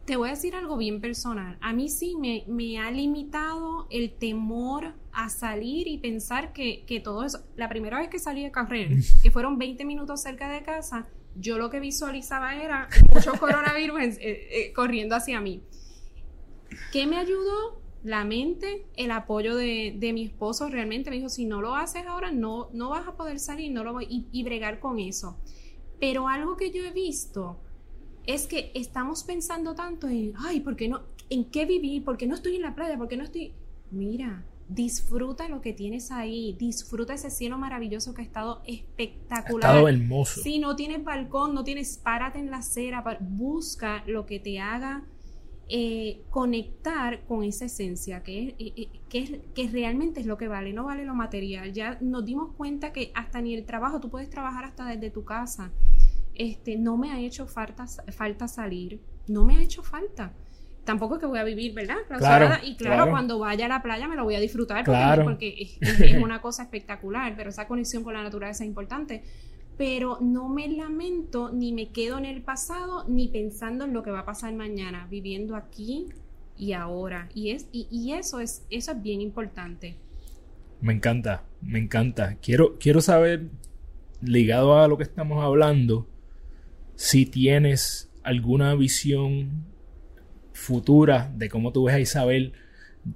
te 0.05 0.15
voy 0.15 0.29
a 0.29 0.31
decir 0.31 0.55
algo 0.55 0.77
bien 0.77 0.99
personal. 0.99 1.57
A 1.61 1.73
mí 1.73 1.89
sí 1.89 2.15
me, 2.19 2.43
me 2.47 2.79
ha 2.79 2.91
limitado 2.91 3.87
el 3.89 4.11
temor 4.11 4.93
a 5.11 5.29
salir 5.29 5.87
y 5.87 5.97
pensar 5.97 6.53
que, 6.53 6.83
que, 6.85 6.99
todo 6.99 7.23
eso. 7.23 7.43
La 7.55 7.69
primera 7.69 7.99
vez 7.99 8.09
que 8.09 8.19
salí 8.19 8.45
a 8.45 8.51
correr, 8.51 8.89
que 9.23 9.31
fueron 9.31 9.57
20 9.57 9.85
minutos 9.85 10.21
cerca 10.21 10.49
de 10.49 10.63
casa, 10.63 11.07
yo 11.35 11.57
lo 11.57 11.69
que 11.69 11.79
visualizaba 11.79 12.55
era 12.55 12.89
muchos 13.13 13.39
coronavirus 13.39 13.99
eh, 14.01 14.17
eh, 14.19 14.73
corriendo 14.73 15.15
hacia 15.15 15.39
mí. 15.39 15.61
¿Qué 16.91 17.05
me 17.05 17.17
ayudó? 17.17 17.79
La 18.03 18.23
mente, 18.23 18.87
el 18.95 19.11
apoyo 19.11 19.55
de, 19.55 19.95
mi 20.13 20.25
esposo 20.25 20.67
realmente 20.69 21.11
me 21.11 21.17
dijo, 21.17 21.29
si 21.29 21.45
no 21.45 21.61
lo 21.61 21.75
haces 21.75 22.07
ahora, 22.07 22.31
no, 22.31 22.69
no 22.73 22.89
vas 22.89 23.07
a 23.07 23.15
poder 23.15 23.39
salir, 23.39 23.71
no 23.71 23.83
lo 23.83 23.93
voy, 23.93 24.07
y, 24.09 24.25
y 24.31 24.43
bregar 24.43 24.79
con 24.79 24.97
eso. 24.97 25.37
Pero 25.99 26.27
algo 26.27 26.57
que 26.57 26.71
yo 26.71 26.83
he 26.83 26.89
visto 26.89 27.59
es 28.25 28.47
que 28.47 28.71
estamos 28.73 29.23
pensando 29.23 29.75
tanto 29.75 30.07
en, 30.07 30.33
ay, 30.37 30.59
¿por 30.59 30.75
qué 30.75 30.87
no? 30.87 31.01
¿En 31.29 31.45
qué 31.45 31.65
vivir? 31.65 32.03
¿Por 32.03 32.17
qué 32.17 32.27
no 32.27 32.35
estoy 32.35 32.55
en 32.55 32.61
la 32.61 32.75
playa? 32.75 32.97
¿Por 32.97 33.07
qué 33.07 33.17
no 33.17 33.23
estoy? 33.23 33.53
Mira, 33.89 34.43
disfruta 34.67 35.49
lo 35.49 35.61
que 35.61 35.73
tienes 35.73 36.11
ahí, 36.11 36.55
disfruta 36.57 37.13
ese 37.13 37.29
cielo 37.29 37.57
maravilloso 37.57 38.13
que 38.13 38.21
ha 38.21 38.25
estado 38.25 38.61
espectacular. 38.65 39.71
Ha 39.71 39.73
estado 39.73 39.87
hermoso. 39.87 40.41
Si 40.41 40.59
no 40.59 40.75
tienes 40.75 41.03
balcón, 41.03 41.53
no 41.53 41.63
tienes, 41.63 41.97
párate 41.97 42.39
en 42.39 42.51
la 42.51 42.57
acera, 42.57 43.03
busca 43.19 44.03
lo 44.07 44.25
que 44.25 44.39
te 44.39 44.59
haga 44.59 45.03
eh, 45.73 46.21
conectar 46.29 47.23
con 47.25 47.43
esa 47.43 47.65
esencia, 47.65 48.23
que, 48.23 48.49
es, 48.49 48.55
eh, 48.59 48.89
que, 49.09 49.41
que 49.55 49.69
realmente 49.69 50.19
es 50.19 50.25
lo 50.25 50.37
que 50.37 50.49
vale, 50.49 50.73
no 50.73 50.83
vale 50.83 51.05
lo 51.05 51.15
material. 51.15 51.71
Ya 51.73 51.97
nos 52.01 52.25
dimos 52.25 52.53
cuenta 52.57 52.91
que 52.91 53.11
hasta 53.13 53.41
ni 53.41 53.53
el 53.53 53.65
trabajo, 53.65 53.99
tú 53.99 54.09
puedes 54.09 54.29
trabajar 54.29 54.65
hasta 54.65 54.85
desde 54.85 55.09
tu 55.11 55.23
casa. 55.23 55.71
Este, 56.41 56.77
no 56.77 56.97
me 56.97 57.11
ha 57.11 57.19
hecho 57.19 57.45
falta, 57.47 57.85
falta 58.11 58.47
salir, 58.47 58.99
no 59.27 59.45
me 59.45 59.57
ha 59.57 59.61
hecho 59.61 59.83
falta 59.83 60.33
tampoco 60.83 61.15
es 61.15 61.19
que 61.21 61.25
voy 61.25 61.39
a 61.39 61.43
vivir, 61.43 61.73
¿verdad? 61.73 61.97
y 62.63 62.75
claro, 62.75 63.09
cuando 63.09 63.39
vaya 63.39 63.65
a 63.65 63.69
la 63.69 63.81
playa 63.81 64.07
me 64.07 64.15
lo 64.15 64.23
voy 64.23 64.35
a 64.35 64.39
disfrutar 64.39 64.83
porque, 65.23 65.77
es, 65.79 66.15
una 66.21 66.41
cosa 66.41 66.63
espectacular, 66.63 67.33
pero 67.35 67.49
esa 67.49 67.67
conexión 67.67 68.03
con 68.03 68.13
la 68.13 68.23
naturaleza 68.23 68.63
es 68.63 68.67
importante. 68.67 69.23
Pero 69.77 70.17
no 70.21 70.49
me 70.49 70.67
lamento 70.67 71.51
ni 71.51 71.71
me 71.71 71.89
quedo 71.89 72.17
en 72.17 72.25
el 72.25 72.41
pasado 72.41 73.05
ni 73.07 73.29
pensando 73.29 73.85
en 73.85 73.93
lo 73.93 74.03
que 74.03 74.11
va 74.11 74.19
a 74.19 74.25
pasar 74.25 74.53
mañana, 74.53 75.07
viviendo 75.09 75.55
aquí 75.55 76.07
y 76.57 76.73
ahora. 76.73 77.29
Y, 77.33 77.51
es, 77.51 77.67
y, 77.71 78.11
eso, 78.13 78.39
es, 78.39 78.63
eso 78.69 78.91
es 78.91 79.01
bien 79.01 79.21
importante. 79.21 79.95
Me 80.81 80.93
encanta, 80.93 81.45
me 81.61 81.79
encanta. 81.79 82.35
Quiero, 82.41 82.77
quiero 82.79 83.01
saber, 83.01 83.47
ligado 84.21 84.77
a 84.77 84.87
lo 84.87 84.97
que 84.97 85.03
estamos 85.03 85.43
hablando, 85.43 86.05
si 87.01 87.25
tienes 87.25 88.11
alguna 88.21 88.75
visión 88.75 89.65
futura 90.53 91.33
de 91.35 91.49
cómo 91.49 91.71
tú 91.71 91.85
ves 91.85 91.95
a 91.95 91.99
Isabel, 91.99 92.53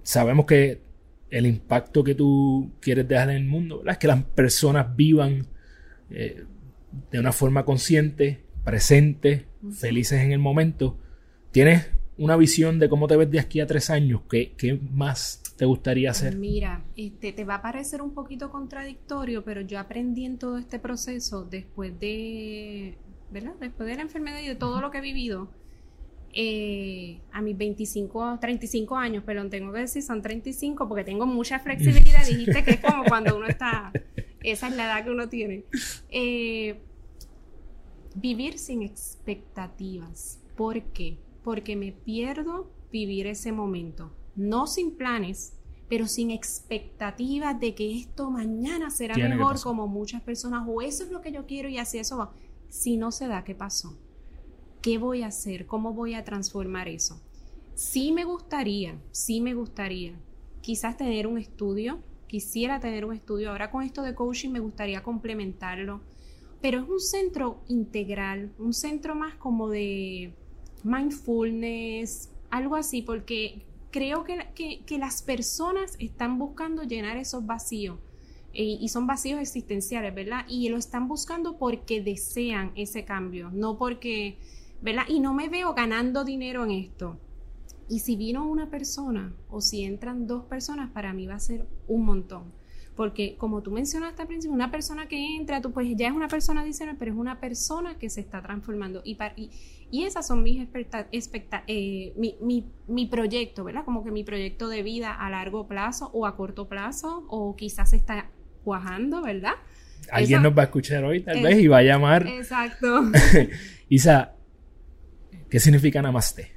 sabemos 0.01 0.47
que 0.47 0.81
el 1.29 1.45
impacto 1.45 2.03
que 2.03 2.15
tú 2.15 2.71
quieres 2.79 3.07
dejar 3.07 3.29
en 3.29 3.36
el 3.36 3.45
mundo 3.45 3.83
es 3.86 3.99
que 3.99 4.07
las 4.07 4.23
personas 4.23 4.95
vivan 4.95 5.45
eh, 6.09 6.45
de 7.11 7.19
una 7.19 7.31
forma 7.31 7.63
consciente, 7.63 8.43
presente, 8.63 9.45
felices 9.71 10.19
en 10.19 10.31
el 10.31 10.39
momento. 10.39 10.97
¿Tienes 11.51 11.91
una 12.17 12.38
visión 12.38 12.79
de 12.79 12.89
cómo 12.89 13.05
te 13.05 13.17
ves 13.17 13.29
de 13.29 13.39
aquí 13.39 13.59
a 13.59 13.67
tres 13.67 13.91
años? 13.91 14.21
¿Qué, 14.27 14.55
qué 14.57 14.79
más 14.93 15.43
te 15.57 15.65
gustaría 15.65 16.09
hacer? 16.09 16.36
Mira, 16.36 16.83
este, 16.95 17.33
te 17.33 17.43
va 17.43 17.55
a 17.55 17.61
parecer 17.61 18.01
un 18.01 18.15
poquito 18.15 18.49
contradictorio, 18.49 19.43
pero 19.43 19.61
yo 19.61 19.77
aprendí 19.77 20.25
en 20.25 20.39
todo 20.39 20.57
este 20.57 20.79
proceso 20.79 21.45
después 21.45 21.99
de, 21.99 22.97
¿verdad? 23.32 23.53
Después 23.59 23.88
de 23.88 23.95
la 23.95 24.01
enfermedad 24.01 24.39
y 24.41 24.47
de 24.47 24.55
todo 24.55 24.82
lo 24.82 24.91
que 24.91 24.99
he 24.99 25.01
vivido 25.01 25.49
eh, 26.38 27.21
a 27.32 27.41
mis 27.41 27.57
25, 27.57 28.39
35 28.41 28.97
años, 28.97 29.23
perdón, 29.23 29.49
tengo 29.49 29.71
que 29.71 29.80
decir 29.80 30.03
son 30.03 30.21
35 30.21 30.88
porque 30.88 31.05
tengo 31.05 31.26
mucha 31.26 31.59
flexibilidad, 31.59 32.26
dijiste 32.28 32.63
que 32.63 32.71
es 32.71 32.80
como 32.82 33.05
cuando 33.05 33.38
uno 33.38 33.47
está, 33.47 33.93
esa 34.43 34.67
es 34.67 34.76
la 34.76 34.86
edad 34.86 35.05
que 35.05 35.11
uno 35.11 35.30
tiene. 35.30 35.63
Eh, 36.09 36.78
vivir 38.15 38.57
sin 38.57 38.82
expectativas. 38.82 40.41
¿Por 40.55 40.82
qué? 40.91 41.19
Porque 41.43 41.76
me 41.76 41.91
pierdo 41.91 42.71
vivir 42.91 43.28
ese 43.28 43.51
momento, 43.51 44.11
no 44.36 44.67
sin 44.67 44.95
planes, 44.95 45.53
pero 45.88 46.07
sin 46.07 46.32
expectativas 46.32 47.59
de 47.59 47.76
que 47.76 47.97
esto 47.97 48.32
mañana 48.32 48.89
será 48.89 49.15
mejor 49.15 49.61
como 49.61 49.88
muchas 49.88 50.21
personas, 50.21 50.63
o 50.67 50.82
eso 50.82 51.03
es 51.03 51.11
lo 51.11 51.21
que 51.21 51.32
yo 51.32 51.45
quiero 51.45 51.69
y 51.69 51.78
así 51.78 51.97
eso 51.97 52.17
va. 52.17 52.34
Si 52.76 52.97
no 52.97 53.13
se 53.13 53.30
da, 53.30 53.45
¿qué 53.45 53.55
pasó? 53.55 53.97
¿Qué 54.82 54.97
voy 54.97 55.21
a 55.21 55.28
hacer? 55.28 55.65
¿Cómo 55.65 55.93
voy 55.93 56.13
a 56.13 56.26
transformar 56.26 56.89
eso? 56.89 57.21
Sí 57.73 58.11
me 58.11 58.26
gustaría, 58.26 58.99
sí 59.11 59.39
me 59.39 59.53
gustaría 59.53 60.19
quizás 60.59 60.97
tener 60.97 61.26
un 61.26 61.38
estudio, 61.38 61.99
quisiera 62.28 62.82
tener 62.82 63.05
un 63.05 63.13
estudio. 63.13 63.51
Ahora 63.51 63.71
con 63.71 63.82
esto 63.82 64.01
de 64.01 64.13
coaching 64.13 64.49
me 64.49 64.59
gustaría 64.59 65.01
complementarlo, 65.03 66.01
pero 66.61 66.82
es 66.82 66.89
un 66.89 66.99
centro 66.99 67.61
integral, 67.69 68.51
un 68.59 68.73
centro 68.73 69.15
más 69.15 69.36
como 69.36 69.69
de 69.69 70.34
mindfulness, 70.84 72.30
algo 72.49 72.76
así, 72.76 73.01
porque 73.01 73.65
creo 73.89 74.26
que, 74.26 74.84
que, 74.86 74.97
las 74.97 75.21
personas 75.21 75.95
están 75.97 76.38
buscando 76.38 76.84
llenar 76.84 77.15
esos 77.15 77.45
vacíos 77.45 77.99
eh, 78.55 78.77
y 78.81 78.89
son 78.89 79.05
vacíos 79.05 79.39
existenciales, 79.39 80.15
¿verdad? 80.15 80.45
Y 80.47 80.69
lo 80.69 80.77
están 80.77 81.07
buscando 81.07 81.57
porque 81.57 82.01
desean 82.01 82.71
ese 82.75 83.05
cambio, 83.05 83.51
no 83.51 83.77
porque 83.77 84.37
¿verdad? 84.81 85.05
Y 85.07 85.19
no 85.19 85.33
me 85.33 85.49
veo 85.49 85.73
ganando 85.73 86.23
dinero 86.23 86.63
en 86.63 86.71
esto. 86.71 87.17
Y 87.89 87.99
si 87.99 88.15
vino 88.15 88.47
una 88.47 88.69
persona 88.69 89.33
o 89.49 89.61
si 89.61 89.83
entran 89.83 90.27
dos 90.27 90.45
personas, 90.45 90.91
para 90.91 91.11
mí 91.11 91.27
va 91.27 91.35
a 91.35 91.39
ser 91.39 91.67
un 91.87 92.05
montón. 92.05 92.53
Porque 92.95 93.35
como 93.37 93.61
tú 93.61 93.71
mencionaste 93.71 94.21
al 94.21 94.27
principio, 94.27 94.53
una 94.53 94.71
persona 94.71 95.07
que 95.07 95.35
entra, 95.35 95.59
tú 95.59 95.71
pues 95.71 95.87
ya 95.97 96.07
es 96.07 96.13
una 96.13 96.27
persona 96.27 96.61
adicional, 96.61 96.95
pero 96.97 97.11
es 97.11 97.17
una 97.17 97.39
persona 97.39 97.97
que 97.97 98.09
se 98.09 98.21
está 98.21 98.41
transformando. 98.41 99.01
Y, 99.03 99.17
y, 99.91 100.03
esas 100.03 100.27
son 100.27 100.43
mis 100.43 100.67
eh, 101.67 102.13
mi, 102.15 102.35
mi, 102.41 102.65
mi, 102.87 103.05
proyecto, 103.07 103.63
¿verdad? 103.63 103.85
Como 103.85 104.03
que 104.03 104.11
mi 104.11 104.23
proyecto 104.23 104.69
de 104.69 104.81
vida 104.81 105.13
a 105.13 105.29
largo 105.29 105.67
plazo 105.67 106.09
o 106.13 106.25
a 106.25 106.37
corto 106.37 106.69
plazo, 106.69 107.25
o 107.27 107.55
quizás 107.55 107.91
está 107.93 108.29
cuajando, 108.66 109.22
¿verdad? 109.22 109.53
Alguien 110.11 110.43
nos 110.43 110.55
va 110.55 110.63
a 110.63 110.66
escuchar 110.66 111.05
hoy, 111.05 111.22
tal 111.22 111.41
vez, 111.41 111.57
y 111.59 111.68
va 111.68 111.78
a 111.78 111.84
llamar. 111.84 112.28
Exacto. 112.28 113.11
Isa, 113.89 114.36
¿Qué 115.49 115.59
significa 115.61 116.01
namaste? 116.01 116.51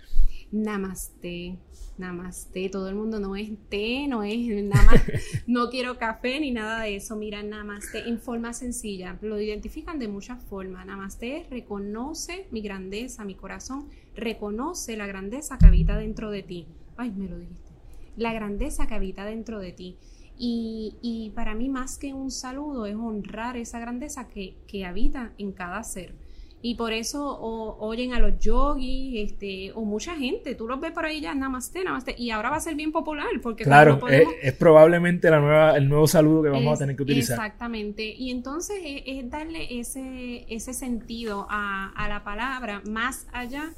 Namaste. 0.51 1.57
Namaste, 1.99 2.69
todo 2.69 2.89
el 2.89 2.95
mundo 2.95 3.21
no 3.21 3.37
es 3.37 3.51
té, 3.69 4.07
no 4.09 4.23
es 4.23 4.39
nada 4.65 4.91
no 5.47 5.69
quiero 5.69 5.99
café 5.99 6.41
ni 6.41 6.53
nada 6.53 6.83
de 6.83 6.97
eso. 6.97 7.15
Mira, 7.15 7.43
namaste 7.43 8.09
en 8.09 8.21
forma 8.21 8.53
sencilla, 8.53 9.19
lo 9.21 9.41
identifican 9.41 9.99
de 9.99 10.09
muchas 10.09 10.43
formas. 10.45 10.87
Namaste 10.87 11.47
reconoce 11.51 12.47
mi 12.51 12.61
grandeza, 12.61 13.25
mi 13.25 13.35
corazón, 13.35 13.89
reconoce 14.17 14.97
la 14.97 15.07
grandeza 15.07 15.59
que 15.59 15.67
habita 15.67 15.97
dentro 15.97 16.31
de 16.31 16.43
ti. 16.43 16.67
Ay, 16.97 17.11
me 17.11 17.29
lo 17.29 17.39
dijiste. 17.39 17.71
La 18.17 18.33
grandeza 18.33 18.87
que 18.87 18.95
habita 18.95 19.25
dentro 19.25 19.59
de 19.61 19.73
ti. 19.73 19.97
Y, 20.39 20.97
y 21.03 21.31
para 21.31 21.55
mí 21.55 21.69
más 21.69 21.99
que 21.99 22.15
un 22.15 22.31
saludo 22.31 22.87
es 22.87 22.95
honrar 22.95 23.57
esa 23.57 23.81
grandeza 23.81 24.29
que, 24.29 24.57
que 24.67 24.85
habita 24.85 25.33
en 25.37 25.53
cada 25.53 25.83
ser 25.83 26.15
y 26.61 26.75
por 26.75 26.93
eso 26.93 27.39
oyen 27.41 28.15
a 28.15 28.19
los 28.19 28.39
yogis, 28.41 29.31
este, 29.31 29.71
o 29.75 29.85
mucha 29.85 30.17
gente, 30.17 30.57
tú 30.57 30.67
los 30.67 30.81
ves 30.81 30.91
por 30.91 31.05
ahí 31.05 31.21
ya, 31.21 31.33
namaste, 31.35 31.85
namaste, 31.85 32.17
y 32.19 32.31
ahora 32.31 32.51
va 32.51 32.57
a 32.57 32.61
ser 32.61 32.75
bien 32.75 32.91
popular, 32.91 33.29
porque 33.41 33.63
claro, 33.63 34.01
es, 34.09 34.55
probablemente 34.55 35.31
la 35.31 35.39
nueva, 35.39 35.77
el 35.77 35.89
nuevo 35.89 36.09
saludo 36.09 36.43
que 36.43 36.49
vamos 36.49 36.75
a 36.75 36.79
tener 36.79 36.97
que 36.97 37.05
utilizar. 37.05 37.37
Exactamente, 37.37 38.05
y 38.05 38.33
entonces 38.33 38.77
es, 38.83 39.31
darle 39.31 39.79
ese, 39.79 40.47
ese 40.49 40.75
sentido 40.75 41.47
a, 41.49 41.93
a, 41.95 42.09
la 42.09 42.25
palabra 42.25 42.83
más 42.91 43.29
allá 43.33 43.73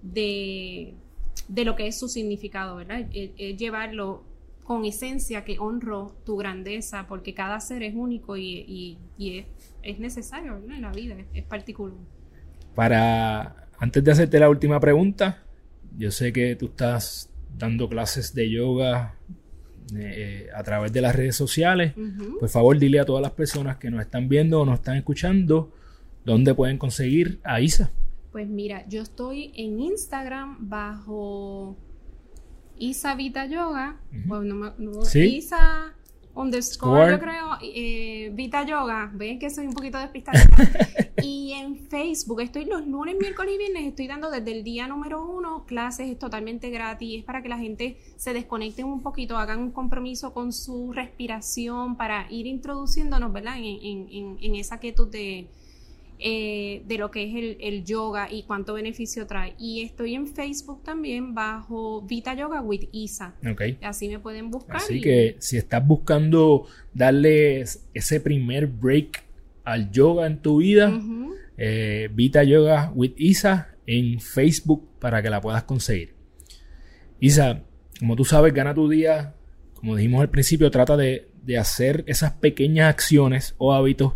de, 0.00 0.94
de 1.48 1.64
lo 1.66 1.76
que 1.76 1.86
es 1.86 1.98
su 1.98 2.08
significado, 2.08 2.76
¿verdad? 2.76 3.04
Es, 3.12 3.58
llevarlo 3.58 4.22
con 4.64 4.84
esencia 4.84 5.44
que 5.44 5.58
honro 5.58 6.14
tu 6.24 6.36
grandeza, 6.36 7.06
porque 7.08 7.34
cada 7.34 7.58
ser 7.60 7.82
es 7.82 7.94
único 7.94 8.36
y, 8.36 8.98
y, 9.18 9.46
es, 9.82 9.98
necesario 9.98 10.56
en 10.56 10.82
la 10.82 10.92
vida, 10.92 11.16
es 11.34 11.44
particular. 11.44 11.96
Para, 12.74 13.68
antes 13.78 14.02
de 14.02 14.12
hacerte 14.12 14.38
la 14.38 14.48
última 14.48 14.80
pregunta, 14.80 15.42
yo 15.98 16.10
sé 16.10 16.32
que 16.32 16.56
tú 16.56 16.66
estás 16.66 17.28
dando 17.58 17.88
clases 17.88 18.34
de 18.34 18.50
yoga 18.50 19.16
eh, 19.94 20.48
a 20.54 20.62
través 20.62 20.92
de 20.92 21.00
las 21.02 21.14
redes 21.14 21.36
sociales. 21.36 21.92
Por 22.40 22.48
favor, 22.48 22.78
dile 22.78 23.00
a 23.00 23.04
todas 23.04 23.22
las 23.22 23.32
personas 23.32 23.76
que 23.76 23.90
nos 23.90 24.00
están 24.00 24.28
viendo 24.28 24.60
o 24.60 24.64
nos 24.64 24.76
están 24.76 24.96
escuchando 24.96 25.72
dónde 26.24 26.54
pueden 26.54 26.78
conseguir 26.78 27.40
a 27.44 27.60
Isa. 27.60 27.90
Pues 28.30 28.48
mira, 28.48 28.86
yo 28.88 29.02
estoy 29.02 29.52
en 29.54 29.80
Instagram 29.80 30.70
bajo 30.70 31.76
Isa 32.82 33.14
Vita 33.14 33.46
Yoga. 33.46 33.96
Isa 35.36 35.94
underscore, 36.34 37.12
yo 37.12 37.20
creo, 37.20 37.46
eh, 37.62 38.30
Vita 38.34 38.66
Yoga, 38.66 39.08
ven 39.14 39.38
que 39.38 39.50
soy 39.50 39.68
un 39.68 39.72
poquito 39.72 39.98
despistada. 39.98 40.40
y 41.22 41.52
en 41.52 41.76
Facebook 41.76 42.40
estoy 42.40 42.64
los 42.64 42.84
lunes, 42.84 43.14
miércoles 43.20 43.54
y 43.54 43.58
viernes, 43.58 43.86
estoy 43.86 44.08
dando 44.08 44.32
desde 44.32 44.50
el 44.50 44.64
día 44.64 44.88
número 44.88 45.24
uno 45.24 45.64
clases 45.64 46.10
es 46.10 46.18
totalmente 46.18 46.70
gratis, 46.70 47.20
es 47.20 47.24
para 47.24 47.40
que 47.40 47.48
la 47.48 47.58
gente 47.58 47.98
se 48.16 48.32
desconecten 48.32 48.86
un 48.86 49.00
poquito, 49.00 49.38
hagan 49.38 49.60
un 49.60 49.70
compromiso 49.70 50.32
con 50.34 50.52
su 50.52 50.92
respiración 50.92 51.96
para 51.96 52.26
ir 52.30 52.48
introduciéndonos, 52.48 53.32
¿verdad? 53.32 53.58
En, 53.58 54.08
en, 54.10 54.38
en 54.40 54.54
esa 54.56 54.80
quietud 54.80 55.08
de 55.08 55.48
eh, 56.24 56.82
de 56.86 56.98
lo 56.98 57.10
que 57.10 57.24
es 57.24 57.56
el, 57.60 57.84
yoga 57.84 58.28
y 58.30 58.44
cuánto 58.44 58.74
beneficio 58.74 59.26
trae. 59.26 59.54
Y 59.58 59.82
estoy 59.82 60.14
en 60.14 60.28
Facebook 60.28 60.82
también 60.84 61.34
bajo 61.34 62.02
Vita 62.02 62.34
Yoga 62.34 62.60
with 62.62 62.88
Isa. 62.92 63.34
Así 63.82 64.08
me 64.08 64.18
pueden 64.20 64.50
buscar. 64.50 64.76
Así 64.76 65.00
que 65.00 65.36
si 65.40 65.56
estás 65.56 65.84
buscando 65.84 66.66
darle 66.94 67.64
ese 67.94 68.20
primer 68.20 68.68
break 68.68 69.24
al 69.64 69.90
yoga 69.90 70.26
en 70.26 70.38
tu 70.38 70.58
vida, 70.58 70.92
eh, 71.56 72.08
Vita 72.12 72.44
Yoga 72.44 72.92
with 72.94 73.14
Isa 73.16 73.74
en 73.86 74.20
Facebook 74.20 74.88
para 75.00 75.22
que 75.22 75.30
la 75.30 75.40
puedas 75.40 75.64
conseguir. 75.64 76.14
Isa, 77.18 77.64
como 77.98 78.14
tú 78.14 78.24
sabes, 78.24 78.54
gana 78.54 78.74
tu 78.74 78.88
día. 78.88 79.34
Como 79.74 79.96
dijimos 79.96 80.20
al 80.20 80.30
principio, 80.30 80.70
trata 80.70 80.96
de, 80.96 81.28
de 81.42 81.58
hacer 81.58 82.04
esas 82.06 82.32
pequeñas 82.34 82.88
acciones 82.88 83.56
o 83.58 83.72
hábitos 83.72 84.14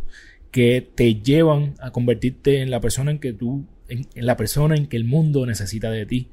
que 0.56 0.80
te 0.80 1.16
llevan 1.16 1.74
a 1.80 1.90
convertirte 1.90 2.62
en 2.62 2.70
la 2.70 2.80
persona 2.80 3.10
en 3.10 3.18
que 3.18 3.34
tú, 3.34 3.66
en, 3.88 4.06
la 4.14 4.38
persona 4.38 4.74
en 4.74 4.86
que 4.86 4.96
el 4.96 5.04
mundo 5.04 5.44
necesita 5.44 5.90
de 5.90 6.06
ti. 6.06 6.30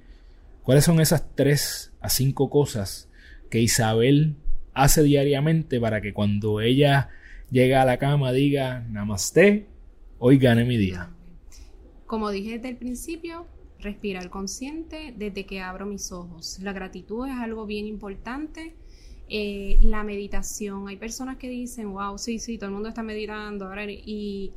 ¿Cuáles 0.63 0.85
son 0.85 1.01
esas 1.01 1.35
tres 1.35 1.91
a 1.99 2.07
cinco 2.07 2.49
cosas 2.49 3.09
que 3.49 3.59
Isabel 3.59 4.37
hace 4.73 5.03
diariamente 5.03 5.77
para 5.77 5.99
que 5.99 6.13
cuando 6.13 6.61
ella 6.61 7.09
llega 7.51 7.81
a 7.81 7.85
la 7.85 7.97
cama 7.97 8.31
diga 8.31 8.87
Namaste, 8.89 9.67
hoy 10.19 10.37
gane 10.37 10.63
mi 10.63 10.77
día? 10.77 11.09
Como 12.05 12.29
dije 12.31 12.53
desde 12.59 12.69
el 12.69 12.77
principio, 12.77 13.45
respirar 13.81 14.29
consciente 14.29 15.13
desde 15.17 15.45
que 15.45 15.59
abro 15.59 15.85
mis 15.85 16.13
ojos. 16.13 16.59
La 16.61 16.71
gratitud 16.71 17.27
es 17.27 17.35
algo 17.35 17.65
bien 17.65 17.87
importante. 17.87 18.73
Eh, 19.29 19.79
la 19.81 20.03
meditación, 20.03 20.87
hay 20.87 20.97
personas 20.97 21.37
que 21.37 21.49
dicen, 21.49 21.91
wow, 21.93 22.17
sí, 22.17 22.39
sí, 22.39 22.57
todo 22.57 22.67
el 22.67 22.73
mundo 22.73 22.89
está 22.89 23.03
meditando, 23.03 23.67
ahora 23.67 23.85
y, 23.89 24.51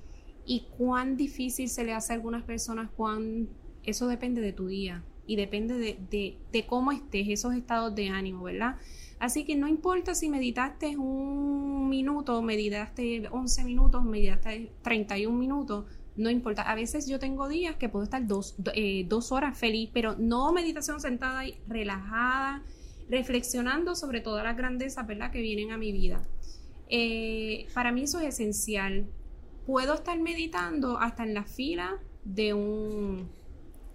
y 0.45 0.67
cuán 0.77 1.17
difícil 1.17 1.69
se 1.69 1.85
le 1.85 1.93
hace 1.93 2.13
a 2.13 2.17
algunas 2.17 2.43
personas, 2.43 2.91
cuán, 2.97 3.49
eso 3.85 4.09
depende 4.09 4.41
de 4.41 4.53
tu 4.53 4.67
día 4.67 5.05
y 5.27 5.37
depende 5.37 5.75
de, 5.75 5.99
de, 6.11 6.39
de 6.53 6.67
cómo 6.67 6.93
estés, 6.93 7.29
esos 7.29 7.55
estados 7.55 7.95
de 7.95 8.09
ánimo, 8.09 8.43
¿verdad? 8.43 8.77
Así 9.19 9.45
que 9.45 9.57
no 9.57 9.67
importa 9.67 10.15
si 10.15 10.29
meditaste 10.29 10.97
un 10.97 11.89
minuto, 11.89 12.43
meditaste 12.43 13.29
11 13.31 13.65
minutos, 13.65 14.05
meditaste 14.05 14.73
31 14.83 15.37
minutos, 15.37 15.87
no 16.17 16.31
importa. 16.31 16.63
A 16.63 16.75
veces 16.75 17.09
yo 17.09 17.19
tengo 17.19 17.49
días 17.49 17.77
que 17.77 17.89
puedo 17.89 18.05
estar 18.05 18.27
dos, 18.27 18.57
eh, 18.75 19.07
dos 19.09 19.33
horas 19.33 19.57
feliz, 19.59 19.91
pero 19.93 20.17
no 20.19 20.53
meditación 20.53 21.01
sentada 21.01 21.47
y 21.47 21.59
relajada, 21.67 22.63
reflexionando 23.09 23.95
sobre 23.95 24.21
todas 24.21 24.45
las 24.45 24.57
grandezas 24.57 25.07
¿verdad? 25.07 25.31
que 25.31 25.41
vienen 25.41 25.71
a 25.71 25.77
mi 25.77 25.93
vida. 25.93 26.23
Eh, 26.89 27.67
para 27.75 27.93
mí 27.93 28.03
eso 28.03 28.21
es 28.21 28.27
esencial. 28.29 29.07
Puedo 29.67 29.95
estar 29.95 30.19
meditando 30.19 30.99
hasta 30.99 31.25
en 31.25 31.35
la 31.35 31.45
fila 31.45 31.99
de 32.25 32.55
un, 32.55 33.29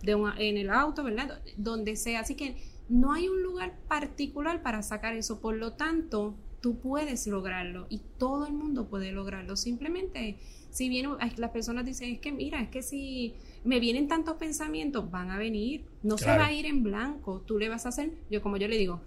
de 0.02 0.16
un 0.16 0.32
en 0.38 0.58
el 0.58 0.70
auto, 0.70 1.04
¿verdad? 1.04 1.42
Donde 1.58 1.96
sea. 1.96 2.22
Así 2.22 2.36
que 2.36 2.58
no 2.90 3.14
hay 3.14 3.30
un 3.30 3.42
lugar 3.42 3.78
particular 3.88 4.62
para 4.62 4.84
sacar 4.84 5.16
eso. 5.16 5.40
Por 5.40 5.56
lo 5.56 5.74
tanto, 5.74 6.36
tú 6.62 6.78
puedes 6.78 7.26
lograrlo 7.28 7.88
y 7.90 8.02
todo 8.18 8.46
el 8.48 8.54
mundo 8.54 8.88
puede 8.88 9.12
lograrlo. 9.12 9.56
Simplemente 9.56 10.38
si 10.72 10.88
bien 10.90 11.10
las 11.38 11.52
personas 11.52 11.86
dicen, 11.86 12.14
es 12.14 12.20
que 12.20 12.32
mira, 12.32 12.62
es 12.62 12.70
que 12.70 12.82
si 12.82 13.36
me 13.64 13.80
vienen 13.80 14.08
tantos 14.08 14.38
pensamientos, 14.38 15.10
van 15.12 15.32
a 15.32 15.38
venir, 15.38 15.86
no 16.04 16.18
se 16.18 16.28
va 16.28 16.48
a 16.48 16.54
ir 16.54 16.66
en 16.66 16.84
blanco, 16.84 17.44
tú 17.46 17.60
le 17.60 17.70
vas 17.70 17.86
a 17.86 17.90
hacer, 17.90 18.12
yo 18.30 18.42
como 18.42 18.58
yo 18.58 18.68
le 18.68 18.78
digo, 18.78 19.02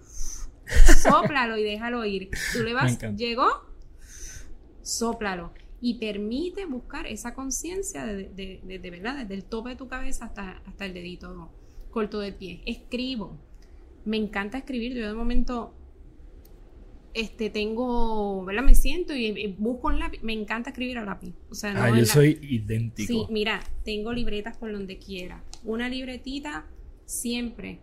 sóplalo 1.03 1.57
y 1.57 1.63
déjalo 1.63 2.05
ir. 2.05 2.29
Tú 2.53 2.63
le 2.63 2.73
vas, 2.73 2.97
llegó, 3.15 3.47
sóplalo 4.81 5.53
y 5.81 5.95
permite 5.95 6.65
buscar 6.65 7.05
esa 7.07 7.33
conciencia 7.33 8.05
de, 8.05 8.29
de, 8.63 8.89
verdad, 8.89 9.17
desde 9.17 9.33
el 9.35 9.43
tope 9.43 9.71
de 9.71 9.75
tu 9.75 9.87
cabeza 9.87 10.25
hasta, 10.25 10.61
hasta 10.65 10.85
el 10.85 10.93
dedito 10.93 11.51
corto 11.91 12.19
del 12.19 12.35
pie. 12.35 12.61
Escribo. 12.65 13.37
Me 14.03 14.17
encanta 14.17 14.57
escribir. 14.57 14.93
Yo 14.93 15.07
de 15.07 15.13
momento 15.13 15.73
este, 17.15 17.49
tengo, 17.49 18.43
¿verdad? 18.43 18.61
Me 18.61 18.75
siento 18.75 19.15
y, 19.15 19.55
busco 19.57 19.87
un 19.87 19.99
lápiz. 19.99 20.21
Me 20.21 20.33
encanta 20.33 20.71
escribir 20.71 20.97
a 20.97 21.05
lápiz. 21.05 21.33
O 21.49 21.55
sea, 21.55 21.73
ah, 21.81 21.97
yo 21.97 22.05
soy 22.05 22.37
idéntico. 22.41 23.07
Sí, 23.07 23.25
mira, 23.29 23.61
tengo 23.85 24.11
libretas 24.11 24.57
por 24.57 24.71
donde 24.71 24.99
quiera. 24.99 25.41
Una 25.63 25.87
libretita 25.87 26.67
siempre 27.05 27.79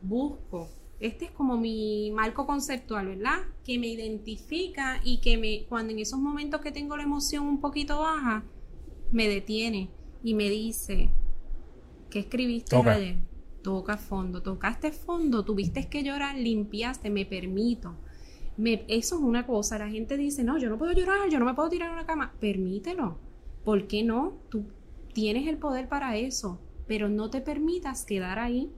busco. 0.00 0.70
Este 1.00 1.24
es 1.24 1.30
como 1.32 1.56
mi 1.56 2.12
marco 2.12 2.46
conceptual, 2.46 3.08
¿verdad? 3.08 3.40
Que 3.64 3.80
me 3.80 3.88
identifica 3.88 5.00
y 5.02 5.18
que 5.18 5.38
me, 5.38 5.64
cuando 5.68 5.92
en 5.92 5.98
esos 5.98 6.20
momentos 6.20 6.60
que 6.60 6.70
tengo 6.70 6.96
la 6.96 7.02
emoción 7.02 7.46
un 7.46 7.60
poquito 7.60 7.98
baja, 7.98 8.44
me 9.10 9.28
detiene 9.28 9.90
y 10.22 10.34
me 10.34 10.48
dice, 10.50 11.10
¿qué 12.10 12.20
escribiste 12.20 12.76
ayer? 12.76 13.16
Toca 13.62 13.96
fondo, 13.96 14.40
tocaste 14.40 14.92
fondo, 14.92 15.44
tuviste 15.44 15.88
que 15.88 16.04
llorar, 16.04 16.36
limpiaste, 16.36 17.10
me 17.10 17.26
permito 17.26 17.96
eso 18.64 19.16
es 19.16 19.22
una 19.22 19.46
cosa. 19.46 19.78
La 19.78 19.88
gente 19.88 20.16
dice, 20.16 20.44
no, 20.44 20.58
yo 20.58 20.68
no 20.68 20.78
puedo 20.78 20.92
llorar, 20.92 21.28
yo 21.30 21.38
no 21.38 21.44
me 21.44 21.54
puedo 21.54 21.68
tirar 21.68 21.88
en 21.88 21.94
una 21.94 22.06
cama. 22.06 22.32
Permítelo. 22.40 23.18
¿Por 23.64 23.86
qué 23.86 24.02
no? 24.02 24.34
Tú 24.48 24.64
tienes 25.12 25.46
el 25.46 25.58
poder 25.58 25.88
para 25.88 26.16
eso, 26.16 26.58
pero 26.86 27.08
no 27.08 27.30
te 27.30 27.40
permitas 27.40 28.04
quedar 28.04 28.38
ahí. 28.38 28.70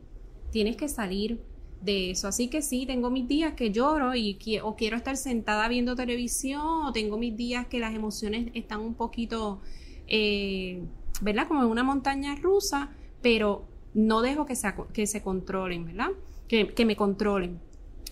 Tienes 0.50 0.76
que 0.76 0.88
salir 0.88 1.40
de 1.80 2.10
eso. 2.10 2.28
Así 2.28 2.48
que 2.48 2.60
sí, 2.62 2.86
tengo 2.86 3.10
mis 3.10 3.26
días 3.26 3.54
que 3.54 3.70
lloro 3.70 4.14
y 4.14 4.36
o 4.62 4.76
quiero 4.76 4.96
estar 4.96 5.16
sentada 5.16 5.66
viendo 5.68 5.94
televisión, 5.94 6.86
o 6.86 6.92
tengo 6.92 7.16
mis 7.16 7.36
días 7.36 7.66
que 7.66 7.78
las 7.78 7.94
emociones 7.94 8.50
están 8.54 8.80
un 8.80 8.94
poquito, 8.94 9.60
eh, 10.06 10.82
¿verdad? 11.22 11.48
Como 11.48 11.62
en 11.62 11.68
una 11.68 11.84
montaña 11.84 12.36
rusa, 12.36 12.90
pero 13.22 13.64
no 13.94 14.20
dejo 14.20 14.44
que 14.44 14.56
se, 14.56 14.72
que 14.92 15.06
se 15.06 15.22
controlen, 15.22 15.86
¿verdad? 15.86 16.10
Que, 16.48 16.68
que 16.68 16.84
me 16.84 16.96
controlen 16.96 17.60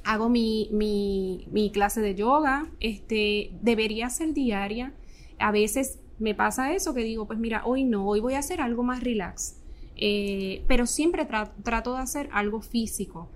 hago 0.05 0.29
mi, 0.29 0.69
mi, 0.73 1.71
clase 1.73 2.01
de 2.01 2.15
yoga, 2.15 2.71
este, 2.81 3.51
debería 3.63 4.11
ser 4.11 4.33
diaria. 4.33 4.95
A 5.39 5.53
veces 5.53 6.01
me 6.19 6.35
pasa 6.35 6.73
eso 6.73 6.95
que 6.95 7.03
digo, 7.03 7.27
pues 7.27 7.39
mira, 7.39 7.63
hoy 7.65 7.85
no, 7.85 8.07
hoy 8.07 8.21
voy 8.21 8.35
a 8.35 8.39
hacer 8.39 8.61
algo 8.61 8.83
más 8.83 9.03
relax. 9.03 9.61
Eh, 9.97 10.65
pero 10.69 10.87
siempre 10.87 11.27
trato 11.63 11.95
de 11.95 12.01
hacer 12.01 12.29
algo 12.33 12.61
físico. 12.61 13.29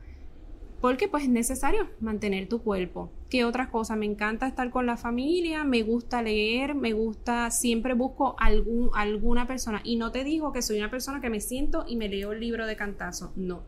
Porque 0.80 1.06
pues 1.06 1.22
es 1.22 1.28
necesario 1.28 1.88
mantener 2.00 2.48
tu 2.48 2.60
cuerpo. 2.60 3.12
¿Qué 3.30 3.44
otra 3.44 3.70
cosa? 3.70 3.94
Me 3.94 4.04
encanta 4.04 4.48
estar 4.48 4.70
con 4.70 4.84
la 4.84 4.96
familia, 4.96 5.62
me 5.62 5.84
gusta 5.84 6.22
leer, 6.22 6.74
me 6.74 6.92
gusta, 6.92 7.52
siempre 7.52 7.94
busco 7.94 8.34
algún, 8.38 8.90
alguna 8.94 9.46
persona. 9.46 9.80
Y 9.84 9.94
no 9.94 10.10
te 10.10 10.24
digo 10.24 10.52
que 10.52 10.60
soy 10.60 10.78
una 10.78 10.90
persona 10.90 11.20
que 11.20 11.30
me 11.30 11.40
siento 11.40 11.84
y 11.86 11.94
me 11.94 12.08
leo 12.08 12.32
el 12.32 12.40
libro 12.40 12.66
de 12.66 12.74
cantazo. 12.74 13.32
No. 13.36 13.62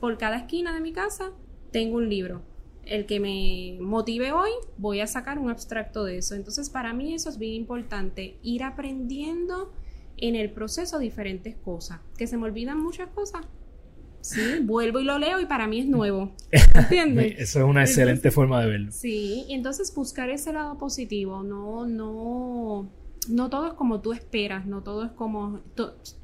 Por 0.00 0.16
cada 0.16 0.38
esquina 0.38 0.74
de 0.74 0.80
mi 0.80 0.92
casa 0.92 1.32
tengo 1.76 1.98
un 1.98 2.08
libro. 2.08 2.40
El 2.86 3.04
que 3.04 3.20
me 3.20 3.76
motive 3.84 4.32
hoy, 4.32 4.48
voy 4.78 5.00
a 5.00 5.06
sacar 5.06 5.38
un 5.38 5.50
abstracto 5.50 6.04
de 6.04 6.16
eso. 6.16 6.34
Entonces, 6.34 6.70
para 6.70 6.94
mí 6.94 7.12
eso 7.12 7.28
es 7.28 7.38
bien 7.38 7.52
importante, 7.52 8.38
ir 8.42 8.64
aprendiendo 8.64 9.74
en 10.16 10.36
el 10.36 10.50
proceso 10.50 10.98
diferentes 10.98 11.54
cosas. 11.54 12.00
Que 12.16 12.26
se 12.26 12.38
me 12.38 12.44
olvidan 12.44 12.82
muchas 12.82 13.10
cosas. 13.10 13.42
Sí, 14.22 14.40
vuelvo 14.62 15.00
y 15.00 15.04
lo 15.04 15.18
leo 15.18 15.38
y 15.38 15.44
para 15.44 15.66
mí 15.66 15.80
es 15.80 15.86
nuevo. 15.86 16.32
¿Entiendes? 16.74 17.34
Eso 17.36 17.58
es 17.58 17.66
una 17.66 17.82
excelente 17.82 18.30
forma 18.30 18.62
de 18.62 18.70
verlo. 18.70 18.90
Sí, 18.90 19.44
y 19.46 19.52
entonces 19.52 19.94
buscar 19.94 20.30
ese 20.30 20.54
lado 20.54 20.78
positivo, 20.78 21.42
no, 21.42 21.84
no, 21.84 22.88
no 23.28 23.50
todo 23.50 23.66
es 23.66 23.74
como 23.74 24.00
tú 24.00 24.14
esperas, 24.14 24.64
no 24.64 24.82
todo 24.82 25.04
es 25.04 25.12
como, 25.12 25.60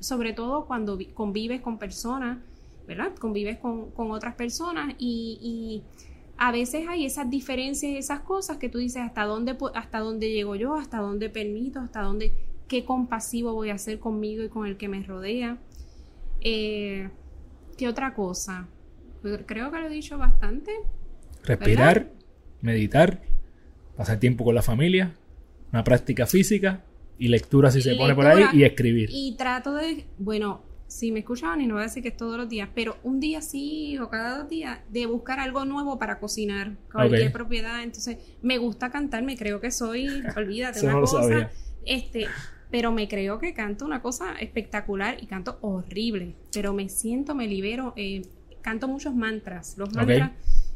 sobre 0.00 0.32
todo 0.32 0.64
cuando 0.64 0.98
convives 1.12 1.60
con 1.60 1.78
personas 1.78 2.38
¿verdad? 2.94 3.14
Convives 3.16 3.58
con, 3.58 3.92
otras 3.96 4.34
personas 4.34 4.94
y, 4.98 5.82
a 6.38 6.50
veces 6.50 6.88
hay 6.88 7.04
esas 7.04 7.30
diferencias, 7.30 7.94
esas 7.94 8.20
cosas 8.20 8.56
que 8.56 8.68
tú 8.68 8.78
dices, 8.78 9.00
¿hasta 9.02 9.24
dónde, 9.24 9.56
hasta 9.74 10.00
dónde 10.00 10.32
llego 10.32 10.56
yo? 10.56 10.74
¿Hasta 10.74 10.98
dónde 10.98 11.28
permito? 11.28 11.78
¿Hasta 11.78 12.02
dónde, 12.02 12.32
qué 12.66 12.84
compasivo 12.84 13.52
voy 13.52 13.70
a 13.70 13.74
hacer 13.74 14.00
conmigo 14.00 14.42
y 14.42 14.48
con 14.48 14.66
el 14.66 14.76
que 14.76 14.88
me 14.88 15.02
rodea? 15.04 15.58
Eh, 16.40 17.10
¿Qué 17.76 17.86
otra 17.86 18.14
cosa? 18.14 18.66
Pues 19.20 19.40
creo 19.46 19.70
que 19.70 19.78
lo 19.78 19.86
he 19.86 19.90
dicho 19.90 20.18
bastante. 20.18 20.72
Respirar, 21.44 22.10
meditar, 22.60 23.22
pasar 23.96 24.18
tiempo 24.18 24.44
con 24.44 24.54
la 24.54 24.62
familia, 24.62 25.14
una 25.72 25.84
práctica 25.84 26.26
física 26.26 26.82
y 27.18 27.28
lectura 27.28 27.70
si 27.70 27.82
se 27.82 27.94
pone 27.94 28.16
por 28.16 28.26
ahí 28.26 28.46
y 28.52 28.64
escribir. 28.64 29.10
Y 29.12 29.36
trato 29.36 29.74
de, 29.74 30.06
bueno, 30.18 30.71
si 30.92 31.10
me 31.10 31.20
escuchaban 31.20 31.60
y 31.62 31.66
no 31.66 31.74
voy 31.74 31.82
a 31.82 31.86
decir 31.86 32.02
que 32.02 32.10
es 32.10 32.16
todos 32.16 32.36
los 32.36 32.48
días, 32.48 32.68
pero 32.74 32.98
un 33.02 33.18
día 33.18 33.40
sí 33.40 33.98
o 33.98 34.10
cada 34.10 34.38
dos 34.38 34.48
días 34.48 34.80
de 34.90 35.06
buscar 35.06 35.40
algo 35.40 35.64
nuevo 35.64 35.98
para 35.98 36.20
cocinar, 36.20 36.72
cualquier 36.92 37.32
propiedad. 37.32 37.82
Entonces, 37.82 38.18
me 38.42 38.58
gusta 38.58 38.90
cantar, 38.90 39.22
me 39.22 39.36
creo 39.36 39.60
que 39.60 39.70
soy, 39.70 40.22
olvídate, 40.36 40.84
una 40.84 41.00
cosa, 41.00 41.50
este, 41.86 42.26
pero 42.70 42.92
me 42.92 43.08
creo 43.08 43.38
que 43.38 43.54
canto 43.54 43.86
una 43.86 44.02
cosa 44.02 44.34
espectacular 44.38 45.16
y 45.20 45.26
canto 45.26 45.58
horrible, 45.62 46.34
pero 46.52 46.74
me 46.74 46.90
siento, 46.90 47.34
me 47.34 47.48
libero, 47.48 47.94
eh, 47.96 48.22
canto 48.60 48.86
muchos 48.86 49.14
mantras, 49.14 49.78
los 49.78 49.94
mantras, 49.94 50.32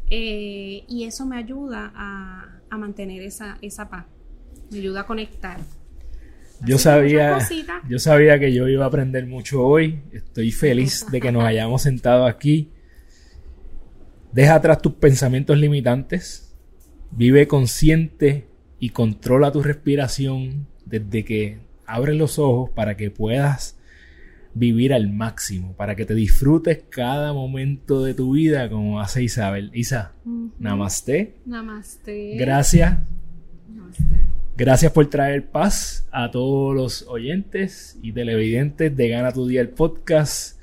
eh, 0.08 0.84
y 0.88 1.04
eso 1.04 1.26
me 1.26 1.36
ayuda 1.36 1.92
a, 1.94 2.60
a 2.70 2.78
mantener 2.78 3.22
esa, 3.22 3.58
esa 3.60 3.90
paz, 3.90 4.06
me 4.70 4.78
ayuda 4.78 5.02
a 5.02 5.06
conectar. 5.06 5.60
Yo 6.64 6.78
sabía, 6.78 7.38
yo 7.88 7.98
sabía 7.98 8.38
que 8.38 8.52
yo 8.52 8.68
iba 8.68 8.84
a 8.84 8.88
aprender 8.88 9.26
mucho 9.26 9.62
hoy. 9.62 10.00
Estoy 10.12 10.52
feliz 10.52 11.06
de 11.10 11.20
que 11.20 11.32
nos 11.32 11.44
hayamos 11.44 11.82
sentado 11.82 12.26
aquí. 12.26 12.70
Deja 14.32 14.54
atrás 14.54 14.80
tus 14.80 14.94
pensamientos 14.94 15.58
limitantes. 15.58 16.54
Vive 17.10 17.46
consciente 17.46 18.48
y 18.78 18.90
controla 18.90 19.52
tu 19.52 19.62
respiración 19.62 20.66
desde 20.84 21.24
que 21.24 21.58
abres 21.86 22.16
los 22.16 22.38
ojos 22.38 22.70
para 22.70 22.96
que 22.96 23.10
puedas 23.10 23.78
vivir 24.54 24.94
al 24.94 25.12
máximo, 25.12 25.74
para 25.76 25.94
que 25.94 26.06
te 26.06 26.14
disfrutes 26.14 26.84
cada 26.88 27.32
momento 27.32 28.02
de 28.02 28.14
tu 28.14 28.32
vida 28.32 28.70
como 28.70 29.00
hace 29.00 29.22
Isabel. 29.22 29.70
Isa, 29.74 30.14
namaste. 30.58 31.36
Namaste. 31.44 32.36
Gracias. 32.36 32.98
Namaste. 33.68 34.35
Gracias 34.58 34.90
por 34.90 35.04
traer 35.10 35.50
paz 35.50 36.08
a 36.10 36.30
todos 36.30 36.74
los 36.74 37.02
oyentes 37.08 37.98
y 38.00 38.12
televidentes 38.12 38.96
de 38.96 39.08
Gana 39.10 39.30
tu 39.30 39.46
Día 39.46 39.60
el 39.60 39.68
podcast. 39.68 40.58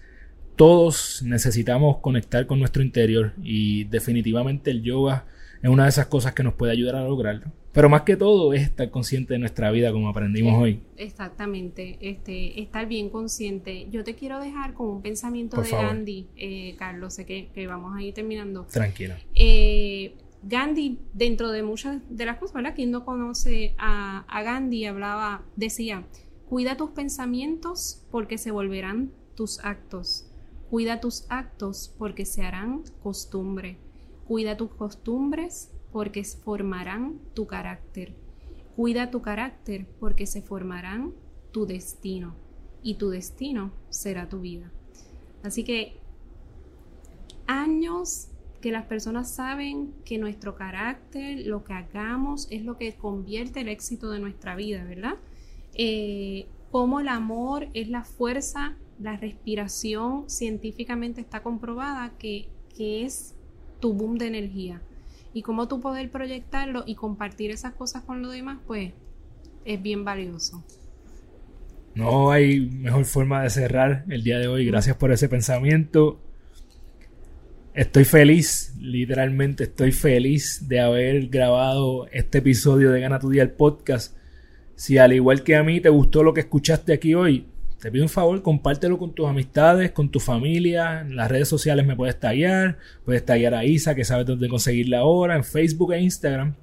todos 0.56 1.22
necesitamos 1.24 1.98
conectar 1.98 2.48
con 2.48 2.58
nuestro 2.58 2.82
interior 2.82 3.34
y 3.44 3.84
definitivamente 3.84 4.72
el 4.72 4.82
yoga 4.82 5.26
es 5.62 5.70
una 5.70 5.84
de 5.84 5.90
esas 5.90 6.08
cosas 6.08 6.34
que 6.34 6.42
nos 6.42 6.56
puede 6.56 6.72
ayudar 6.72 6.96
a 6.96 7.04
lograrlo. 7.04 7.52
Pero 7.72 7.88
más 7.88 8.02
que 8.02 8.18
todo 8.18 8.52
es 8.54 8.64
estar 8.64 8.90
consciente 8.90 9.34
de 9.34 9.40
nuestra 9.40 9.70
vida 9.70 9.92
como 9.92 10.10
aprendimos 10.10 10.60
hoy. 10.60 10.80
Exactamente, 10.98 12.00
este, 12.02 12.62
estar 12.62 12.88
bien 12.88 13.10
consciente. 13.10 13.88
Yo 13.92 14.04
te 14.04 14.16
quiero 14.16 14.40
dejar 14.40 14.74
con 14.74 14.88
un 14.88 15.02
pensamiento 15.04 15.62
de 15.62 15.70
Gandhi, 15.70 16.28
eh, 16.36 16.76
Carlos, 16.80 17.14
sé 17.14 17.26
que, 17.28 17.68
vamos 17.68 17.96
a 17.96 18.02
ir 18.02 18.16
terminando. 18.16 18.66
Tranquila. 18.72 19.20
Eh, 19.36 20.16
Gandhi, 20.44 21.00
dentro 21.14 21.52
de 21.52 21.64
muchas 21.64 22.02
de 22.10 22.26
las 22.26 22.38
cosas, 22.38 22.56
¿verdad? 22.56 22.76
Quien 22.76 22.92
no 22.92 23.06
conoce 23.06 23.76
a, 23.78 24.26
a 24.28 24.44
Gandhi, 24.44 24.86
hablaba, 24.86 25.44
decía, 25.56 26.06
cuida 26.50 26.78
tus 26.78 26.92
pensamientos 26.92 28.06
porque 28.12 28.38
se 28.38 28.52
volverán 28.52 29.12
tus 29.36 29.60
actos. 29.64 30.30
Cuida 30.70 31.00
tus 31.00 31.26
actos 31.30 31.94
porque 31.98 32.26
se 32.26 32.44
harán 32.44 32.84
costumbre. 33.02 33.78
Cuida 34.28 34.58
tus 34.58 34.72
costumbres 34.72 35.72
porque 35.92 36.24
formarán 36.24 37.20
tu 37.34 37.48
carácter. 37.48 38.16
Cuida 38.76 39.12
tu 39.12 39.22
carácter 39.22 39.88
porque 40.00 40.26
se 40.26 40.42
formarán 40.42 41.14
tu 41.52 41.66
destino 41.66 42.36
y 42.82 42.96
tu 42.96 43.10
destino 43.10 43.72
será 43.90 44.28
tu 44.28 44.42
vida. 44.42 44.72
Así 45.44 45.64
que 45.64 46.00
años 47.48 48.30
que 48.64 48.72
las 48.72 48.86
personas 48.86 49.30
saben 49.30 49.94
que 50.06 50.18
nuestro 50.18 50.56
carácter, 50.56 51.46
lo 51.46 51.66
que 51.66 51.74
hagamos, 51.74 52.48
es 52.50 52.64
lo 52.64 52.78
que 52.78 52.96
convierte 52.96 53.60
el 53.60 53.68
éxito 53.68 54.10
de 54.10 54.22
nuestra 54.22 54.56
vida, 54.56 54.86
¿verdad? 54.86 55.16
Eh, 55.74 56.48
como 56.72 57.02
el 57.02 57.10
amor 57.10 57.68
es 57.74 57.90
la 57.90 58.06
fuerza, 58.06 58.78
la 59.02 59.18
respiración 59.18 60.30
científicamente 60.30 61.20
está 61.20 61.44
comprobada 61.44 62.14
que, 62.18 62.48
que 62.74 63.04
es 63.04 63.36
tu 63.82 63.92
boom 63.92 64.18
de 64.18 64.28
energía 64.28 64.82
y 65.34 65.42
cómo 65.42 65.68
tú 65.68 65.82
poder 65.82 66.10
proyectarlo 66.10 66.86
y 66.88 66.96
compartir 66.96 67.52
esas 67.52 67.74
cosas 67.74 68.04
con 68.04 68.22
los 68.22 68.32
demás, 68.32 68.60
pues 68.66 68.94
es 69.66 69.82
bien 69.82 70.06
valioso. 70.06 70.64
No 71.96 72.32
hay 72.32 72.62
mejor 72.62 73.04
forma 73.04 73.44
de 73.44 73.50
cerrar 73.50 74.06
el 74.08 74.24
día 74.24 74.40
de 74.40 74.48
hoy. 74.48 74.66
Gracias 74.66 74.96
por 74.96 75.12
ese 75.12 75.28
pensamiento. 75.28 76.23
Estoy 77.74 78.04
feliz, 78.06 78.76
literalmente 78.80 79.64
estoy 79.64 79.92
feliz 79.92 80.68
de 80.68 80.80
haber 80.80 81.28
grabado 81.30 82.06
este 82.12 82.38
episodio 82.38 82.92
de 82.92 83.02
Gana 83.02 83.18
tu 83.18 83.32
Día 83.32 83.42
el 83.42 83.50
podcast. 83.50 84.16
Si 84.76 85.00
al 85.00 85.12
igual 85.12 85.42
que 85.42 85.56
a 85.56 85.64
mí 85.64 85.82
te 85.82 85.90
gustó 85.90 86.22
lo 86.22 86.36
que 86.36 86.42
escuchaste 86.42 86.94
aquí 86.94 87.16
hoy, 87.16 87.48
te 87.82 87.92
pido 87.92 88.04
un 88.04 88.10
favor, 88.10 88.44
compártelo 88.44 89.00
con 89.00 89.16
tus 89.16 89.28
amistades, 89.28 89.90
con 89.90 90.10
tu 90.10 90.20
familia. 90.20 91.02
En 91.02 91.16
las 91.16 91.32
redes 91.32 91.48
sociales 91.48 91.84
me 91.84 91.96
puedes 91.96 92.20
tallar. 92.20 92.78
Puedes 93.06 93.26
tallar 93.26 93.56
a 93.56 93.66
Isa, 93.66 93.96
que 93.96 94.06
sabes 94.06 94.28
dónde 94.28 94.48
conseguirla 94.50 95.00
ahora, 95.00 95.36
en 95.36 95.44
Facebook 95.44 95.94
e 95.94 96.00
Instagram. 96.00 96.54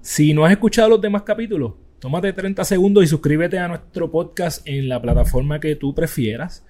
Si 0.00 0.32
no 0.32 0.46
has 0.46 0.52
escuchado 0.52 0.88
los 0.88 1.00
demás 1.02 1.24
capítulos, 1.24 1.74
tómate 1.98 2.32
30 2.32 2.64
segundos 2.64 3.04
y 3.04 3.06
suscríbete 3.06 3.58
a 3.58 3.68
nuestro 3.68 4.10
podcast 4.10 4.66
en 4.66 4.88
la 4.88 5.02
plataforma 5.02 5.60
que 5.60 5.76
tú 5.76 5.94
prefieras. 5.94 6.65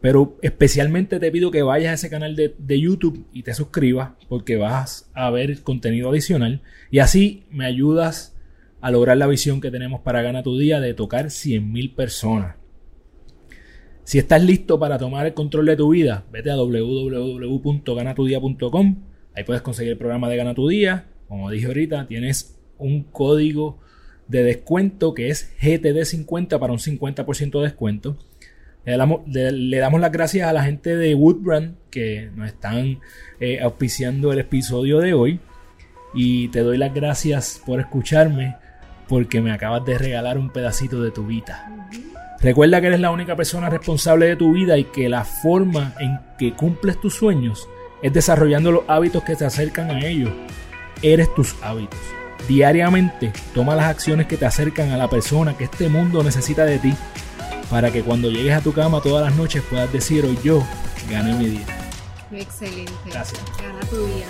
Pero 0.00 0.38
especialmente 0.42 1.20
te 1.20 1.30
pido 1.30 1.50
que 1.50 1.62
vayas 1.62 1.90
a 1.90 1.94
ese 1.94 2.10
canal 2.10 2.36
de, 2.36 2.54
de, 2.58 2.80
YouTube 2.80 3.26
y 3.32 3.42
te 3.42 3.52
suscribas 3.52 4.12
porque 4.28 4.56
vas 4.56 5.10
a 5.12 5.30
ver 5.30 5.62
contenido 5.62 6.10
adicional 6.10 6.62
y 6.90 7.00
así 7.00 7.44
me 7.50 7.66
ayudas 7.66 8.34
a 8.80 8.90
lograr 8.90 9.18
la 9.18 9.26
visión 9.26 9.60
que 9.60 9.70
tenemos 9.70 10.00
para 10.00 10.22
Gana 10.22 10.42
tu 10.42 10.58
Día 10.58 10.80
de 10.80 10.94
tocar 10.94 11.26
100.000 11.26 11.94
personas. 11.94 12.56
Si 14.04 14.18
estás 14.18 14.42
listo 14.42 14.78
para 14.78 14.96
tomar 14.98 15.26
el 15.26 15.34
control 15.34 15.66
de 15.66 15.76
tu 15.76 15.90
vida, 15.90 16.24
vete 16.32 16.50
a 16.50 16.56
www.ganatudia.com. 16.56 18.96
Ahí 19.34 19.44
puedes 19.44 19.60
conseguir 19.62 19.92
el 19.92 19.98
programa 19.98 20.28
de 20.28 20.36
Gana 20.36 20.54
tu 20.54 20.66
Día. 20.68 21.06
Como 21.28 21.48
dije 21.50 21.66
ahorita, 21.66 22.08
tienes 22.08 22.58
un 22.78 23.04
código 23.04 23.78
de 24.26 24.42
descuento 24.42 25.14
que 25.14 25.28
es 25.28 25.54
GTD50 25.60 26.58
para 26.58 26.72
un 26.72 26.78
50% 26.78 27.58
de 27.58 27.62
descuento. 27.62 28.16
Le 28.90 29.78
damos, 29.78 30.00
las 30.00 30.12
gracias 30.12 30.48
a 30.48 30.52
la 30.52 30.64
gente 30.64 30.96
de 30.96 31.14
Woodbrand 31.14 31.76
que 31.90 32.28
nos 32.34 32.48
están 32.48 32.98
eh, 33.38 33.60
auspiciando 33.62 34.32
el 34.32 34.40
episodio 34.40 34.98
de 34.98 35.14
hoy. 35.14 35.38
Y 36.12 36.48
te 36.48 36.60
doy 36.60 36.76
las 36.76 36.92
gracias 36.92 37.62
por 37.64 37.78
escucharme 37.78 38.56
porque 39.08 39.40
me 39.40 39.52
acabas 39.52 39.84
de 39.84 39.96
regalar 39.96 40.38
un 40.38 40.50
pedacito 40.50 41.02
de 41.02 41.12
tu 41.12 41.24
vida. 41.24 41.88
Recuerda 42.40 42.80
que 42.80 42.88
eres 42.88 42.98
la 42.98 43.12
única 43.12 43.36
persona 43.36 43.70
responsable 43.70 44.26
de 44.26 44.34
tu 44.34 44.54
vida 44.54 44.76
y 44.76 44.84
que 44.84 45.08
la 45.08 45.22
forma 45.24 45.94
en 46.00 46.18
que 46.36 46.54
cumples 46.54 47.00
tus 47.00 47.14
sueños 47.14 47.68
es 48.02 48.12
desarrollando 48.12 48.72
los 48.72 48.82
hábitos 48.88 49.22
que 49.22 49.36
te 49.36 49.44
acercan 49.44 49.90
a 49.90 50.04
ellos. 50.04 50.32
Eres 51.00 51.32
tus 51.36 51.54
hábitos. 51.62 52.00
Diariamente 52.48 53.32
toma 53.54 53.76
las 53.76 53.86
acciones 53.86 54.26
que 54.26 54.36
te 54.36 54.46
acercan 54.46 54.90
a 54.90 54.96
la 54.96 55.08
persona 55.08 55.56
que 55.56 55.64
este 55.64 55.88
mundo 55.88 56.24
necesita 56.24 56.64
de 56.64 56.78
ti 56.80 56.92
para 57.70 57.90
que 57.92 58.02
cuando 58.02 58.28
llegues 58.28 58.54
a 58.54 58.60
tu 58.60 58.72
cama 58.72 59.00
todas 59.00 59.24
las 59.24 59.36
noches 59.36 59.62
puedas 59.70 59.90
decir 59.92 60.24
hoy 60.24 60.38
yo 60.42 60.62
gané 61.08 61.32
mi 61.34 61.46
día. 61.46 61.66
Excelente. 62.32 62.92
Gracias. 63.06 63.40
Gana 63.58 63.80
tu 63.88 64.04
día. 64.06 64.26